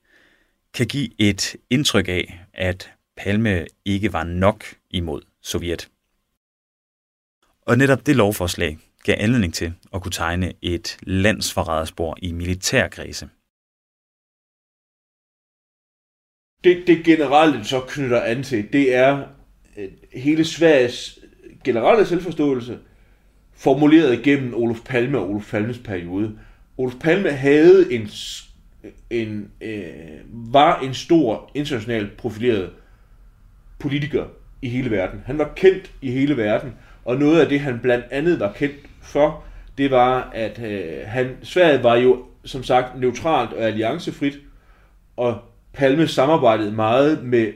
kan 0.74 0.86
give 0.86 1.08
et 1.18 1.56
indtryk 1.70 2.08
af, 2.08 2.46
at 2.52 2.92
Palme 3.16 3.66
ikke 3.84 4.12
var 4.12 4.24
nok 4.24 4.64
imod 4.90 5.22
Sovjet. 5.42 5.88
Og 7.62 7.78
netop 7.78 8.06
det 8.06 8.16
lovforslag 8.16 8.78
gav 9.04 9.16
anledning 9.18 9.54
til 9.54 9.74
at 9.94 10.02
kunne 10.02 10.12
tegne 10.12 10.52
et 10.62 10.98
landsforræderspor 11.02 12.16
i 12.22 12.32
militærkredse. 12.32 13.28
Det, 16.64 16.86
det 16.86 17.04
generelle 17.04 17.64
så 17.64 17.80
knytter 17.80 18.20
an 18.20 18.42
til, 18.42 18.72
det 18.72 18.94
er 18.94 19.24
øh, 19.76 19.88
hele 20.12 20.44
Sveriges 20.44 21.18
generelle 21.64 22.06
selvforståelse, 22.06 22.78
formuleret 23.56 24.22
gennem 24.22 24.54
Olof 24.54 24.80
Palme 24.84 25.18
og 25.18 25.30
Olof 25.30 25.50
Palmes 25.50 25.78
periode. 25.78 26.38
Olof 26.78 26.94
Palme 27.00 27.30
havde 27.30 27.92
en, 27.92 28.08
en 29.10 29.50
øh, 29.60 29.84
var 30.32 30.80
en 30.80 30.94
stor 30.94 31.50
internationalt 31.54 32.16
profileret 32.16 32.70
politiker 33.78 34.24
i 34.62 34.68
hele 34.68 34.90
verden. 34.90 35.20
Han 35.26 35.38
var 35.38 35.52
kendt 35.56 35.92
i 36.02 36.10
hele 36.10 36.36
verden, 36.36 36.74
og 37.04 37.16
noget 37.16 37.40
af 37.40 37.48
det, 37.48 37.60
han 37.60 37.78
blandt 37.78 38.04
andet 38.10 38.40
var 38.40 38.52
kendt 38.52 38.76
for, 39.02 39.44
det 39.78 39.90
var, 39.90 40.30
at 40.34 40.62
øh, 40.62 41.06
han, 41.06 41.36
Sverige 41.42 41.82
var 41.82 41.96
jo 41.96 42.24
som 42.44 42.62
sagt 42.62 43.00
neutralt 43.00 43.52
og 43.52 43.62
alliancefrit, 43.62 44.38
og 45.16 45.38
Palme 45.76 46.08
samarbejdede 46.08 46.72
meget 46.72 47.24
med 47.24 47.52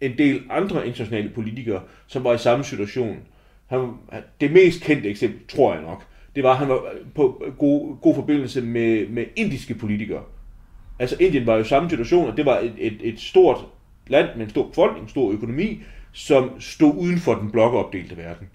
en 0.00 0.18
del 0.18 0.42
andre 0.50 0.86
internationale 0.86 1.28
politikere, 1.28 1.82
som 2.06 2.24
var 2.24 2.34
i 2.34 2.38
samme 2.38 2.64
situation. 2.64 3.16
Han, 3.66 3.88
det 4.40 4.52
mest 4.52 4.82
kendte 4.82 5.08
eksempel, 5.08 5.40
tror 5.48 5.74
jeg 5.74 5.82
nok, 5.82 6.04
det 6.34 6.42
var, 6.42 6.50
at 6.50 6.56
han 6.56 6.68
var 6.68 6.92
på 7.14 7.44
god, 7.58 7.96
god 8.00 8.14
forbindelse 8.14 8.62
med, 8.62 9.08
med 9.08 9.24
indiske 9.36 9.74
politikere. 9.74 10.22
Altså 10.98 11.16
Indien 11.20 11.46
var 11.46 11.56
jo 11.56 11.64
samme 11.64 11.90
situation, 11.90 12.30
og 12.30 12.36
det 12.36 12.46
var 12.46 12.58
et, 12.58 12.72
et, 12.78 12.96
et 13.00 13.20
stort 13.20 13.58
land 14.06 14.28
med 14.36 14.44
en 14.44 14.50
stor 14.50 14.68
befolkning, 14.68 15.02
en 15.02 15.08
stor 15.08 15.32
økonomi, 15.32 15.82
som 16.12 16.60
stod 16.60 16.94
uden 16.96 17.18
for 17.18 17.34
den 17.34 17.50
blokopdelte 17.50 18.16
verden. 18.16 18.48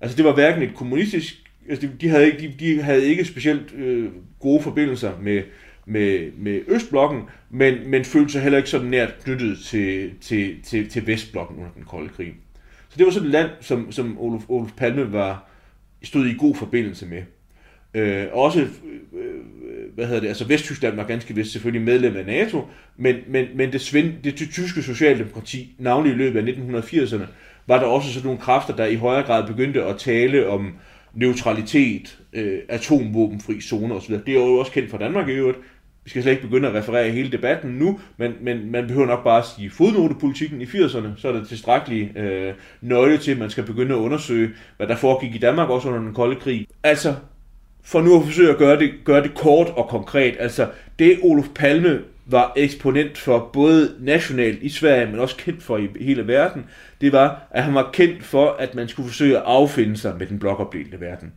Altså 0.00 0.16
det 0.16 0.24
var 0.24 0.32
hverken 0.32 0.62
et 0.62 0.74
kommunistisk 0.74 1.44
altså 1.68 1.86
de, 1.86 1.92
de, 2.00 2.08
havde 2.08 2.26
ikke, 2.26 2.38
de, 2.38 2.54
de 2.58 2.82
havde 2.82 3.04
ikke 3.04 3.24
specielt 3.24 3.74
øh, 3.74 4.10
gode 4.40 4.62
forbindelser 4.62 5.12
med, 5.20 5.42
med, 5.86 6.32
med 6.38 6.60
Østblokken, 6.68 7.22
men, 7.50 7.90
men 7.90 8.04
følte 8.04 8.32
sig 8.32 8.42
heller 8.42 8.58
ikke 8.58 8.70
sådan 8.70 8.86
nært 8.86 9.14
knyttet 9.24 9.58
til, 9.58 10.10
til, 10.20 10.62
til, 10.62 10.88
til 10.88 11.06
Vestblokken 11.06 11.56
under 11.56 11.70
den 11.70 11.84
kolde 11.84 12.08
krig. 12.08 12.34
Så 12.88 12.98
det 12.98 13.06
var 13.06 13.12
sådan 13.12 13.26
et 13.26 13.32
land, 13.32 13.50
som, 13.60 13.92
som 13.92 14.18
Olof, 14.20 14.42
Olof 14.48 14.70
Palme 14.76 15.12
var, 15.12 15.48
stod 16.02 16.26
i 16.26 16.34
god 16.38 16.54
forbindelse 16.54 17.06
med. 17.06 17.22
Øh, 17.94 18.26
også, 18.32 18.60
øh, 18.60 18.68
øh 19.12 19.34
hvad 19.94 20.06
hedder 20.06 20.20
det, 20.20 20.28
altså 20.28 20.44
Vesttyskland 20.48 20.96
var 20.96 21.04
ganske 21.04 21.34
vist 21.34 21.52
selvfølgelig 21.52 21.84
medlem 21.84 22.16
af 22.16 22.26
NATO, 22.26 22.66
men, 22.96 23.16
men, 23.28 23.46
men 23.54 23.72
det, 23.72 23.80
svind, 23.80 24.12
det 24.24 24.36
tyske 24.36 24.82
socialdemokrati, 24.82 25.74
navnlig 25.78 26.12
i 26.12 26.16
løbet 26.16 26.48
af 26.48 26.52
1980'erne, 26.52 27.24
var 27.66 27.78
der 27.78 27.86
også 27.86 28.12
sådan 28.12 28.26
nogle 28.26 28.40
kræfter, 28.40 28.76
der 28.76 28.86
i 28.86 28.94
højere 28.94 29.26
grad 29.26 29.46
begyndte 29.46 29.84
at 29.84 29.98
tale 29.98 30.48
om, 30.48 30.74
neutralitet, 31.14 32.18
øh, 32.32 32.58
atomvåbenfri 32.68 33.60
zone 33.60 33.94
osv. 33.94 34.14
Det 34.14 34.28
er 34.28 34.32
jo 34.32 34.54
også 34.54 34.72
kendt 34.72 34.90
fra 34.90 34.98
Danmark 34.98 35.28
i 35.28 35.32
øvrigt. 35.32 35.58
Vi 36.04 36.10
skal 36.10 36.22
slet 36.22 36.32
ikke 36.32 36.44
begynde 36.44 36.68
at 36.68 36.74
referere 36.74 37.10
hele 37.10 37.32
debatten 37.32 37.70
nu, 37.70 38.00
men, 38.16 38.32
men 38.40 38.70
man 38.70 38.86
behøver 38.86 39.06
nok 39.06 39.24
bare 39.24 39.38
at 39.38 39.44
sige 39.56 39.70
fodnotepolitikken 39.70 40.60
i 40.60 40.64
80'erne, 40.64 41.08
så 41.16 41.28
er 41.28 41.32
det 41.32 41.48
tilstrækkeligt 41.48 42.16
øh, 42.16 42.54
nøgle 42.80 43.18
til, 43.18 43.30
at 43.30 43.38
man 43.38 43.50
skal 43.50 43.64
begynde 43.64 43.94
at 43.94 43.98
undersøge, 43.98 44.50
hvad 44.76 44.86
der 44.86 44.96
foregik 44.96 45.34
i 45.34 45.38
Danmark 45.38 45.70
også 45.70 45.88
under 45.88 46.00
den 46.00 46.14
kolde 46.14 46.40
krig. 46.40 46.66
Altså, 46.82 47.14
for 47.84 48.02
nu 48.02 48.16
at 48.16 48.24
forsøge 48.24 48.50
at 48.50 48.58
gøre 48.58 48.78
det, 48.78 48.90
gøre 49.04 49.22
det 49.22 49.34
kort 49.34 49.66
og 49.68 49.88
konkret, 49.88 50.36
altså 50.38 50.68
det 50.98 51.18
Olof 51.22 51.48
Palme 51.54 52.00
var 52.26 52.52
eksponent 52.56 53.18
for 53.18 53.50
både 53.52 53.96
nationalt 54.00 54.62
i 54.62 54.68
Sverige, 54.68 55.06
men 55.06 55.20
også 55.20 55.36
kendt 55.36 55.62
for 55.62 55.78
i 55.78 55.88
hele 56.00 56.26
verden, 56.26 56.64
det 57.00 57.12
var, 57.12 57.48
at 57.50 57.62
han 57.62 57.74
var 57.74 57.90
kendt 57.92 58.24
for, 58.24 58.56
at 58.58 58.74
man 58.74 58.88
skulle 58.88 59.08
forsøge 59.08 59.36
at 59.36 59.42
affinde 59.46 59.96
sig 59.96 60.16
med 60.18 60.26
den 60.26 60.38
blokopdelte 60.38 61.00
verden. 61.00 61.32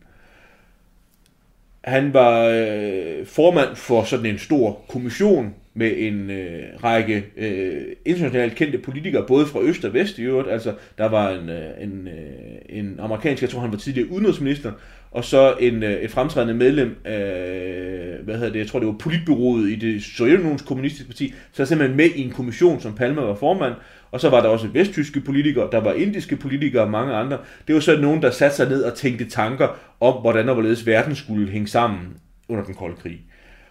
Han 1.88 2.14
var 2.14 2.44
øh, 2.44 3.26
formand 3.26 3.76
for 3.76 4.04
sådan 4.04 4.26
en 4.26 4.38
stor 4.38 4.84
kommission 4.88 5.54
med 5.74 5.92
en 5.96 6.30
øh, 6.30 6.62
række 6.84 7.24
øh, 7.36 7.82
internationalt 8.04 8.54
kendte 8.54 8.78
politikere, 8.78 9.26
både 9.26 9.46
fra 9.46 9.60
øst 9.62 9.84
og 9.84 9.94
vest 9.94 10.18
i 10.18 10.22
øvrigt. 10.22 10.50
Altså, 10.50 10.74
der 10.98 11.08
var 11.08 11.30
en, 11.30 11.48
øh, 11.48 11.82
en, 11.82 12.08
øh, 12.08 12.78
en 12.78 12.96
amerikansk, 13.00 13.42
jeg 13.42 13.50
tror 13.50 13.60
han 13.60 13.72
var 13.72 13.78
tidligere 13.78 14.10
udenrigsminister, 14.10 14.72
og 15.10 15.24
så 15.24 15.54
en, 15.60 15.82
øh, 15.82 15.92
et 15.92 16.10
fremtrædende 16.10 16.54
medlem 16.54 16.96
af, 17.04 18.18
hvad 18.24 18.34
hedder 18.34 18.52
det, 18.52 18.58
jeg 18.58 18.66
tror 18.66 18.78
det 18.78 18.88
var 18.88 18.94
politbyrået 18.98 19.70
i 19.70 19.76
det 19.76 20.02
Sovjetunionens 20.02 20.62
kommunistiske 20.62 21.08
parti, 21.08 21.34
så 21.52 21.62
er 21.62 21.66
simpelthen 21.66 21.96
med 21.96 22.10
i 22.14 22.22
en 22.22 22.30
kommission, 22.30 22.80
som 22.80 22.94
Palme 22.94 23.22
var 23.22 23.34
formand, 23.34 23.74
og 24.10 24.20
så 24.20 24.28
var 24.28 24.40
der 24.40 24.48
også 24.48 24.68
vesttyske 24.68 25.20
politikere, 25.20 25.68
der 25.72 25.80
var 25.80 25.92
indiske 25.92 26.36
politikere 26.36 26.82
og 26.82 26.90
mange 26.90 27.14
andre. 27.14 27.38
Det 27.66 27.74
var 27.74 27.80
så 27.80 27.96
nogen, 28.00 28.22
der 28.22 28.30
satte 28.30 28.56
sig 28.56 28.68
ned 28.68 28.82
og 28.82 28.94
tænkte 28.94 29.24
tanker 29.24 29.68
om, 30.00 30.20
hvordan 30.20 30.48
og 30.48 30.54
hvorledes 30.54 30.86
verden 30.86 31.14
skulle 31.14 31.50
hænge 31.50 31.68
sammen 31.68 32.00
under 32.48 32.64
den 32.64 32.74
kolde 32.74 32.96
krig. 32.96 33.20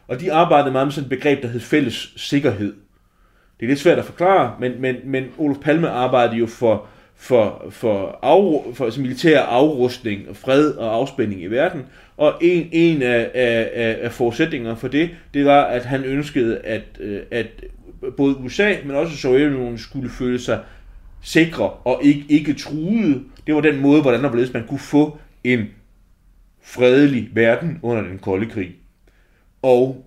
Og 0.07 0.19
de 0.19 0.33
arbejdede 0.33 0.71
meget 0.71 0.87
med 0.87 0.91
sådan 0.91 1.05
et 1.05 1.09
begreb, 1.09 1.41
der 1.41 1.47
hed 1.47 1.59
fælles 1.59 2.13
sikkerhed. 2.15 2.73
Det 3.59 3.65
er 3.65 3.67
lidt 3.67 3.79
svært 3.79 3.97
at 3.97 4.05
forklare, 4.05 4.55
men, 4.59 4.81
men, 4.81 4.95
men 5.05 5.25
Olof 5.37 5.57
Palme 5.57 5.89
arbejdede 5.89 6.39
jo 6.39 6.45
for, 6.45 6.87
for, 7.17 7.67
for, 7.69 8.19
af, 8.21 8.73
for 8.73 8.85
altså 8.85 9.01
militær 9.01 9.41
afrustning, 9.41 10.37
fred 10.37 10.71
og 10.71 10.93
afspænding 10.93 11.41
i 11.41 11.47
verden. 11.47 11.85
Og 12.17 12.33
en, 12.41 12.69
en 12.71 13.01
af, 13.01 13.31
af, 13.33 13.97
af 14.01 14.11
forudsætningerne 14.11 14.77
for 14.77 14.87
det, 14.87 15.09
det 15.33 15.45
var, 15.45 15.63
at 15.63 15.85
han 15.85 16.03
ønskede, 16.03 16.59
at, 16.59 16.83
øh, 16.99 17.21
at 17.31 17.47
både 18.17 18.37
USA, 18.37 18.75
men 18.85 18.95
også 18.95 19.17
Sovjetunionen 19.17 19.77
skulle 19.77 20.09
føle 20.09 20.39
sig 20.39 20.59
sikre 21.21 21.69
og 21.69 21.99
ikke, 22.03 22.25
ikke 22.29 22.53
truede. 22.53 23.23
Det 23.47 23.55
var 23.55 23.61
den 23.61 23.81
måde, 23.81 24.01
hvordan 24.01 24.19
hvorledes 24.19 24.53
man 24.53 24.67
kunne 24.67 24.79
få 24.79 25.17
en 25.43 25.65
fredelig 26.61 27.29
verden 27.33 27.79
under 27.81 28.03
den 28.03 28.19
kolde 28.19 28.45
krig. 28.45 28.75
Og 29.61 30.05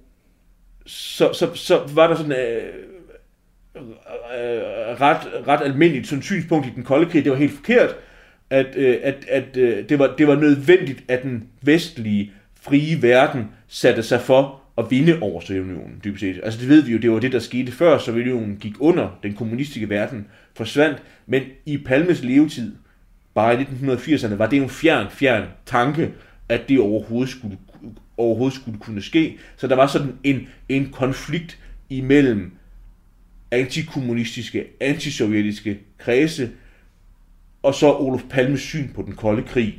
så, 0.86 1.32
så, 1.32 1.54
så 1.54 1.80
var 1.94 2.06
der 2.06 2.16
sådan 2.16 2.32
øh, 2.32 2.72
Øh, 3.76 3.82
ret, 5.00 5.46
ret 5.46 5.60
almindeligt 5.64 6.06
sådan 6.06 6.22
synspunkt 6.22 6.66
i 6.66 6.70
den 6.74 6.82
kolde 6.82 7.10
krig, 7.10 7.24
det 7.24 7.32
var 7.32 7.38
helt 7.38 7.52
forkert, 7.52 7.96
at, 8.50 8.66
øh, 8.76 8.96
at, 9.02 9.24
at, 9.28 9.56
at 9.56 9.88
det, 9.88 9.98
var, 9.98 10.14
det 10.18 10.26
var 10.26 10.36
nødvendigt, 10.36 11.04
at 11.08 11.22
den 11.22 11.48
vestlige 11.62 12.32
frie 12.60 13.02
verden 13.02 13.48
satte 13.68 14.02
sig 14.02 14.20
for 14.20 14.60
at 14.78 14.90
vinde 14.90 15.18
over 15.20 15.40
Sovjetunionen, 15.40 16.00
dybest 16.04 16.20
set. 16.20 16.40
Altså 16.42 16.60
det 16.60 16.68
ved 16.68 16.82
vi 16.82 16.92
jo, 16.92 16.98
det 16.98 17.10
var 17.10 17.18
det, 17.18 17.32
der 17.32 17.38
skete 17.38 17.72
før 17.72 17.98
Sovjetunionen 17.98 18.56
gik 18.56 18.74
under, 18.80 19.18
den 19.22 19.34
kommunistiske 19.34 19.88
verden 19.88 20.26
forsvandt, 20.54 21.02
men 21.26 21.42
i 21.66 21.78
Palmes 21.78 22.22
levetid, 22.22 22.72
bare 23.34 23.60
i 23.60 23.64
1980'erne, 23.64 24.34
var 24.34 24.46
det 24.46 24.62
en 24.62 24.68
fjern, 24.68 25.06
fjern 25.10 25.44
tanke, 25.66 26.12
at 26.48 26.68
det 26.68 26.80
overhovedet 26.80 27.30
skulle, 27.30 27.58
overhovedet 28.16 28.58
skulle 28.60 28.78
kunne 28.78 29.02
ske. 29.02 29.38
Så 29.56 29.66
der 29.66 29.76
var 29.76 29.86
sådan 29.86 30.12
en, 30.24 30.48
en 30.68 30.88
konflikt 30.92 31.58
imellem 31.88 32.52
antikommunistiske, 33.50 34.66
antisovjetiske 34.80 35.78
kredse, 35.98 36.50
og 37.62 37.74
så 37.74 37.92
Olof 37.92 38.22
Palmes 38.30 38.60
syn 38.60 38.88
på 38.94 39.02
den 39.02 39.14
kolde 39.14 39.42
krig. 39.42 39.78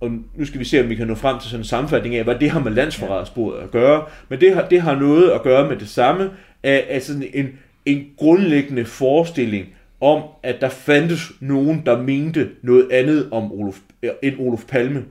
Og 0.00 0.10
nu 0.10 0.44
skal 0.44 0.60
vi 0.60 0.64
se, 0.64 0.80
om 0.80 0.88
vi 0.88 0.94
kan 0.94 1.06
nå 1.06 1.14
frem 1.14 1.40
til 1.40 1.50
sådan 1.50 1.60
en 1.60 1.64
sammenfatning 1.64 2.16
af, 2.16 2.24
hvad 2.24 2.34
det 2.34 2.50
har 2.50 2.60
med 2.60 2.72
landsforrædersporet 2.72 3.62
at 3.62 3.70
gøre. 3.70 4.06
Men 4.28 4.40
det 4.40 4.54
har, 4.54 4.68
det 4.68 4.82
har 4.82 4.94
noget 4.94 5.30
at 5.30 5.42
gøre 5.42 5.68
med 5.68 5.76
det 5.76 5.88
samme, 5.88 6.30
af, 6.62 6.86
af 6.88 7.02
sådan 7.02 7.30
en, 7.34 7.58
en 7.86 8.06
grundlæggende 8.16 8.84
forestilling 8.84 9.66
om, 10.00 10.22
at 10.42 10.60
der 10.60 10.68
fandtes 10.68 11.32
nogen, 11.40 11.82
der 11.86 12.02
mente 12.02 12.50
noget 12.62 12.90
andet 12.90 13.28
om 13.30 13.52
Olof, 13.52 13.78
øh, 14.02 14.10
end 14.22 14.34
Olof 14.38 14.64
Palme. 14.64 15.04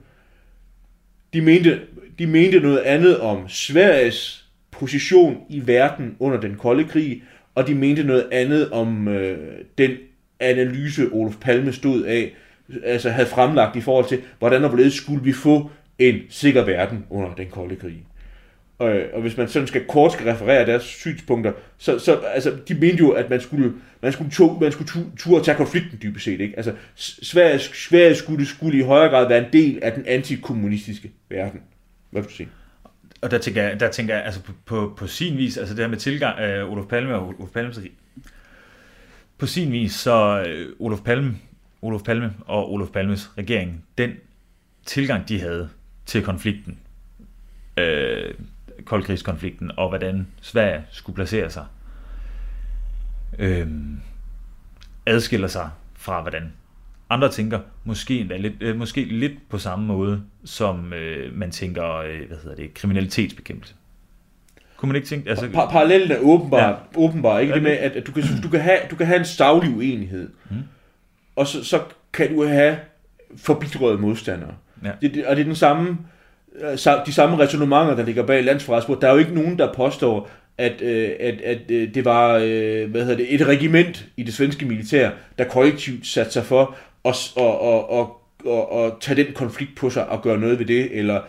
De 1.33 1.41
mente, 1.41 1.81
de 2.19 2.27
mente 2.27 2.59
noget 2.59 2.79
andet 2.79 3.19
om 3.19 3.49
Sveriges 3.49 4.42
position 4.73 5.37
i 5.49 5.67
verden 5.67 6.15
under 6.19 6.39
den 6.39 6.55
kolde 6.55 6.83
krig, 6.83 7.23
og 7.55 7.67
de 7.67 7.75
mente 7.75 8.03
noget 8.03 8.27
andet 8.31 8.71
om 8.71 9.07
øh, 9.07 9.37
den 9.77 9.91
analyse, 10.39 11.09
Olof 11.11 11.35
Palme 11.41 11.73
stod 11.73 12.03
af, 12.03 12.33
altså 12.83 13.09
havde 13.09 13.27
fremlagt 13.27 13.75
i 13.75 13.81
forhold 13.81 14.05
til, 14.05 14.21
hvordan 14.39 14.63
og 14.63 14.69
hvorledes 14.69 14.93
skulle 14.93 15.23
vi 15.23 15.33
få 15.33 15.71
en 15.99 16.19
sikker 16.29 16.65
verden 16.65 17.05
under 17.09 17.35
den 17.35 17.47
kolde 17.51 17.75
krig. 17.75 18.03
Og, 18.79 19.01
og 19.13 19.21
hvis 19.21 19.37
man 19.37 19.47
sådan 19.47 19.67
skal 19.67 19.85
kort 19.85 20.11
skal 20.11 20.25
referere 20.25 20.65
deres 20.65 20.83
synspunkter, 20.83 21.51
så, 21.77 21.99
så 21.99 22.15
altså, 22.15 22.57
de 22.67 22.73
mente 22.73 22.97
jo, 22.97 23.11
at 23.11 23.29
man 23.29 23.41
skulle, 23.41 23.73
man 24.01 24.11
skulle, 24.11 24.31
tog, 24.31 24.57
man 24.61 24.71
skulle 24.71 24.91
turde 25.17 25.43
tage 25.43 25.57
konflikten 25.57 25.99
dybest 26.03 26.25
set. 26.25 26.41
Ikke? 26.41 26.53
Altså, 26.57 26.73
Sverige, 26.95 27.59
Sverige 27.59 28.15
skulle, 28.15 28.45
skulle 28.45 28.77
i 28.79 28.81
højere 28.81 29.09
grad 29.09 29.27
være 29.27 29.45
en 29.45 29.53
del 29.53 29.79
af 29.83 29.91
den 29.91 30.05
antikommunistiske 30.05 31.11
verden. 31.29 31.59
Hvad 32.11 32.21
vil 32.21 32.29
du 32.29 32.35
sige? 32.35 32.49
Og 33.23 33.31
der 33.31 33.37
tænker 33.37 33.63
jeg, 33.63 33.79
der 33.79 33.91
tænker 33.91 34.15
jeg 34.15 34.25
altså 34.25 34.41
på, 34.43 34.51
på, 34.65 34.93
på 34.97 35.07
sin 35.07 35.37
vis, 35.37 35.57
altså 35.57 35.75
det 35.75 35.83
her 35.83 35.89
med 35.89 35.97
tilgang, 35.97 36.39
øh, 36.39 36.71
Olof 36.71 36.85
Palme 36.85 37.15
og 37.15 37.27
Olof 37.27 37.49
Palmes 37.49 37.79
på 39.37 39.45
sin 39.45 39.71
vis, 39.71 39.93
så 39.93 40.45
øh, 40.47 40.75
Olof 40.79 40.99
Palme, 41.01 41.35
Olof 41.81 42.01
Palme 42.03 42.33
og 42.45 42.73
Olof 42.73 42.89
Palmes 42.89 43.31
regering, 43.37 43.85
den 43.97 44.11
tilgang, 44.85 45.29
de 45.29 45.39
havde 45.39 45.69
til 46.05 46.23
konflikten, 46.23 46.79
øh, 47.77 48.33
koldkrigskonflikten, 48.85 49.71
og 49.77 49.89
hvordan 49.89 50.27
Sverige 50.41 50.85
skulle 50.91 51.15
placere 51.15 51.49
sig, 51.49 51.65
øh, 53.39 53.67
adskiller 55.05 55.47
sig 55.47 55.69
fra, 55.95 56.21
hvordan 56.21 56.53
andre 57.13 57.31
tænker 57.31 57.59
måske 57.83 58.19
endda 58.19 58.37
lidt, 58.37 58.53
øh, 58.61 58.77
måske 58.77 59.03
lidt 59.03 59.49
på 59.49 59.57
samme 59.57 59.85
måde, 59.85 60.21
som 60.45 60.93
øh, 60.93 61.37
man 61.37 61.51
tænker, 61.51 61.97
øh, 61.97 62.27
hvad 62.27 62.37
hedder 62.43 62.55
det, 62.55 62.73
kriminalitetsbekæmpelse. 62.73 63.73
Kunne 64.77 64.87
man 64.87 64.95
ikke 64.95 65.07
tænke... 65.07 65.29
Altså, 65.29 65.45
pa- 65.45 65.71
parallellen 65.71 66.11
er 66.11 66.19
åbenbar, 66.19 66.67
ja. 66.67 66.73
åbenbar 66.95 67.39
ikke? 67.39 67.53
Det 67.53 67.63
med, 67.63 67.71
at, 67.71 67.91
at 67.91 68.07
du, 68.07 68.11
kan, 68.11 68.23
du, 68.43 68.49
kan 68.49 68.59
have, 68.59 68.79
du 68.91 68.95
kan 68.95 69.07
have 69.07 69.19
en 69.19 69.25
stavlig 69.25 69.75
uenighed, 69.75 70.29
mm. 70.49 70.55
og 71.35 71.47
så, 71.47 71.63
så 71.63 71.81
kan 72.13 72.33
du 72.33 72.45
have 72.45 72.77
forbidrede 73.37 73.97
modstandere. 73.97 74.53
Ja. 74.83 74.91
Det, 75.01 75.13
det, 75.13 75.25
og 75.25 75.35
det 75.35 75.41
er 75.41 75.45
den 75.45 75.55
samme, 75.55 75.97
øh, 76.61 76.77
de 77.05 77.13
samme 77.13 77.39
resonemanger, 77.39 77.95
der 77.95 78.05
ligger 78.05 78.25
bag 78.25 78.43
landsforrædsbord. 78.43 79.01
Der 79.01 79.07
er 79.07 79.11
jo 79.11 79.19
ikke 79.19 79.35
nogen, 79.35 79.57
der 79.57 79.73
påstår, 79.73 80.29
at, 80.57 80.81
øh, 80.81 81.09
at, 81.19 81.41
at 81.41 81.59
øh, 81.69 81.93
det 81.93 82.05
var 82.05 82.39
hvad 82.87 83.01
hedder 83.01 83.15
det, 83.17 83.33
et 83.33 83.47
regiment 83.47 84.07
i 84.17 84.23
det 84.23 84.33
svenske 84.33 84.65
militær, 84.65 85.11
der 85.37 85.43
kollektivt 85.43 86.07
satte 86.07 86.31
sig 86.31 86.45
for 86.45 86.75
at 87.05 87.33
og, 87.35 87.61
og, 87.61 87.89
og, 87.89 88.21
og, 88.45 88.71
og 88.71 88.97
tage 89.01 89.23
den 89.23 89.33
konflikt 89.33 89.75
på 89.75 89.89
sig 89.89 90.09
og 90.09 90.21
gøre 90.21 90.37
noget 90.37 90.59
ved 90.59 90.65
det, 90.65 90.97
eller 90.97 91.21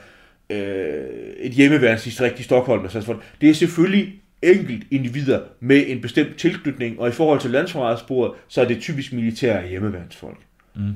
øh, 0.51 1.05
et 1.39 1.53
hjemmeværnsdistrikt 1.53 2.41
i 2.41 2.43
Stockholm. 2.43 2.83
Altså, 2.83 3.17
det 3.41 3.51
er 3.51 3.55
selvfølgelig 3.55 4.21
enkelt 4.43 4.87
individer 4.91 5.41
med 5.61 5.85
en 5.87 6.01
bestemt 6.01 6.37
tilknytning, 6.37 7.01
og 7.01 7.09
i 7.09 7.13
forhold 7.13 7.41
til 7.41 7.51
landsforrædersporet, 7.51 8.33
så 8.49 8.61
er 8.61 8.65
det 8.65 8.81
typisk 8.81 9.13
militære 9.13 9.69
hjemmeværnsfolk. 9.69 10.39
Mm. 10.75 10.95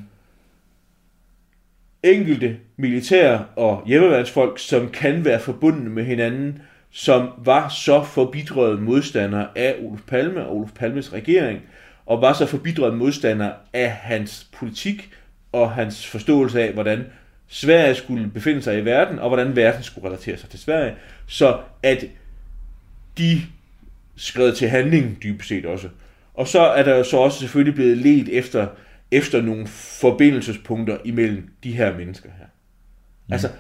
Enkelte 2.03 2.57
militære 2.77 3.45
og 3.57 3.83
hjemmeværnsfolk, 3.87 4.59
som 4.59 4.89
kan 4.89 5.25
være 5.25 5.41
forbundet 5.41 5.91
med 5.91 6.05
hinanden, 6.05 6.63
som 6.91 7.29
var 7.45 7.69
så 7.69 8.05
forbidrede 8.05 8.81
modstandere 8.81 9.49
af 9.57 9.77
Olof 9.83 10.01
Palme 10.07 10.47
og 10.47 10.57
Olof 10.57 10.71
Palmes 10.73 11.13
regering, 11.13 11.61
og 12.09 12.21
var 12.21 12.33
så 12.33 12.47
forbidrede 12.47 12.97
modstandere 12.97 13.53
af 13.73 13.91
hans 13.91 14.49
politik 14.53 15.11
og 15.53 15.73
hans 15.73 16.07
forståelse 16.07 16.63
af, 16.63 16.73
hvordan 16.73 17.07
Sverige 17.49 17.95
skulle 17.95 18.31
befinde 18.31 18.63
sig 18.63 18.79
i 18.79 18.85
verden, 18.85 19.19
og 19.19 19.29
hvordan 19.29 19.57
verden 19.57 19.83
skulle 19.83 20.09
relatere 20.09 20.37
sig 20.37 20.49
til 20.49 20.59
Sverige, 20.59 20.95
så 21.27 21.61
at 21.83 22.05
de 23.19 23.43
skrev 24.17 24.55
til 24.55 24.69
handling 24.69 25.23
dybest 25.23 25.49
set 25.49 25.67
også. 25.67 25.89
Og 26.35 26.49
så 26.49 26.61
er 26.61 26.83
der 26.83 27.03
så 27.03 27.17
også 27.17 27.39
selvfølgelig 27.39 27.75
blevet 27.75 27.99
let 27.99 28.29
efter, 28.29 28.67
efter 29.11 29.43
nogle 29.43 29.67
forbindelsespunkter 30.01 30.99
imellem 31.05 31.51
de 31.65 31.73
her 31.73 31.97
mennesker 31.97 32.29
her. 32.39 32.47
Mm. 33.27 33.33
Altså, 33.33 33.51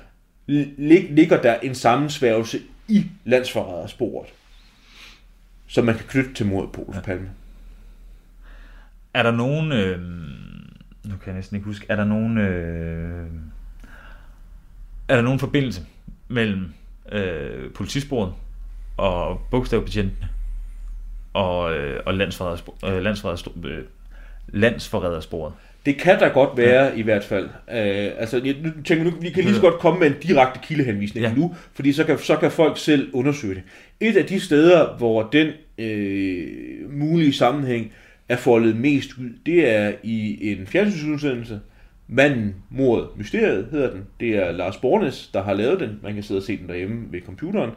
lig, 0.46 1.06
ligger 1.10 1.42
der 1.42 1.58
en 1.58 1.74
sammensværgelse 1.74 2.60
i 2.88 3.06
landsforrædersporet, 3.24 4.28
som 5.66 5.84
man 5.84 5.94
kan 5.94 6.06
knytte 6.08 6.34
til 6.34 6.46
mordet 6.46 6.72
på 6.72 6.92
ja. 6.94 7.00
Palme. 7.00 7.30
Er 9.14 9.22
der 9.22 9.30
nogen, 9.30 9.72
øh, 9.72 10.00
nu 11.04 11.16
kan 11.16 11.26
jeg 11.26 11.34
næsten 11.34 11.56
ikke 11.56 11.66
huske, 11.66 11.86
er 11.88 11.96
der 11.96 12.04
nogen, 12.04 12.38
øh, 12.38 13.26
er 15.08 15.16
der 15.16 15.22
nogen 15.22 15.38
forbindelse 15.38 15.82
mellem 16.28 16.72
øh, 17.12 17.72
politisporet 17.72 18.32
og 18.96 19.40
bogstavbetjentene 19.50 20.28
og, 21.32 21.74
øh, 21.74 22.02
og 22.06 22.14
landsforrædersporet? 22.14 22.90
Øh, 22.90 22.96
øh, 22.96 23.84
landsforrædersporet? 24.52 25.52
Det 25.86 25.98
kan 25.98 26.20
der 26.20 26.28
godt 26.28 26.56
være 26.56 26.84
ja. 26.84 26.94
i 26.94 27.02
hvert 27.02 27.24
fald. 27.24 27.44
Øh, 27.44 28.10
altså, 28.18 28.40
jeg 28.44 28.56
nu, 28.62 28.70
tænker 28.84 29.04
nu, 29.04 29.10
vi 29.20 29.30
kan 29.30 29.44
lige 29.44 29.54
så 29.54 29.60
godt 29.60 29.78
komme 29.78 30.00
med 30.00 30.06
en 30.06 30.16
direkte 30.22 30.60
kildehenvisning 30.62 31.26
ja. 31.26 31.34
nu, 31.34 31.54
fordi 31.74 31.92
så 31.92 32.04
kan, 32.04 32.18
så 32.18 32.36
kan 32.36 32.50
folk 32.50 32.78
selv 32.78 33.10
undersøge 33.12 33.54
det. 33.54 33.62
Et 34.00 34.16
af 34.16 34.24
de 34.24 34.40
steder, 34.40 34.96
hvor 34.96 35.22
den 35.22 35.52
øh, 35.78 36.90
mulige 36.90 37.32
sammenhæng 37.32 37.92
er 38.28 38.36
foldet 38.36 38.76
mest 38.76 39.18
ud, 39.18 39.30
det 39.46 39.68
er 39.68 39.92
i 40.02 40.52
en 40.52 40.66
fjernsynsudsendelse, 40.66 41.60
Manden, 42.10 42.54
mordet, 42.70 43.08
mysteriet 43.16 43.68
hedder 43.70 43.90
den. 43.90 44.06
Det 44.20 44.36
er 44.36 44.52
Lars 44.52 44.76
Bornes, 44.76 45.30
der 45.34 45.42
har 45.42 45.54
lavet 45.54 45.80
den. 45.80 46.00
Man 46.02 46.14
kan 46.14 46.22
sidde 46.22 46.38
og 46.38 46.42
se 46.42 46.58
den 46.58 46.68
derhjemme 46.68 47.12
ved 47.12 47.20
computeren. 47.20 47.70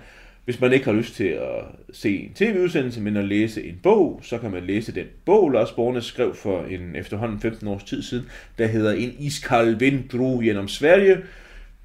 Hvis 0.46 0.62
man 0.62 0.74
ikke 0.74 0.86
har 0.86 0.94
lyst 0.94 1.16
til 1.16 1.28
at 1.28 1.66
se 1.94 2.18
en 2.18 2.34
tv-udsendelse, 2.34 3.02
men 3.02 3.18
at 3.18 3.26
læse 3.26 3.64
en 3.64 3.80
bog, 3.84 4.20
så 4.24 4.38
kan 4.38 4.52
man 4.52 4.64
læse 4.64 4.96
den 4.96 5.06
bog, 5.26 5.50
Lars 5.50 5.72
Bornes 5.72 6.06
skrev 6.06 6.36
for 6.36 6.64
en 6.64 6.96
efterhånden 6.96 7.40
15 7.40 7.68
års 7.68 7.84
tid 7.84 8.02
siden, 8.02 8.26
der 8.58 8.68
hedder 8.68 8.92
En 8.92 9.16
iskald 9.20 9.76
vind 9.76 10.10
drog 10.10 10.42
gennem 10.42 10.68
Sverige. 10.68 11.18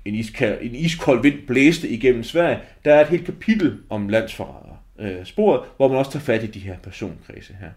En 0.04 0.14
iskald, 0.14 0.58
en 0.62 0.74
iskold 0.74 1.22
vind 1.22 1.46
blæste 1.46 1.88
igennem 1.88 2.22
Sverige. 2.22 2.58
Der 2.84 2.94
er 2.94 3.00
et 3.00 3.08
helt 3.08 3.24
kapitel 3.24 3.78
om 3.90 4.08
landsforræder 4.08 4.84
øh, 4.98 5.24
sporet, 5.24 5.60
hvor 5.76 5.88
man 5.88 5.98
også 5.98 6.12
tager 6.12 6.24
fat 6.24 6.42
i 6.42 6.46
de 6.46 6.58
her 6.58 6.76
personkredse 6.82 7.56
her. 7.60 7.70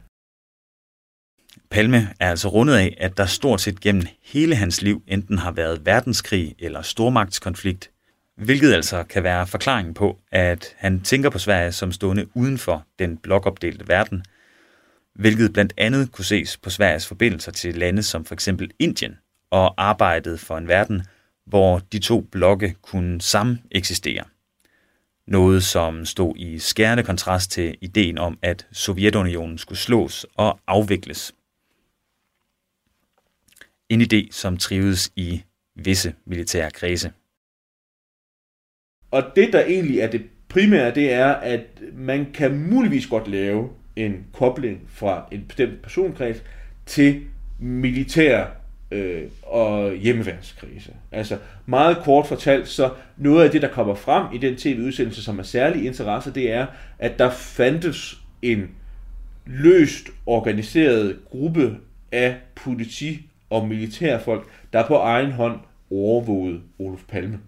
Palme 1.70 2.14
er 2.20 2.30
altså 2.30 2.48
rundet 2.48 2.76
af, 2.76 2.98
at 3.00 3.18
der 3.18 3.26
stort 3.26 3.62
set 3.62 3.82
gennem 3.82 4.04
hele 4.24 4.56
hans 4.56 4.82
liv 4.82 5.04
enten 5.08 5.38
har 5.38 5.52
været 5.52 5.86
verdenskrig 5.86 6.56
eller 6.60 6.82
stormagtskonflikt, 6.82 7.90
hvilket 8.38 8.74
altså 8.74 9.04
kan 9.04 9.24
være 9.24 9.48
forklaringen 9.48 9.94
på, 9.94 10.20
at 10.32 10.76
han 10.78 11.02
tænker 11.02 11.30
på 11.30 11.40
Sverige 11.40 11.72
som 11.72 11.92
stående 11.92 12.28
uden 12.34 12.58
for 12.58 12.86
den 13.00 13.18
blokopdelte 13.18 13.88
verden, 13.88 14.24
hvilket 15.16 15.54
blandt 15.54 15.74
andet 15.78 16.12
kunne 16.12 16.26
ses 16.26 16.58
på 16.58 16.70
Sveriges 16.70 17.08
forbindelser 17.08 17.52
til 17.52 17.76
lande 17.76 18.04
som 18.04 18.26
for 18.26 18.34
eksempel 18.34 18.72
Indien 18.80 19.18
og 19.52 19.74
arbejdet 19.78 20.40
for 20.40 20.58
en 20.58 20.68
verden, 20.68 21.04
hvor 21.46 21.80
de 21.92 22.00
to 22.00 22.22
blokke 22.32 22.76
kunne 22.82 23.22
sammen 23.22 23.62
eksistere. 23.72 24.24
Noget, 25.28 25.64
som 25.64 26.06
stod 26.06 26.34
i 26.38 26.60
skærende 26.60 27.04
kontrast 27.04 27.52
til 27.52 27.76
ideen 27.82 28.18
om, 28.18 28.38
at 28.42 28.68
Sovjetunionen 28.72 29.58
skulle 29.58 29.80
slås 29.80 30.26
og 30.36 30.60
afvikles. 30.68 31.34
En 33.90 34.02
idé, 34.02 34.28
som 34.32 34.58
trives 34.58 35.12
i 35.16 35.44
visse 35.76 36.14
militære 36.26 36.72
kredse. 36.72 37.12
Og 39.12 39.24
det, 39.36 39.54
der 39.54 39.66
egentlig 39.66 40.00
er 40.00 40.12
det 40.12 40.22
primære, 40.50 40.96
det 40.96 41.14
er, 41.14 41.28
at 41.28 41.62
man 41.94 42.32
kan 42.34 42.70
muligvis 42.70 43.08
godt 43.08 43.28
lave 43.28 43.70
en 43.96 44.28
kobling 44.34 44.82
fra 44.88 45.28
en 45.32 45.46
bestemt 45.48 45.82
personkreds 45.82 46.44
til 46.86 47.22
militær 47.60 48.48
øh, 48.92 49.24
og 49.44 49.96
hjemmeværnskrise. 49.96 50.94
Altså 51.12 51.38
meget 51.66 51.98
kort 51.98 52.28
fortalt, 52.28 52.68
så 52.68 52.94
noget 53.18 53.46
af 53.46 53.52
det, 53.52 53.62
der 53.62 53.72
kommer 53.72 53.96
frem 53.96 54.36
i 54.36 54.38
den 54.38 54.56
tv-udsendelse, 54.56 55.24
som 55.24 55.40
er 55.40 55.44
særlig 55.44 55.86
interesse, 55.86 56.34
det 56.34 56.52
er, 56.52 56.68
at 57.00 57.20
der 57.20 57.30
fandtes 57.30 58.18
en 58.42 58.72
løst 59.46 60.10
organiseret 60.26 61.20
gruppe 61.30 61.78
af 62.12 62.38
politi- 62.56 63.29
og 63.50 63.68
militærfolk, 63.68 64.50
der 64.74 64.88
på 64.88 64.96
egen 64.96 65.32
hånd 65.32 65.60
overvågede 65.92 66.62
Olof 66.80 67.04
Palme. 67.08 67.40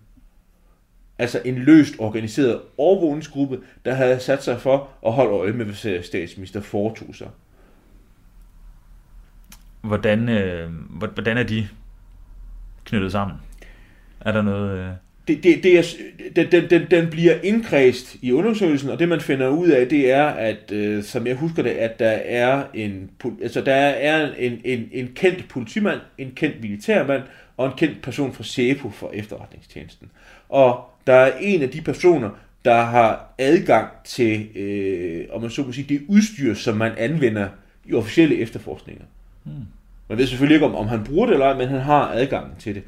Altså 1.18 1.42
en 1.46 1.56
løst 1.56 1.96
organiseret 2.00 2.62
overvågningsgruppe, 2.78 3.60
der 3.86 3.94
havde 3.94 4.20
sat 4.20 4.44
sig 4.44 4.62
for 4.62 4.90
at 5.06 5.14
holde 5.14 5.32
øje 5.32 5.54
med, 5.54 5.66
hvad 5.66 6.04
statsminister 6.04 6.62
foretog 6.62 7.16
sig. 7.16 7.30
Hvordan, 9.82 10.30
øh, 10.30 10.72
hvordan 11.10 11.38
er 11.38 11.44
de 11.44 11.68
knyttet 12.86 13.12
sammen? 13.12 13.38
Er 14.20 14.32
der 14.32 14.42
noget... 14.42 14.80
Øh... 14.80 14.94
Det, 15.28 15.44
det, 15.44 15.64
det 15.64 15.80
er, 15.80 15.84
den, 16.36 16.52
den, 16.52 16.70
den, 16.70 16.88
den 16.92 17.10
bliver 17.10 17.36
indkredst 17.44 18.16
i 18.22 18.32
undersøgelsen, 18.32 18.90
og 18.90 19.00
det 19.00 19.10
man 19.10 19.22
finder 19.22 19.48
ud 19.48 19.70
af, 19.70 19.88
det 19.88 20.12
er, 20.12 20.26
at 20.26 20.72
øh, 20.72 21.04
som 21.04 21.28
jeg 21.28 21.36
husker 21.36 21.64
det, 21.64 21.70
at 21.70 22.00
der 22.00 22.10
er 22.26 22.64
en, 22.74 23.10
altså 23.42 23.62
der 23.62 23.74
er 23.74 24.34
en, 24.38 24.62
en, 24.64 24.90
en 24.92 25.12
kendt 25.16 25.48
politimand, 25.50 26.00
en 26.18 26.32
kendt 26.36 26.62
militærmand 26.62 27.22
og 27.58 27.66
en 27.68 27.74
kendt 27.78 28.02
person 28.02 28.34
fra 28.34 28.44
SEPO 28.44 28.90
for 28.90 29.12
efterretningstjenesten. 29.14 30.12
Og 30.50 30.86
der 31.08 31.14
er 31.14 31.32
en 31.40 31.62
af 31.62 31.70
de 31.70 31.82
personer, 31.82 32.30
der 32.66 32.82
har 32.82 33.34
adgang 33.38 33.88
til, 34.04 34.58
øh, 34.58 35.26
om 35.32 35.42
man 35.42 35.50
så 35.50 35.64
må 35.64 35.72
sige, 35.72 35.86
det 35.90 36.02
udstyr, 36.08 36.54
som 36.54 36.78
man 36.78 36.92
anvender 36.98 37.48
i 37.86 37.94
officielle 37.94 38.38
efterforskninger. 38.38 39.04
Hmm. 39.44 39.54
Man 40.10 40.18
ved 40.18 40.28
selvfølgelig 40.28 40.56
ikke, 40.56 40.66
om, 40.66 40.76
om 40.76 40.88
han 40.88 41.04
bruger 41.04 41.26
det 41.26 41.34
eller 41.34 41.46
ej, 41.46 41.58
men 41.58 41.68
han 41.68 41.82
har 41.82 42.12
adgang 42.14 42.58
til 42.60 42.76
det. 42.76 42.84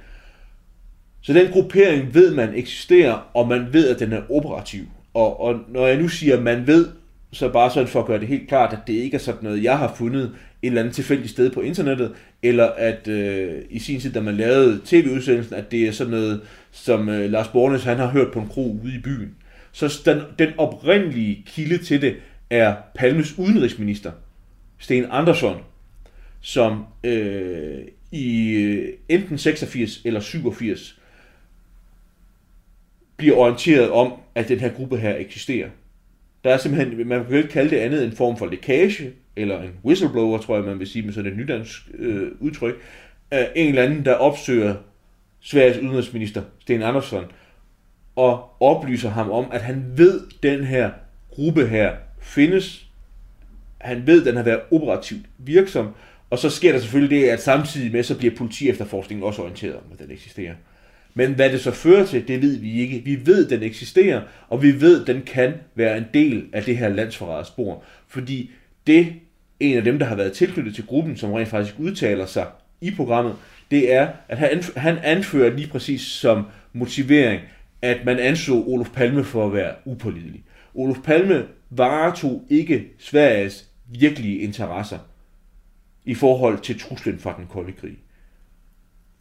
Så 1.24 1.34
den 1.34 1.52
gruppering 1.52 2.14
ved 2.14 2.36
man 2.36 2.56
eksisterer, 2.56 3.30
og 3.34 3.48
man 3.48 3.74
ved, 3.74 3.90
at 3.90 4.00
den 4.00 4.14
er 4.14 4.22
operativ. 4.32 4.84
Og, 5.14 5.42
og 5.42 5.60
når 5.68 5.88
jeg 5.88 5.98
nu 5.98 6.08
siger, 6.08 6.38
at 6.38 6.44
man 6.44 6.68
ved, 6.68 6.88
så 7.32 7.50
bare 7.50 7.72
sådan 7.72 7.88
for 7.88 8.00
at 8.00 8.06
gøre 8.06 8.20
det 8.20 8.28
helt 8.28 8.48
klart, 8.48 8.74
at 8.74 8.80
det 8.88 8.94
ikke 8.94 9.16
er 9.16 9.20
sådan 9.20 9.44
noget, 9.44 9.64
jeg 9.64 9.78
har 9.78 9.94
fundet 9.98 10.24
et 10.24 10.68
eller 10.68 10.82
andet 10.82 10.96
tilfældigt 10.96 11.32
sted 11.32 11.52
på 11.52 11.62
internettet, 11.62 12.12
eller 12.44 12.66
at 12.66 13.08
øh, 13.08 13.62
i 13.70 13.80
sin 13.80 14.00
tid, 14.00 14.12
da 14.12 14.22
man 14.22 14.38
lavede 14.38 14.82
tv-udsendelsen, 14.86 15.56
at 15.56 15.72
det 15.72 15.88
er 15.88 15.92
sådan 15.92 16.12
noget, 16.12 16.42
som 16.72 17.10
øh, 17.10 17.32
Lars 17.32 17.48
Bornes, 17.48 17.84
han 17.84 17.98
har 17.98 18.08
hørt 18.08 18.32
på 18.32 18.40
en 18.40 18.48
kro 18.48 18.80
ude 18.84 18.96
i 18.96 19.00
byen. 19.00 19.36
Så 19.72 20.02
den, 20.06 20.22
den 20.40 20.50
oprindelige 20.58 21.44
kilde 21.46 21.78
til 21.78 22.02
det 22.02 22.16
er 22.50 22.76
Palmes 22.96 23.38
udenrigsminister, 23.38 24.12
Sten 24.80 25.06
Andersson, 25.12 25.58
som 26.42 26.86
øh, 27.04 27.80
i 28.12 28.52
øh, 28.52 28.94
enten 29.10 29.38
86 29.38 30.02
eller 30.06 30.20
87 30.20 31.00
bliver 33.24 33.38
orienteret 33.38 33.92
om, 33.92 34.14
at 34.36 34.48
den 34.48 34.60
her 34.60 34.70
gruppe 34.70 34.98
her 34.98 35.16
eksisterer. 35.16 35.70
Der 36.44 36.54
er 36.54 36.58
simpelthen, 36.58 37.08
man 37.08 37.26
kan 37.26 37.38
ikke 37.38 37.50
kalde 37.50 37.70
det 37.70 37.78
andet 37.78 38.04
en 38.04 38.12
form 38.12 38.38
for 38.38 38.46
lækage, 38.46 39.12
eller 39.36 39.62
en 39.62 39.72
whistleblower, 39.86 40.38
tror 40.38 40.56
jeg, 40.56 40.66
man 40.66 40.80
vil 40.80 40.88
sige 40.88 41.06
med 41.06 41.14
sådan 41.14 41.32
et 41.32 41.38
nydansk 41.38 41.90
øh, 41.94 42.32
udtryk, 42.40 42.76
af 43.32 43.52
en 43.56 43.70
eller 43.70 43.84
anden, 43.84 44.06
der 44.06 44.14
opsøger 44.14 44.76
Sveriges 45.40 45.78
udenrigsminister, 45.78 46.42
Sten 46.60 46.82
Andersson, 46.82 47.26
og 48.16 48.50
oplyser 48.60 49.10
ham 49.10 49.32
om, 49.32 49.46
at 49.52 49.62
han 49.62 49.86
ved, 49.96 50.22
at 50.28 50.44
den 50.44 50.64
her 50.64 50.92
gruppe 51.30 51.68
her 51.68 51.96
findes. 52.22 52.88
Han 53.78 54.08
ved, 54.08 54.22
at 54.22 54.26
den 54.26 54.36
har 54.36 54.44
været 54.44 54.62
operativt 54.72 55.26
virksom, 55.38 55.88
og 56.30 56.40
så 56.40 56.50
sker 56.50 56.72
der 56.72 56.80
selvfølgelig 56.80 57.22
det, 57.22 57.30
at 57.30 57.42
samtidig 57.42 57.92
med, 57.92 58.04
så 58.04 58.18
bliver 58.18 58.36
politi 58.36 58.70
efterforskningen 58.70 59.24
også 59.24 59.42
orienteret 59.42 59.76
om, 59.76 59.84
at 59.94 60.00
den 60.00 60.12
eksisterer. 60.12 60.54
Men 61.14 61.34
hvad 61.34 61.50
det 61.50 61.62
så 61.62 61.72
fører 61.72 62.06
til, 62.06 62.28
det 62.28 62.42
ved 62.42 62.58
vi 62.58 62.82
ikke. 62.82 63.02
Vi 63.06 63.26
ved, 63.26 63.50
den 63.50 63.64
eksisterer, 63.64 64.22
og 64.50 64.62
vi 64.64 64.82
ved, 64.82 65.06
den 65.06 65.22
kan 65.22 65.54
være 65.76 65.98
en 65.98 66.06
del 66.14 66.46
af 66.54 66.64
det 66.64 66.78
her 66.78 66.90
landsforræderspor. 66.90 67.84
Fordi 68.08 68.52
det, 68.88 69.14
en 69.60 69.78
af 69.78 69.84
dem, 69.84 70.00
der 70.00 70.06
har 70.06 70.16
været 70.16 70.34
tilknyttet 70.34 70.76
til 70.76 70.86
gruppen, 70.86 71.18
som 71.18 71.34
rent 71.34 71.50
faktisk 71.50 71.76
udtaler 71.80 72.26
sig 72.26 72.48
i 72.82 72.92
programmet, 72.92 73.36
det 73.72 73.94
er, 73.94 74.08
at 74.28 74.38
han, 74.38 74.64
han 74.76 74.98
anfører 74.98 75.56
lige 75.56 75.68
præcis 75.68 76.02
som 76.02 76.46
motivering, 76.74 77.42
at 77.82 78.06
man 78.06 78.20
anså 78.20 78.54
Olof 78.54 78.90
Palme 78.90 79.24
for 79.24 79.46
at 79.46 79.54
være 79.54 79.76
upålidelig. 79.86 80.44
Olof 80.74 80.98
Palme 81.04 81.46
varetog 81.70 82.46
ikke 82.50 82.86
Sveriges 83.00 83.70
virkelige 83.86 84.40
interesser 84.40 85.00
i 86.06 86.16
forhold 86.16 86.60
til 86.60 86.80
truslen 86.80 87.20
fra 87.20 87.36
den 87.38 87.46
kolde 87.48 87.72
krig. 87.72 87.98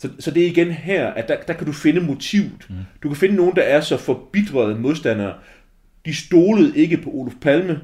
Så, 0.02 0.08
så 0.18 0.30
det 0.30 0.42
er 0.42 0.46
igen 0.46 0.70
her, 0.70 1.06
at 1.06 1.28
der, 1.28 1.36
der 1.36 1.52
kan 1.52 1.66
du 1.66 1.72
finde 1.72 2.00
motivet. 2.00 2.66
Mm. 2.68 2.74
Du 3.02 3.08
kan 3.08 3.16
finde 3.16 3.34
nogen, 3.34 3.56
der 3.56 3.62
er 3.62 3.80
så 3.80 3.96
forbitrede 3.96 4.74
modstandere. 4.74 5.34
De 6.06 6.14
stolede 6.14 6.76
ikke 6.76 6.96
på 6.96 7.10
Olof 7.10 7.32
Palme, 7.40 7.80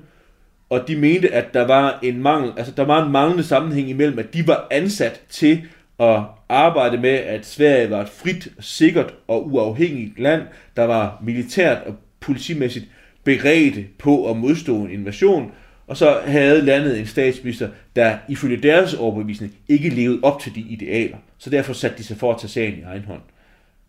og 0.70 0.88
de 0.88 0.96
mente, 0.96 1.34
at 1.34 1.54
der 1.54 1.66
var 1.66 1.98
en 2.02 2.22
mangel, 2.22 2.52
altså 2.56 2.72
der 2.76 2.84
var 2.84 3.04
en 3.06 3.12
manglende 3.12 3.44
sammenhæng 3.44 3.90
imellem, 3.90 4.18
at 4.18 4.34
de 4.34 4.46
var 4.46 4.66
ansat 4.70 5.20
til 5.28 5.62
at 6.00 6.20
arbejde 6.48 6.98
med, 6.98 7.10
at 7.10 7.46
Sverige 7.46 7.90
var 7.90 8.00
et 8.00 8.08
frit, 8.08 8.48
sikkert 8.60 9.14
og 9.28 9.52
uafhængigt 9.52 10.18
land, 10.20 10.42
der 10.76 10.84
var 10.84 11.22
militært 11.24 11.82
og 11.86 11.94
politimæssigt 12.20 12.86
beredte 13.24 13.86
på 13.98 14.30
at 14.30 14.36
modstå 14.36 14.76
en 14.76 14.90
invasion, 14.90 15.52
og 15.88 15.96
så 15.96 16.20
havde 16.26 16.62
landet 16.62 16.98
en 16.98 17.06
statsminister, 17.06 17.68
der 17.96 18.18
ifølge 18.28 18.56
deres 18.56 18.94
overbevisning 18.94 19.54
ikke 19.68 19.88
levede 19.88 20.20
op 20.22 20.40
til 20.40 20.54
de 20.54 20.60
idealer. 20.60 21.16
Så 21.38 21.50
derfor 21.50 21.72
satte 21.72 21.98
de 21.98 22.04
sig 22.04 22.16
for 22.16 22.32
at 22.32 22.40
tage 22.40 22.50
sagen 22.50 22.78
i 22.78 22.82
egen 22.82 23.04
hånd. 23.04 23.20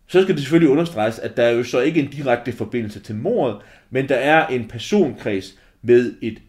Så 0.07 0.21
skal 0.21 0.35
det 0.35 0.41
selvfølgelig 0.43 0.69
understreges, 0.69 1.19
at 1.19 1.37
der 1.37 1.43
er 1.43 1.51
jo 1.51 1.63
så 1.63 1.79
ikke 1.79 1.99
en 1.99 2.09
direkte 2.09 2.51
forbindelse 2.51 2.99
til 2.99 3.15
mordet, 3.15 3.57
men 3.89 4.09
der 4.09 4.15
er 4.15 4.47
en 4.47 4.67
personkreds 4.67 5.59
med 5.81 6.13
et, 6.21 6.41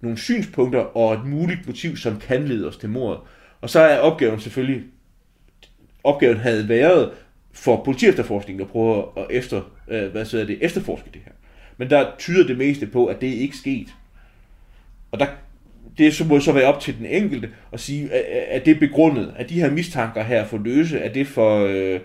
nogle 0.00 0.18
synspunkter 0.18 0.80
og 0.80 1.14
et 1.14 1.26
muligt 1.26 1.66
motiv, 1.66 1.96
som 1.96 2.18
kan 2.18 2.48
lede 2.48 2.68
os 2.68 2.76
til 2.76 2.88
mordet. 2.88 3.20
Og 3.60 3.70
så 3.70 3.80
er 3.80 3.98
opgaven 3.98 4.40
selvfølgelig, 4.40 4.82
opgaven 6.04 6.36
havde 6.36 6.68
været 6.68 7.10
for 7.52 7.84
politiefterforskningen 7.84 8.62
at 8.62 8.68
prøve 8.68 9.04
at 9.16 9.26
efter, 9.30 9.62
øh, 9.88 10.10
hvad 10.10 10.24
så 10.24 10.40
er 10.40 10.44
det, 10.44 10.58
efterforske 10.60 11.10
det 11.12 11.20
her. 11.24 11.32
Men 11.76 11.90
der 11.90 12.06
tyder 12.18 12.46
det 12.46 12.58
meste 12.58 12.86
på, 12.86 13.06
at 13.06 13.20
det 13.20 13.26
ikke 13.26 13.52
er 13.52 13.58
sket. 13.58 13.88
Og 15.10 15.20
der, 15.20 15.26
det 15.98 16.14
så 16.14 16.24
må 16.24 16.40
så 16.40 16.52
være 16.52 16.74
op 16.74 16.80
til 16.80 16.98
den 16.98 17.06
enkelte 17.06 17.50
at 17.72 17.80
sige, 17.80 18.12
at 18.50 18.64
det 18.64 18.76
er 18.76 18.80
begrundet, 18.80 19.34
at 19.36 19.48
de 19.48 19.60
her 19.60 19.70
mistanker 19.70 20.22
her 20.22 20.46
for 20.46 20.58
løse, 20.58 20.98
er 20.98 21.12
det 21.12 21.26
for, 21.26 21.66
øh, 21.66 22.00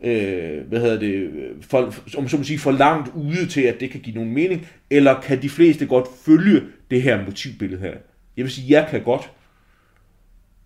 øh, 0.00 0.66
hvad 0.68 0.80
hedder 0.80 0.98
det, 0.98 1.30
for, 1.60 1.94
om 2.18 2.28
så 2.28 2.36
må 2.36 2.42
sige, 2.42 2.58
for 2.58 2.70
langt 2.70 3.10
ude 3.14 3.46
til, 3.46 3.60
at 3.60 3.80
det 3.80 3.90
kan 3.90 4.00
give 4.00 4.16
nogen 4.16 4.34
mening, 4.34 4.68
eller 4.90 5.20
kan 5.20 5.42
de 5.42 5.48
fleste 5.48 5.86
godt 5.86 6.06
følge 6.24 6.62
det 6.90 7.02
her 7.02 7.24
motivbillede 7.24 7.80
her? 7.80 7.94
Jeg 8.36 8.44
vil 8.44 8.50
sige, 8.50 8.72
jeg 8.80 8.88
kan 8.90 9.02
godt. 9.02 9.30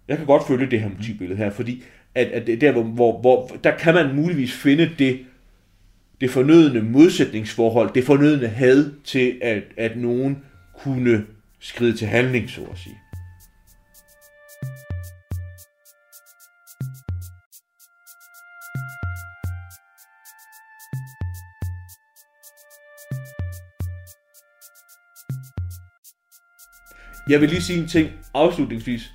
Jeg 0.09 0.17
kan 0.17 0.27
godt 0.27 0.47
følge 0.47 0.71
det 0.71 0.81
her 0.81 0.89
motivbillede 0.89 1.39
her, 1.39 1.51
fordi 1.51 1.83
at, 2.15 2.27
at 2.27 2.61
der, 2.61 2.73
hvor, 2.73 2.83
hvor, 2.83 3.21
hvor, 3.21 3.51
der 3.65 3.77
kan 3.77 3.95
man 3.95 4.15
muligvis 4.15 4.53
finde 4.53 4.91
det 4.99 5.19
det 6.21 6.31
fornødende 6.31 6.83
modsætningsforhold, 6.83 7.95
det 7.95 8.05
fornødende 8.05 8.49
had 8.49 8.91
til, 9.05 9.39
at, 9.43 9.63
at 9.77 9.97
nogen 9.97 10.39
kunne 10.75 11.25
skride 11.65 11.97
til 11.97 12.07
handling, 12.07 12.51
så 12.51 12.65
at 12.65 12.79
sige. 12.79 13.01
Jeg 27.29 27.41
vil 27.41 27.49
lige 27.49 27.63
sige 27.63 27.79
en 27.79 27.89
ting 27.89 28.11
afslutningsvis. 28.35 29.13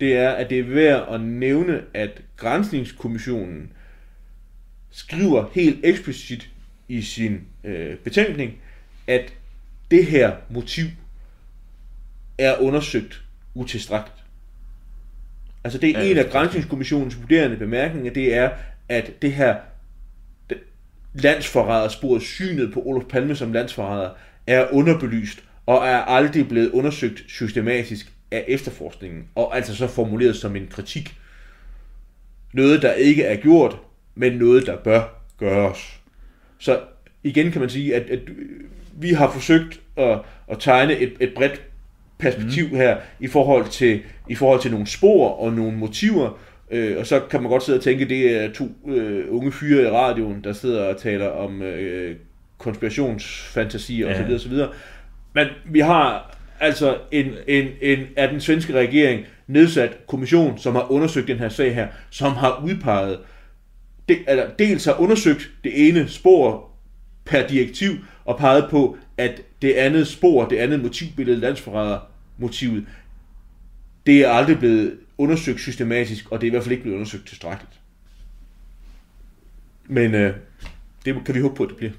Det 0.00 0.16
er, 0.16 0.30
at 0.30 0.50
det 0.50 0.58
er 0.58 0.64
værd 0.64 1.14
at 1.14 1.20
nævne, 1.20 1.82
at 1.94 2.22
Grænsningskommissionen 2.36 3.72
skriver 4.90 5.50
helt 5.54 5.80
eksplicit 5.84 6.50
i 6.88 7.02
sin 7.02 7.40
øh, 7.64 7.96
betænkning, 7.96 8.58
at 9.06 9.32
det 9.90 10.06
her 10.06 10.36
motiv 10.50 10.86
er 12.38 12.56
undersøgt 12.60 13.22
utilstrækkeligt. 13.54 14.24
Altså 15.64 15.78
det 15.78 15.96
er 15.96 16.00
ja, 16.00 16.10
en 16.10 16.18
af 16.18 16.30
Grænsningskommissionens 16.30 17.20
vurderende 17.20 17.56
bemærkninger, 17.56 18.12
det 18.12 18.34
er, 18.34 18.50
at 18.88 19.22
det 19.22 19.32
her 19.32 19.56
landsforrædersporet, 21.14 22.22
synet 22.22 22.72
på 22.72 22.82
Olof 22.86 23.04
Palme 23.04 23.36
som 23.36 23.52
landsforræder, 23.52 24.10
er 24.46 24.66
underbelyst 24.72 25.42
og 25.66 25.86
er 25.86 25.98
aldrig 25.98 26.48
blevet 26.48 26.70
undersøgt 26.70 27.24
systematisk 27.28 28.12
af 28.30 28.44
efterforskningen, 28.48 29.28
og 29.34 29.56
altså 29.56 29.76
så 29.76 29.86
formuleret 29.86 30.36
som 30.36 30.56
en 30.56 30.66
kritik. 30.70 31.14
Noget, 32.52 32.82
der 32.82 32.92
ikke 32.92 33.22
er 33.24 33.36
gjort, 33.36 33.78
men 34.14 34.32
noget, 34.32 34.66
der 34.66 34.76
bør 34.76 35.22
gøres. 35.38 36.00
Så 36.58 36.80
igen 37.22 37.52
kan 37.52 37.60
man 37.60 37.70
sige, 37.70 37.94
at, 37.94 38.10
at 38.10 38.20
vi 38.92 39.12
har 39.12 39.30
forsøgt 39.30 39.80
at, 39.96 40.18
at 40.48 40.60
tegne 40.60 40.96
et, 40.96 41.12
et 41.20 41.34
bredt 41.34 41.62
perspektiv 42.18 42.68
mm. 42.70 42.76
her 42.76 42.96
i 43.20 43.26
forhold 43.26 43.68
til 43.68 44.02
i 44.28 44.34
forhold 44.34 44.60
til 44.60 44.70
nogle 44.70 44.86
spor 44.86 45.28
og 45.28 45.52
nogle 45.52 45.76
motiver, 45.76 46.38
øh, 46.70 46.96
og 46.98 47.06
så 47.06 47.20
kan 47.20 47.42
man 47.42 47.50
godt 47.50 47.62
sidde 47.62 47.78
og 47.78 47.82
tænke, 47.82 48.08
det 48.08 48.44
er 48.44 48.52
to 48.52 48.68
øh, 48.88 49.24
unge 49.28 49.52
fyre 49.52 49.82
i 49.82 49.90
radioen, 49.90 50.44
der 50.44 50.52
sidder 50.52 50.84
og 50.84 50.96
taler 51.00 51.28
om 51.28 51.62
øh, 51.62 52.16
konspirationsfantasier 52.58 54.10
ja. 54.10 54.24
osv. 54.24 54.34
osv. 54.34 54.52
Men 55.34 55.46
vi 55.64 55.80
har 55.80 56.36
altså 56.60 56.98
en, 57.12 57.26
en, 57.46 57.68
en, 57.82 57.98
af 58.16 58.28
den 58.28 58.40
svenske 58.40 58.72
regering 58.72 59.24
nedsat 59.46 60.06
kommission, 60.06 60.58
som 60.58 60.74
har 60.74 60.92
undersøgt 60.92 61.28
den 61.28 61.38
her 61.38 61.48
sag 61.48 61.74
her, 61.74 61.88
som 62.10 62.32
har 62.32 62.62
udpeget, 62.64 63.18
det, 64.08 64.18
altså 64.26 64.46
dels 64.58 64.84
har 64.84 65.00
undersøgt 65.00 65.50
det 65.64 65.88
ene 65.88 66.08
spor 66.08 66.70
per 67.24 67.46
direktiv, 67.46 67.90
og 68.24 68.38
peget 68.38 68.66
på, 68.70 68.96
at 69.18 69.42
det 69.62 69.72
andet 69.72 70.08
spor, 70.08 70.48
det 70.48 70.56
andet 70.56 70.80
motivbillede, 70.80 71.40
landsforræder 71.40 72.00
motivet, 72.38 72.86
det 74.06 74.24
er 74.24 74.30
aldrig 74.30 74.58
blevet 74.58 74.98
undersøgt 75.18 75.60
systematisk, 75.60 76.32
og 76.32 76.40
det 76.40 76.46
er 76.46 76.48
i 76.48 76.50
hvert 76.50 76.62
fald 76.62 76.72
ikke 76.72 76.82
blevet 76.82 76.96
undersøgt 76.96 77.28
tilstrækkeligt. 77.28 77.80
Men 79.84 80.14
øh, 80.14 80.36
det 81.04 81.24
kan 81.24 81.34
vi 81.34 81.40
håbe 81.40 81.54
på, 81.54 81.62
at 81.62 81.68
det 81.68 81.76
bliver. 81.76 81.92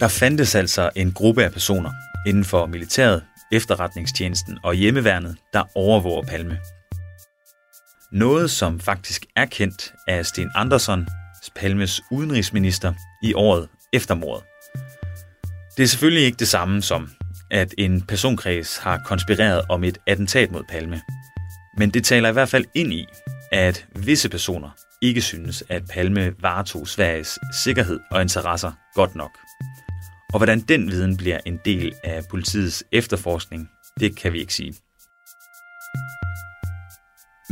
Der 0.00 0.08
fandtes 0.08 0.54
altså 0.54 0.90
en 0.96 1.12
gruppe 1.12 1.44
af 1.44 1.52
personer 1.52 1.90
inden 2.26 2.44
for 2.44 2.66
militæret, 2.66 3.22
efterretningstjenesten 3.52 4.58
og 4.62 4.74
hjemmeværnet, 4.74 5.36
der 5.52 5.62
overvåger 5.74 6.22
Palme. 6.22 6.58
Noget, 8.12 8.50
som 8.50 8.80
faktisk 8.80 9.26
er 9.36 9.46
kendt 9.46 9.92
af 10.08 10.26
Sten 10.26 10.50
Andersson, 10.54 11.08
Palmes 11.56 12.02
udenrigsminister, 12.10 12.92
i 13.22 13.34
året 13.34 13.68
efter 13.92 14.14
mordet. 14.14 14.44
Det 15.76 15.82
er 15.82 15.86
selvfølgelig 15.86 16.24
ikke 16.24 16.36
det 16.36 16.48
samme 16.48 16.82
som, 16.82 17.10
at 17.50 17.74
en 17.78 18.02
personkreds 18.02 18.76
har 18.76 19.02
konspireret 19.06 19.62
om 19.68 19.84
et 19.84 19.98
attentat 20.06 20.50
mod 20.50 20.62
Palme. 20.68 21.00
Men 21.78 21.90
det 21.90 22.04
taler 22.04 22.28
i 22.28 22.32
hvert 22.32 22.48
fald 22.48 22.64
ind 22.74 22.92
i, 22.92 23.06
at 23.52 23.86
visse 23.96 24.28
personer 24.28 24.70
ikke 25.02 25.22
synes, 25.22 25.64
at 25.68 25.82
Palme 25.90 26.34
varetog 26.40 26.88
Sveriges 26.88 27.38
sikkerhed 27.64 28.00
og 28.10 28.22
interesser 28.22 28.72
godt 28.94 29.14
nok. 29.14 29.30
Og 30.32 30.38
hvordan 30.38 30.60
den 30.60 30.90
viden 30.90 31.16
bliver 31.16 31.38
en 31.46 31.58
del 31.64 31.92
af 32.04 32.22
politiets 32.30 32.84
efterforskning, 32.92 33.68
det 34.00 34.16
kan 34.16 34.32
vi 34.32 34.40
ikke 34.40 34.54
sige. 34.54 34.74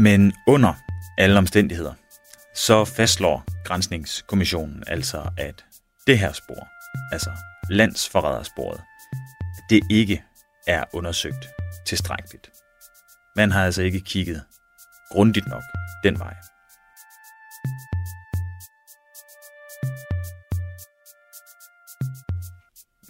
Men 0.01 0.33
under 0.47 0.75
alle 1.19 1.39
omstændigheder, 1.39 1.95
så 2.55 2.85
fastslår 2.85 3.45
Grænsningskommissionen 3.65 4.85
altså, 4.87 5.31
at 5.37 5.65
det 6.07 6.19
her 6.19 6.33
spor, 6.33 6.69
altså 7.13 7.31
landsforrædersporet, 7.71 8.81
det 9.71 9.81
ikke 9.91 10.25
er 10.67 10.85
undersøgt 10.93 11.49
tilstrækkeligt. 11.87 12.51
Man 13.37 13.51
har 13.51 13.65
altså 13.65 13.83
ikke 13.83 14.01
kigget 14.01 14.45
grundigt 15.11 15.47
nok 15.47 15.63
den 16.05 16.19
vej. 16.19 16.35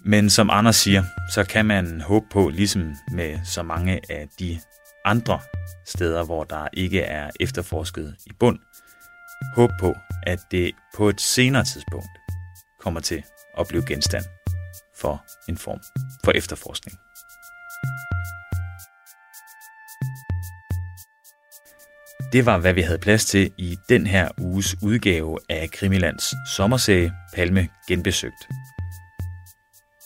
Men 0.05 0.29
som 0.29 0.49
Anders 0.49 0.75
siger, 0.75 1.03
så 1.33 1.43
kan 1.43 1.65
man 1.65 2.01
håbe 2.01 2.25
på, 2.31 2.49
ligesom 2.49 2.95
med 3.11 3.39
så 3.43 3.63
mange 3.63 4.01
af 4.09 4.27
de 4.39 4.59
andre 5.05 5.39
steder, 5.85 6.23
hvor 6.23 6.43
der 6.43 6.67
ikke 6.73 7.01
er 7.01 7.29
efterforsket 7.39 8.15
i 8.25 8.31
bund, 8.39 8.59
Håb 9.55 9.71
på, 9.79 9.95
at 10.23 10.39
det 10.51 10.71
på 10.95 11.09
et 11.09 11.21
senere 11.21 11.63
tidspunkt 11.63 12.07
kommer 12.79 12.99
til 12.99 13.23
at 13.57 13.67
blive 13.67 13.85
genstand 13.85 14.23
for 14.97 15.25
en 15.49 15.57
form 15.57 15.79
for 16.25 16.31
efterforskning. 16.31 16.97
Det 22.33 22.45
var, 22.45 22.57
hvad 22.57 22.73
vi 22.73 22.81
havde 22.81 22.99
plads 22.99 23.25
til 23.25 23.51
i 23.57 23.77
den 23.89 24.07
her 24.07 24.29
uges 24.37 24.75
udgave 24.83 25.37
af 25.49 25.69
Krimilands 25.71 26.33
sommerserie 26.49 27.13
Palme 27.35 27.67
Genbesøgt. 27.87 28.47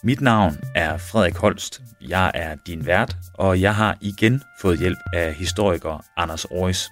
Mit 0.06 0.22
navn 0.22 0.58
er 0.76 0.97
Frederik 0.97 1.36
Holst. 1.36 1.82
Jeg 2.01 2.32
er 2.34 2.56
din 2.68 2.86
vært, 2.86 3.16
og 3.34 3.62
jeg 3.62 3.76
har 3.76 3.97
igen 4.01 4.43
fået 4.62 4.80
hjælp 4.80 4.97
af 5.14 5.34
historiker 5.34 6.06
Anders 6.18 6.45
Aarhus. 6.45 6.89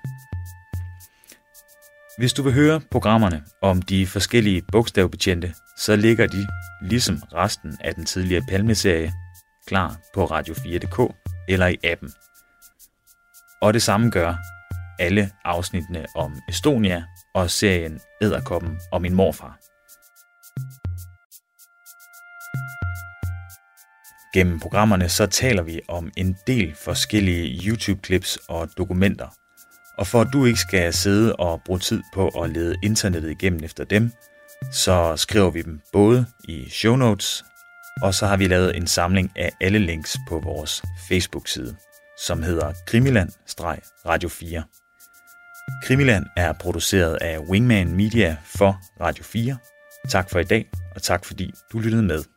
Hvis 2.17 2.33
du 2.33 2.43
vil 2.43 2.53
høre 2.53 2.81
programmerne 2.91 3.43
om 3.61 3.81
de 3.81 4.07
forskellige 4.07 4.61
bogstavbetjente, 4.71 5.53
så 5.77 5.95
ligger 5.95 6.27
de, 6.27 6.47
ligesom 6.81 7.21
resten 7.33 7.77
af 7.83 7.95
den 7.95 8.05
tidligere 8.05 8.43
Palme-serie, 8.49 9.13
klar 9.67 9.97
på 10.13 10.25
radio4.dk 10.25 11.15
eller 11.49 11.67
i 11.67 11.77
appen. 11.83 12.11
Og 13.61 13.73
det 13.73 13.81
samme 13.81 14.09
gør 14.09 14.35
alle 14.99 15.31
afsnittene 15.45 16.05
om 16.15 16.33
Estonia 16.49 17.03
og 17.35 17.49
serien 17.49 17.99
Æderkoppen 18.21 18.79
og 18.91 19.01
min 19.01 19.13
morfar. 19.13 19.72
Gennem 24.33 24.59
programmerne 24.59 25.09
så 25.09 25.25
taler 25.25 25.63
vi 25.63 25.81
om 25.87 26.11
en 26.17 26.37
del 26.47 26.75
forskellige 26.75 27.69
YouTube-clips 27.69 28.37
og 28.47 28.69
dokumenter. 28.77 29.27
Og 29.97 30.07
for 30.07 30.21
at 30.21 30.27
du 30.33 30.45
ikke 30.45 30.59
skal 30.59 30.93
sidde 30.93 31.35
og 31.35 31.61
bruge 31.65 31.79
tid 31.79 32.01
på 32.13 32.27
at 32.27 32.49
lede 32.49 32.75
internettet 32.83 33.31
igennem 33.31 33.63
efter 33.63 33.83
dem, 33.83 34.11
så 34.71 35.15
skriver 35.15 35.49
vi 35.49 35.61
dem 35.61 35.79
både 35.93 36.25
i 36.43 36.69
show 36.69 36.95
notes, 36.95 37.45
og 38.01 38.13
så 38.13 38.25
har 38.25 38.37
vi 38.37 38.47
lavet 38.47 38.77
en 38.77 38.87
samling 38.87 39.31
af 39.35 39.51
alle 39.61 39.79
links 39.79 40.17
på 40.27 40.39
vores 40.39 40.83
Facebook-side, 41.09 41.75
som 42.19 42.43
hedder 42.43 42.73
Krimiland-Radio 42.87 44.29
4. 44.29 44.63
Krimiland 45.83 46.25
er 46.37 46.53
produceret 46.53 47.17
af 47.21 47.39
Wingman 47.39 47.95
Media 47.95 48.37
for 48.45 48.79
Radio 49.01 49.23
4. 49.23 49.57
Tak 50.09 50.29
for 50.29 50.39
i 50.39 50.43
dag, 50.43 50.69
og 50.95 51.01
tak 51.01 51.25
fordi 51.25 51.53
du 51.73 51.79
lyttede 51.79 52.03
med. 52.03 52.32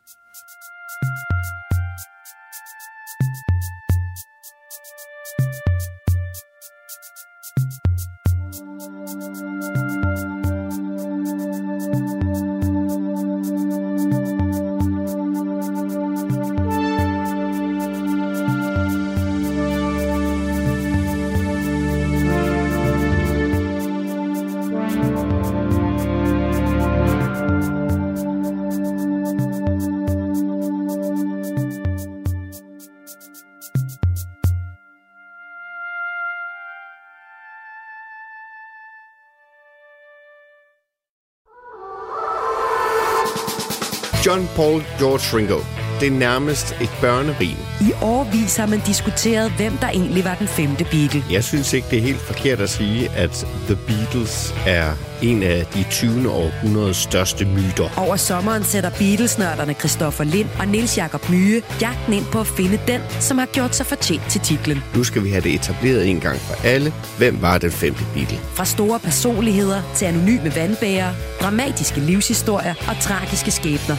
George 44.98 45.36
Ringo. 45.36 45.58
Det 46.00 46.06
er 46.06 46.18
nærmest 46.18 46.76
et 46.80 46.90
børnerim. 47.00 47.56
I 47.80 47.92
årvis 48.02 48.56
har 48.56 48.66
man 48.66 48.80
diskuteret, 48.86 49.52
hvem 49.52 49.76
der 49.76 49.88
egentlig 49.88 50.24
var 50.24 50.34
den 50.34 50.48
femte 50.48 50.84
Beatle. 50.84 51.24
Jeg 51.30 51.44
synes 51.44 51.72
ikke, 51.72 51.88
det 51.90 51.98
er 51.98 52.02
helt 52.02 52.20
forkert 52.20 52.60
at 52.60 52.70
sige, 52.70 53.10
at 53.10 53.46
The 53.66 53.76
Beatles 53.86 54.54
er 54.66 54.92
en 55.22 55.42
af 55.42 55.66
de 55.74 55.84
20. 55.90 56.30
århundredes 56.30 56.96
største 56.96 57.44
myter. 57.44 57.88
Over 57.96 58.16
sommeren 58.16 58.64
sætter 58.64 58.90
Beatles-nørderne 58.90 59.74
Christoffer 59.74 60.24
Lind 60.24 60.48
og 60.58 60.68
Nils 60.68 60.96
Jakob 60.96 61.30
Myge 61.30 61.62
jagten 61.80 62.12
ind 62.12 62.24
på 62.24 62.40
at 62.40 62.46
finde 62.46 62.80
den, 62.86 63.00
som 63.20 63.38
har 63.38 63.46
gjort 63.46 63.76
sig 63.76 63.86
fortjent 63.86 64.22
til 64.30 64.40
titlen. 64.40 64.84
Nu 64.94 65.04
skal 65.04 65.24
vi 65.24 65.30
have 65.30 65.40
det 65.42 65.54
etableret 65.54 66.10
en 66.10 66.20
gang 66.20 66.38
for 66.38 66.66
alle. 66.66 66.92
Hvem 67.18 67.42
var 67.42 67.58
den 67.58 67.70
femte 67.70 68.04
Beatle? 68.14 68.38
Fra 68.54 68.64
store 68.64 69.00
personligheder 69.00 69.82
til 69.94 70.04
anonyme 70.04 70.54
vandbærere, 70.56 71.14
dramatiske 71.46 72.00
livshistorier 72.00 72.74
og 72.90 72.96
tragiske 73.00 73.50
skæbner. 73.50 73.96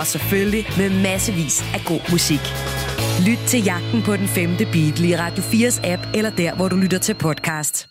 Og 0.00 0.06
selvfølgelig 0.06 0.64
med 0.78 1.02
massevis 1.02 1.64
af 1.74 1.80
god 1.86 2.02
musik. 2.10 2.44
Lyt 3.28 3.42
til 3.46 3.64
jagten 3.64 4.02
på 4.02 4.16
den 4.16 4.28
femte 4.28 4.64
Beatle 4.64 5.08
i 5.08 5.16
Radio 5.16 5.42
4's 5.42 5.86
app 5.92 6.02
eller 6.14 6.30
der, 6.30 6.54
hvor 6.54 6.68
du 6.68 6.76
lytter 6.76 6.98
til 6.98 7.14
podcast. 7.14 7.89